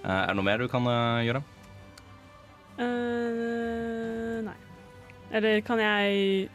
Eh, 0.00 0.16
er 0.16 0.32
det 0.32 0.36
noe 0.40 0.48
mer 0.48 0.64
du 0.64 0.70
kan 0.72 0.88
eh, 0.88 1.26
gjøre? 1.28 1.44
Uh, 2.80 4.40
nei. 4.48 4.56
Eller 5.36 5.60
kan 5.66 5.78
jeg 5.84 6.48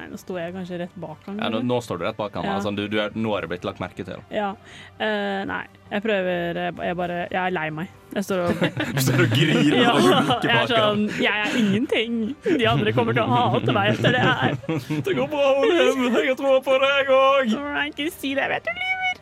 Nei, 0.00 0.06
nå 0.08 0.16
sto 0.16 0.32
jeg 0.40 0.54
kanskje 0.54 0.78
rett 0.80 0.94
bak 0.96 1.26
han. 1.28 1.36
Ja, 1.42 1.48
nå, 1.52 1.58
nå 1.66 1.76
står 1.84 1.98
du 2.00 2.04
rett 2.06 2.16
bak 2.16 2.32
han. 2.38 2.46
Ja. 2.48 2.54
Altså, 2.56 2.70
du, 2.72 2.86
du 2.88 2.96
er, 3.02 3.10
nå 3.12 3.34
er 3.36 3.44
det 3.44 3.50
blitt 3.52 3.66
lagt 3.68 3.80
merke 3.82 4.00
til. 4.06 4.16
Ja. 4.32 4.54
Uh, 4.96 5.42
nei, 5.50 5.64
jeg 5.90 6.00
prøver 6.04 6.60
jeg 6.70 6.96
bare 6.96 7.16
Jeg 7.26 7.40
er 7.42 7.52
lei 7.52 7.66
meg. 7.74 7.88
Jeg 8.14 8.24
står 8.26 8.38
og 8.46 8.62
Du 8.96 9.00
står 9.04 9.20
og 9.26 9.34
griner 9.34 9.76
ja, 9.76 9.90
og 9.92 9.98
runker 10.06 10.48
er 10.48 10.54
bak 10.56 10.72
han. 10.72 10.72
sånn 10.72 11.02
Jeg 11.20 11.36
er 11.44 11.58
ingenting. 11.60 12.16
De 12.46 12.64
andre 12.70 12.94
kommer 12.96 13.12
til 13.18 13.24
å 13.26 13.28
hate 13.52 13.70
meg 13.76 13.92
etter 13.92 14.10
det 14.16 14.22
her. 14.24 14.56
Det 15.10 15.12
går 15.20 15.28
bra, 15.34 15.46
Olim. 15.60 15.98
Jeg 16.08 16.32
har 16.32 16.38
troa 16.40 16.60
på 16.64 16.74
deg 16.86 17.12
òg. 17.18 17.46
Ikke 17.92 18.08
si 18.16 18.32
det. 18.38 18.42
Jeg 18.46 18.50
vet 18.56 18.64
du 18.64 18.72
lyver. 18.80 19.14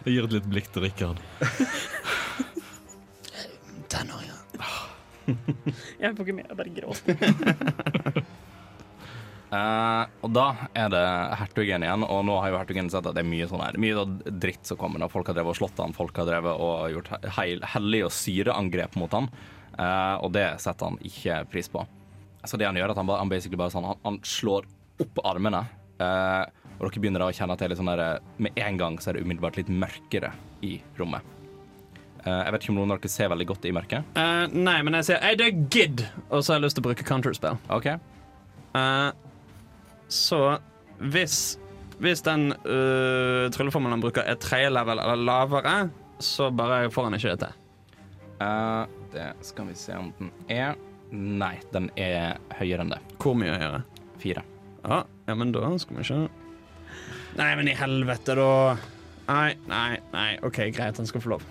Jeg 0.00 0.16
gir 0.16 0.24
et 0.26 0.34
litt 0.34 0.48
blikk 0.50 0.68
til 0.74 0.82
Rikard. 0.86 1.18
Tenåringer. 3.92 4.29
Jeg 6.02 6.16
får 6.16 6.26
ikke 6.26 6.36
med. 6.36 6.48
Jeg 6.48 6.58
bare 6.58 6.72
gråter. 6.76 7.14
Uh, 9.50 10.04
og 10.24 10.34
da 10.34 10.46
er 10.78 10.90
det 10.92 11.04
hertugen 11.40 11.86
igjen, 11.86 12.04
og 12.06 12.20
nå 12.28 12.36
har 12.42 12.52
jo 12.52 12.60
hertugen 12.60 12.90
sett 12.92 13.06
at 13.08 13.16
det 13.16 13.24
er 13.24 13.30
mye 13.30 13.48
sånn 13.50 13.64
her 13.64 13.78
Mye 13.82 13.96
sånn 13.98 14.18
dritt 14.42 14.68
som 14.68 14.78
kommer. 14.80 15.06
Folk 15.12 15.30
har 15.30 15.38
drevet 15.38 15.54
og 15.54 15.60
slått 15.62 15.80
han, 15.82 15.96
folk 15.96 16.20
har 16.22 16.28
drevet 16.28 16.60
og 16.66 16.94
gjort 16.94 17.12
heil, 17.38 17.64
hellig 17.74 18.04
og 18.06 18.14
syreangrep 18.14 18.98
mot 19.00 19.18
han. 19.18 19.30
Uh, 19.74 20.16
og 20.20 20.30
det 20.36 20.46
setter 20.62 20.90
han 20.90 21.00
ikke 21.06 21.42
pris 21.50 21.70
på. 21.72 21.84
Så 22.44 22.56
det 22.60 22.68
han 22.68 22.78
gjør, 22.78 22.90
er 22.90 22.94
at 22.94 23.02
han, 23.02 23.10
han 23.20 23.32
basically 23.32 23.58
bare 23.60 23.72
sånn 23.74 23.84
Han, 23.84 24.00
han 24.06 24.16
slår 24.24 24.68
opp 25.00 25.20
armene, 25.28 25.64
uh, 26.00 26.44
og 26.78 26.86
dere 26.86 27.02
begynner 27.02 27.20
da 27.24 27.28
å 27.28 27.36
kjenne 27.36 27.56
at 27.56 27.60
det 27.60 27.66
er 27.66 27.74
litt 27.74 27.80
sånn 27.80 27.90
der 27.92 28.24
Med 28.40 28.56
en 28.56 28.80
gang 28.80 28.96
så 29.00 29.10
er 29.10 29.18
det 29.18 29.26
umiddelbart 29.26 29.60
litt 29.60 29.72
mørkere 29.72 30.32
i 30.64 30.78
rommet. 31.00 31.39
Eh, 32.20 32.40
jeg 32.44 32.52
vet 32.52 32.64
ikke 32.64 32.72
om 32.74 32.78
noen 32.82 32.92
av 32.92 33.00
dere 33.00 33.12
ser 33.12 33.30
veldig 33.32 33.46
godt 33.48 33.66
i 33.68 33.72
mørket. 33.72 34.10
Uh, 34.18 34.44
nei, 34.52 34.76
men 34.84 34.98
jeg 34.98 35.08
sier 35.08 35.22
Hei, 35.24 35.32
det 35.40 35.46
er 35.46 35.62
gidd', 35.72 36.04
Og 36.28 36.42
så 36.42 36.52
har 36.52 36.60
jeg 36.60 36.66
lyst 36.66 36.76
til 36.76 36.84
å 36.84 36.88
bruke 36.90 37.06
counterspill. 37.08 37.56
OK? 37.72 37.88
Uh, 38.76 39.10
så 40.10 40.58
hvis 41.00 41.58
Hvis 42.00 42.22
den 42.24 42.52
uh, 42.52 43.48
trylleformelen 43.52 43.96
han 43.96 44.04
bruker, 44.04 44.24
er 44.24 44.38
tredje 44.40 44.70
level 44.72 45.00
eller 45.00 45.20
lavere, 45.20 45.74
så 46.20 46.50
bare 46.52 46.90
får 46.92 47.08
han 47.08 47.16
ikke 47.16 47.34
det 47.34 47.40
til. 47.44 47.98
Uh, 48.40 48.84
det 49.12 49.26
skal 49.44 49.68
vi 49.68 49.76
se 49.76 49.96
om 49.96 50.12
den 50.18 50.30
er 50.48 50.78
Nei, 51.10 51.56
den 51.74 51.90
er 51.98 52.38
høyere 52.54 52.84
enn 52.84 52.92
det. 52.92 53.00
Hvor 53.18 53.34
mye 53.36 53.56
høyere? 53.58 53.82
Fire. 54.22 54.44
Ja, 54.84 55.02
ja, 55.26 55.34
men 55.34 55.52
da 55.52 55.64
skal 55.82 55.98
vi 55.98 56.04
ikke 56.06 56.20
Nei, 57.36 57.50
men 57.58 57.68
i 57.68 57.74
helvete, 57.76 58.36
da. 58.38 58.76
Nei, 59.28 59.54
nei, 59.70 59.98
nei. 60.14 60.28
OK, 60.46 60.62
greit, 60.74 60.96
han 60.96 61.08
skal 61.08 61.22
få 61.22 61.34
lov. 61.34 61.44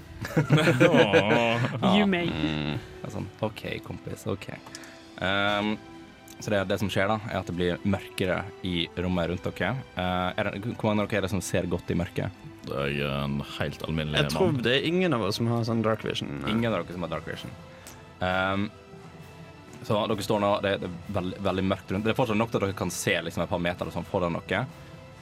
You 1.96 2.08
may. 2.10 2.28
Det 2.30 3.08
er 3.08 3.14
sånn, 3.14 3.30
OK, 3.46 3.64
kompis, 3.86 4.26
OK. 4.30 4.50
Um, 5.22 5.76
så 6.40 6.54
det, 6.54 6.60
det 6.70 6.78
som 6.80 6.90
skjer, 6.92 7.10
da, 7.12 7.18
er 7.28 7.42
at 7.42 7.50
det 7.50 7.56
blir 7.58 7.80
mørkere 7.84 8.42
i 8.68 8.86
rommet 9.00 9.32
rundt 9.32 9.48
dere. 9.50 9.74
Uh, 9.98 10.30
er 10.40 10.50
det, 10.50 10.76
hvor 10.80 10.92
mange 10.92 11.04
av 11.04 11.10
dere 11.12 11.22
er 11.24 11.28
det 11.28 11.32
som 11.34 11.44
ser 11.44 11.68
godt 11.72 11.92
i 11.92 11.98
mørket? 12.00 12.46
Jeg 12.70 13.00
er 13.02 13.24
en 13.24 13.40
helt 13.58 13.82
alminnelig 13.88 14.20
Jeg 14.22 14.32
tror 14.36 14.52
mann. 14.52 14.62
det 14.64 14.76
er 14.78 14.86
ingen 14.88 15.16
av 15.16 15.24
oss 15.26 15.40
som 15.40 15.48
har 15.52 15.64
sånn 15.68 15.82
dark 15.86 16.04
vision. 16.06 16.32
Ingen 16.48 16.70
av 16.72 16.82
dere 16.84 16.96
som 16.96 17.08
har 17.08 17.12
dark 17.16 17.28
vision. 17.28 17.52
Um, 18.20 18.68
så 19.88 19.96
dere 20.12 20.24
står 20.26 20.42
nå 20.44 20.48
Det, 20.64 20.74
det 20.82 20.88
er 20.90 20.96
veldig, 21.16 21.38
veldig 21.48 21.66
mørkt 21.72 21.92
rundt. 21.96 22.04
Det 22.08 22.12
er 22.14 22.18
fortsatt 22.20 22.40
nok 22.40 22.52
til 22.52 22.60
at 22.60 22.66
dere 22.68 22.78
kan 22.84 22.92
se 22.94 23.16
liksom, 23.26 23.44
et 23.46 23.52
par 23.52 23.64
meter 23.64 23.92
sånn 23.96 24.08
foran 24.08 24.36
dere. 24.40 24.66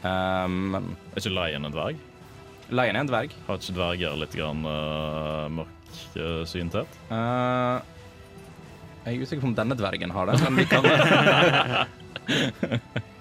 Um, 0.04 0.58
men 0.76 0.92
Er 1.14 1.22
ikke 1.24 1.34
Lion 1.34 1.66
en 1.70 1.74
dverg? 1.74 2.02
Leien 2.70 2.98
er 2.98 3.02
en 3.06 3.10
dverg. 3.10 3.32
Har 3.48 3.56
ikke 3.62 3.76
dverger 3.78 4.18
litt 4.20 4.34
grann 4.36 4.66
uh, 4.68 5.48
mørk 5.52 5.70
uh, 6.20 6.44
synthet? 6.50 6.88
Eh, 7.08 7.78
jeg 9.08 9.14
er 9.14 9.22
usikker 9.24 9.44
på 9.46 9.52
om 9.54 9.56
denne 9.56 9.78
dvergen 9.80 10.12
har 10.12 10.26
det, 10.28 10.36
men 10.44 10.60
vi 10.60 10.66
kan 10.68 10.84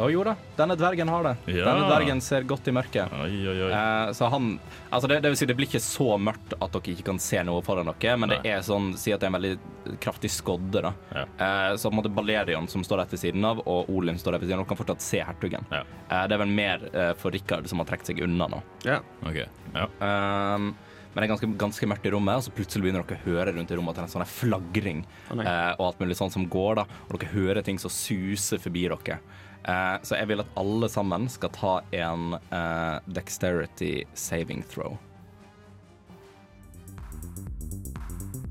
Å 0.00 0.08
jo 0.08 0.22
da, 0.24 0.32
denne 0.56 0.76
dvergen 0.80 1.10
har 1.12 1.26
det. 1.26 1.32
Ja. 1.52 1.66
Denne 1.68 1.88
dvergen 1.90 2.22
ser 2.24 2.46
godt 2.48 2.68
i 2.70 2.72
mørket. 2.72 3.12
Oi, 3.20 3.34
oi, 3.50 3.56
oi. 3.66 3.70
Eh, 3.70 4.12
så 4.16 4.30
han 4.32 4.54
Altså, 4.90 5.06
det, 5.10 5.20
det 5.22 5.30
vil 5.30 5.38
si, 5.38 5.46
det 5.46 5.56
blir 5.58 5.68
ikke 5.68 5.82
så 5.84 6.16
mørkt 6.18 6.54
at 6.56 6.72
dere 6.74 6.94
ikke 6.94 7.06
kan 7.10 7.20
se 7.22 7.42
noe 7.46 7.62
foran 7.66 7.90
dere, 7.92 8.16
men 8.18 8.32
det 8.32 8.40
er 8.48 8.64
sånn 8.66 8.90
Si 8.98 9.12
at 9.14 9.22
det 9.22 9.28
er 9.28 9.32
en 9.32 9.36
veldig 9.38 9.96
kraftig 10.02 10.32
skodde, 10.32 10.82
da. 10.88 10.92
Ja. 11.14 11.24
Eh, 11.46 11.76
så 11.76 11.90
på 11.90 11.94
en 11.94 12.00
måte 12.00 12.12
Balerion, 12.16 12.68
som 12.70 12.84
står 12.86 13.04
rett 13.04 13.14
ved 13.14 13.22
siden 13.22 13.44
av, 13.46 13.62
og 13.68 13.90
Olim 13.92 14.18
står 14.20 14.36
rett 14.36 14.44
ved 14.44 14.50
siden 14.50 14.64
av, 14.64 14.68
kan 14.70 14.80
fortsatt 14.80 15.04
se 15.04 15.22
hertugen. 15.24 15.66
Ja. 15.70 15.84
Eh, 16.08 16.26
det 16.30 16.36
er 16.36 16.44
vel 16.44 16.54
mer 16.60 16.86
eh, 16.92 17.12
for 17.20 17.34
Rikard, 17.34 17.68
som 17.70 17.82
har 17.82 17.90
trukket 17.90 18.12
seg 18.12 18.24
unna 18.24 18.48
nå. 18.50 18.62
Ja. 18.88 19.02
OK. 19.26 19.42
Ja. 19.74 19.90
Um, 20.00 20.72
men 21.10 21.24
det 21.24 21.26
er 21.26 21.32
ganske, 21.32 21.48
ganske 21.58 21.88
mørkt 21.90 22.04
i 22.06 22.12
rommet, 22.14 22.38
og 22.38 22.46
så 22.46 22.52
plutselig 22.54 22.84
begynner 22.84 23.02
dere 23.02 23.18
å 23.18 23.24
høre 23.24 23.54
rundt 23.56 23.72
i 23.72 23.78
rommet 23.78 23.96
at 23.96 23.98
det 23.98 24.04
er 24.04 24.08
en 24.08 24.12
sånn 24.12 24.30
flagring 24.30 25.00
oh, 25.02 25.40
eh, 25.42 25.72
og 25.74 25.86
alt 25.88 26.02
mulig 26.04 26.16
sånn 26.20 26.30
som 26.30 26.44
går, 26.50 26.78
da. 26.78 26.84
Og 27.08 27.16
dere 27.16 27.32
hører 27.32 27.66
ting 27.66 27.80
som 27.82 27.90
suser 27.90 28.62
forbi 28.62 28.84
dere. 28.86 29.18
Eh, 29.68 29.96
så 30.02 30.16
jeg 30.16 30.30
vil 30.30 30.42
at 30.42 30.58
alle 30.60 30.88
sammen 30.88 31.28
skal 31.28 31.52
ta 31.52 31.74
en 31.96 32.34
eh, 32.38 32.96
dexterity 33.12 34.04
saving 34.14 34.64
throw. 34.72 34.96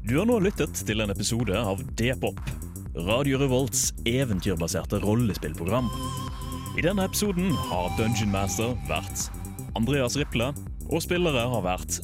Du 0.05 0.15
har 0.17 0.25
nå 0.25 0.39
lyttet 0.41 0.73
til 0.87 1.03
en 1.03 1.13
episode 1.13 1.53
av 1.53 1.81
D-pop, 1.97 2.39
Radio 3.05 3.37
Revolts 3.41 3.91
eventyrbaserte 4.09 5.01
rollespillprogram. 5.03 5.89
I 6.79 6.85
denne 6.85 7.05
episoden 7.05 7.51
har 7.69 7.91
Dungeon 7.97 8.31
Master 8.33 8.73
vært 8.89 9.27
Andreas 9.77 10.17
Riple, 10.17 10.49
og 10.89 11.05
spillere 11.05 11.45
har 11.51 11.65
vært 11.65 11.99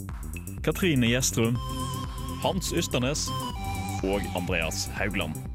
Katrine 0.65 1.09
Gjestrum, 1.09 1.57
Hans 2.45 2.69
Ysternes 2.77 3.25
og 4.05 4.21
Andreas 4.37 4.85
Haugland. 4.99 5.54